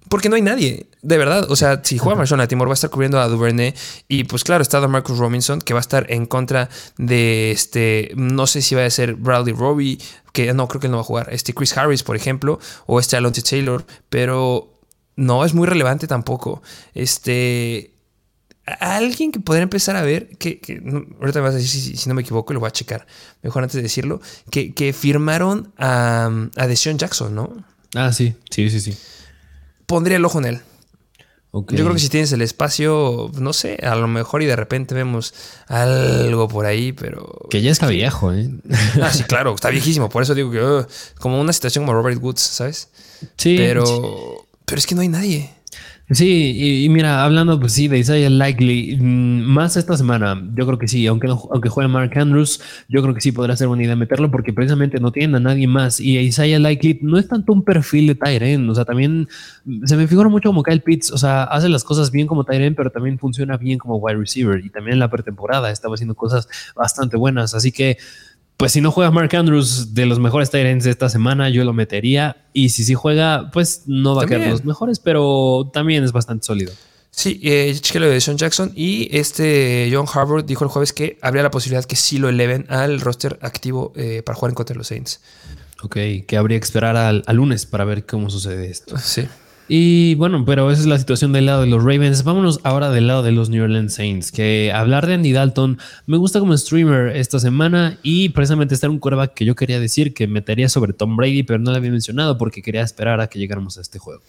[0.09, 1.49] Porque no hay nadie, de verdad.
[1.49, 3.73] O sea, si juega Marshawn Timor va a estar cubriendo a Duvernay.
[4.07, 8.11] Y pues claro, está Marcus Robinson, que va a estar en contra de este.
[8.15, 9.97] No sé si va a ser Bradley Robbie,
[10.31, 11.29] que no creo que él no va a jugar.
[11.31, 13.85] Este Chris Harris, por ejemplo, o este Alonte Taylor.
[14.09, 14.73] Pero
[15.15, 16.61] no es muy relevante tampoco.
[16.93, 17.92] Este.
[18.65, 20.59] Alguien que podría empezar a ver, que,
[21.19, 23.05] ahorita me vas a decir si, no me equivoco, lo voy a checar,
[23.41, 24.21] mejor antes de decirlo,
[24.51, 27.65] que, que firmaron a, a Deshaun Jackson, ¿no?
[27.93, 28.97] Ah, sí, sí, sí, sí
[29.85, 30.61] pondría el ojo en él.
[31.53, 34.95] Yo creo que si tienes el espacio, no sé, a lo mejor y de repente
[34.95, 35.35] vemos
[35.67, 37.45] algo por ahí, pero...
[37.51, 38.49] Que ya está viejo, ¿eh?
[38.99, 40.09] Ah, sí, claro, está viejísimo.
[40.09, 40.87] Por eso digo que uh,
[41.19, 42.89] como una situación como Robert Woods, ¿sabes?
[43.37, 43.53] Sí.
[43.55, 45.53] Pero, pero es que no hay nadie.
[46.09, 50.77] Sí, y, mira, hablando pues sí de Isaiah Likely, mm, más esta semana, yo creo
[50.77, 53.95] que sí, aunque, aunque juegue Mark Andrews, yo creo que sí podrá ser buena idea
[53.95, 56.01] meterlo porque precisamente no tienen a nadie más.
[56.01, 59.29] Y Isaiah Likely no es tanto un perfil de Tyren, o sea, también
[59.85, 62.75] se me figura mucho como Kyle Pitts, o sea, hace las cosas bien como Tyren,
[62.75, 64.63] pero también funciona bien como wide receiver.
[64.63, 67.97] Y también en la pretemporada estaba haciendo cosas bastante buenas, así que
[68.57, 71.73] pues si no juega Mark Andrews de los mejores Tyrants de esta semana, yo lo
[71.73, 72.45] metería.
[72.53, 76.11] Y si sí juega, pues no va a quedar de los mejores, pero también es
[76.11, 76.71] bastante sólido.
[77.15, 81.43] Sí, eh, lo de Sean Jackson y este John Harvard dijo el jueves que habría
[81.43, 84.79] la posibilidad que sí lo eleven al roster activo eh, para jugar en contra de
[84.79, 85.21] los Saints.
[85.83, 85.97] Ok,
[86.27, 88.97] que habría que esperar al, al lunes para ver cómo sucede esto.
[88.97, 89.27] Sí.
[89.67, 92.23] Y bueno, pero esa es la situación del lado de los Ravens.
[92.25, 96.17] Vámonos ahora del lado de los New Orleans Saints, que hablar de Andy Dalton me
[96.17, 100.13] gusta como streamer esta semana y precisamente está en un quarterback que yo quería decir
[100.13, 103.39] que metería sobre Tom Brady, pero no lo había mencionado porque quería esperar a que
[103.39, 104.21] llegáramos a este juego.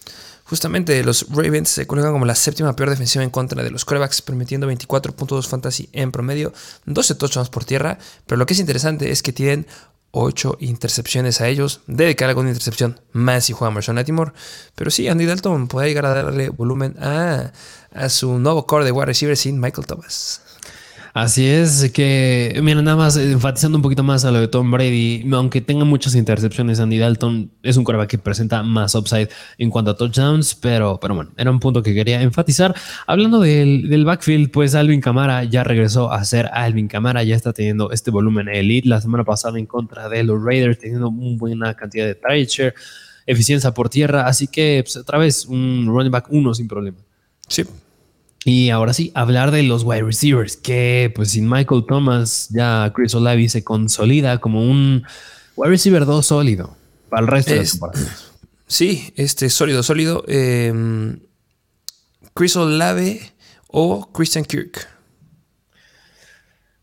[0.44, 4.22] Justamente los Ravens se colocan como la séptima peor defensiva en contra de los quarterbacks,
[4.22, 6.52] permitiendo 24.2 fantasy en promedio,
[6.84, 9.66] 12 touchdowns por tierra, pero lo que es interesante es que tienen
[10.14, 11.80] 8 intercepciones a ellos.
[11.86, 14.32] Debe caer alguna intercepción más si juega Marshall Latimore.
[14.74, 17.52] Pero sí, Andy Dalton puede llegar a darle volumen a,
[17.92, 20.43] a su nuevo core de wide receiver sin Michael Thomas.
[21.14, 25.24] Así es, que, mira, nada más enfatizando un poquito más a lo de Tom Brady,
[25.32, 29.28] aunque tenga muchas intercepciones, Andy Dalton es un coreback que presenta más upside
[29.58, 32.74] en cuanto a touchdowns, pero, pero bueno, era un punto que quería enfatizar.
[33.06, 37.92] Hablando del, backfield, pues Alvin Camara ya regresó a ser Alvin Camara, ya está teniendo
[37.92, 42.06] este volumen elite la semana pasada en contra de los Raiders, teniendo una buena cantidad
[42.06, 42.74] de target
[43.24, 46.98] eficiencia por tierra, así que pues, otra vez un running back uno sin problema.
[47.46, 47.62] Sí,
[48.44, 53.14] y ahora sí, hablar de los wide receivers, que pues sin Michael Thomas ya Chris
[53.14, 55.04] Olavi se consolida como un
[55.56, 56.76] wide receiver 2 sólido
[57.08, 58.16] para el resto de la temporada.
[58.66, 60.24] Sí, este sólido, sólido.
[60.26, 61.20] Em,
[62.34, 63.20] Chris Olave
[63.68, 64.88] o Christian Kirk.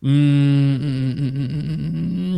[0.02, 0.42] Mm,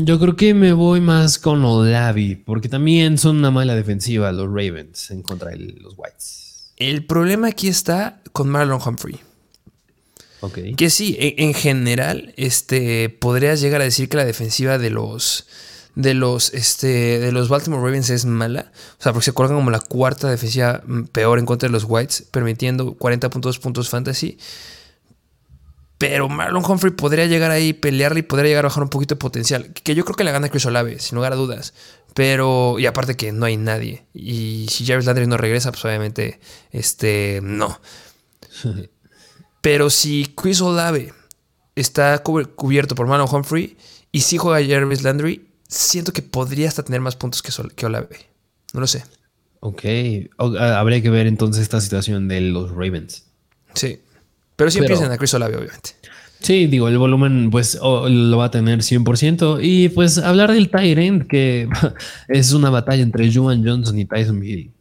[0.04, 4.48] yo creo que me voy más con Olavi, porque también son una mala defensiva los
[4.48, 6.53] Ravens en contra de los Whites.
[6.90, 9.22] El problema aquí está con Marlon Humphrey.
[10.42, 10.74] Okay.
[10.76, 15.48] Que sí, en, general, este, podrías llegar a decir que la defensiva de los,
[15.96, 18.74] de los, este, de los Baltimore Ravens es mala.
[19.00, 21.86] O sea, porque se colocan como la cuarta defensiva mm, peor en contra de los
[21.88, 24.38] Whites, permitiendo 40.2 puntos fantasy.
[25.98, 29.20] Pero Marlon Humphrey podría llegar ahí, pelearle y podría llegar a bajar un poquito de
[29.20, 29.72] potencial.
[29.72, 31.74] Que yo creo que la gana Chris Olave, sin lugar a dudas.
[32.14, 34.06] Pero, y aparte que no hay nadie.
[34.14, 36.40] Y si Jarvis Landry no regresa, pues obviamente,
[36.72, 37.80] este, no.
[39.62, 41.14] Pero si Chris Olave
[41.76, 43.78] está cubierto por Marlon Humphrey
[44.12, 48.10] y si juega Jarvis Landry, siento que podría hasta tener más puntos que, que Olave.
[48.74, 49.04] No lo sé.
[49.60, 49.84] Ok.
[50.38, 53.24] habría que ver entonces esta situación de los Ravens.
[53.74, 54.02] Sí.
[54.56, 55.92] Pero sí empiezan a Chris Olave, obviamente.
[56.44, 59.60] Sí, digo, el volumen pues lo va a tener 100%.
[59.64, 61.70] Y pues hablar del Tyrant, que
[62.28, 64.74] es una batalla entre Juwan Johnson y Tyson Hill.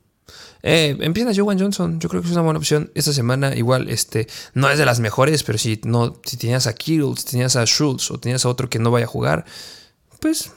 [0.65, 3.55] Eh, empieza Juwan Johnson, yo creo que es una buena opción esta semana.
[3.55, 7.27] Igual, este, no es de las mejores, pero si no, si tenías a Kittle, si
[7.27, 9.45] tenías a Schultz o tenías a otro que no vaya a jugar,
[10.19, 10.51] pues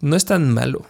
[0.00, 0.86] no es tan malo.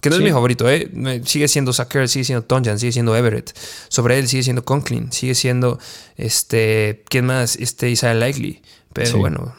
[0.00, 0.90] Que no es mi favorito, ¿eh?
[1.24, 3.56] Sigue siendo Sacker, sigue siendo Tonjan, sigue siendo Everett.
[3.88, 5.78] Sobre él sigue siendo Conklin, sigue siendo
[6.16, 7.04] este.
[7.08, 7.56] ¿Quién más?
[7.56, 8.62] Este Isaiah Likely.
[8.92, 9.54] Pero bueno.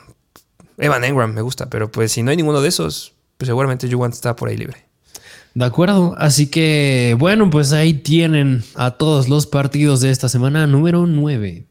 [0.78, 4.12] Evan Engram me gusta, pero pues si no hay ninguno de esos, pues seguramente Juwan
[4.12, 4.86] está por ahí libre.
[5.54, 10.68] De acuerdo, así que bueno, pues ahí tienen a todos los partidos de esta semana
[10.68, 11.66] número 9.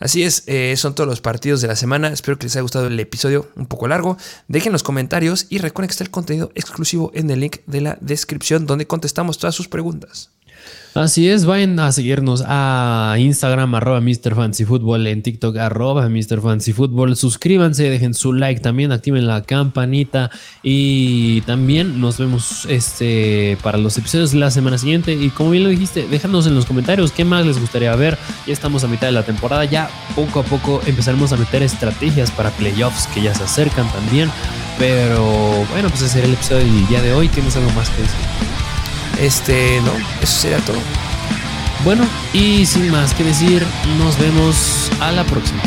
[0.00, 2.08] Así es, eh, son todos los partidos de la semana.
[2.08, 4.16] Espero que les haya gustado el episodio un poco largo.
[4.48, 7.98] Dejen los comentarios y recuerden que está el contenido exclusivo en el link de la
[8.00, 10.30] descripción donde contestamos todas sus preguntas.
[10.94, 14.36] Así es, vayan a seguirnos a Instagram, arroba Mr.
[14.36, 16.40] Fancy Football, en TikTok, arroba Mr.
[16.40, 17.16] Fancy Football.
[17.16, 20.30] Suscríbanse, dejen su like también, activen la campanita
[20.62, 25.14] y también nos vemos este, para los episodios la semana siguiente.
[25.14, 28.16] Y como bien lo dijiste, déjanos en los comentarios qué más les gustaría ver.
[28.46, 32.30] Ya estamos a mitad de la temporada, ya poco a poco empezaremos a meter estrategias
[32.30, 34.30] para playoffs que ya se acercan también.
[34.78, 35.24] Pero
[35.72, 37.26] bueno, pues ese será el episodio del día de hoy.
[37.26, 38.53] ¿Tienes algo más que decir?
[39.18, 40.78] Este, no, eso sería todo.
[41.84, 43.64] Bueno, y sin más que decir,
[43.98, 45.62] nos vemos a la próxima.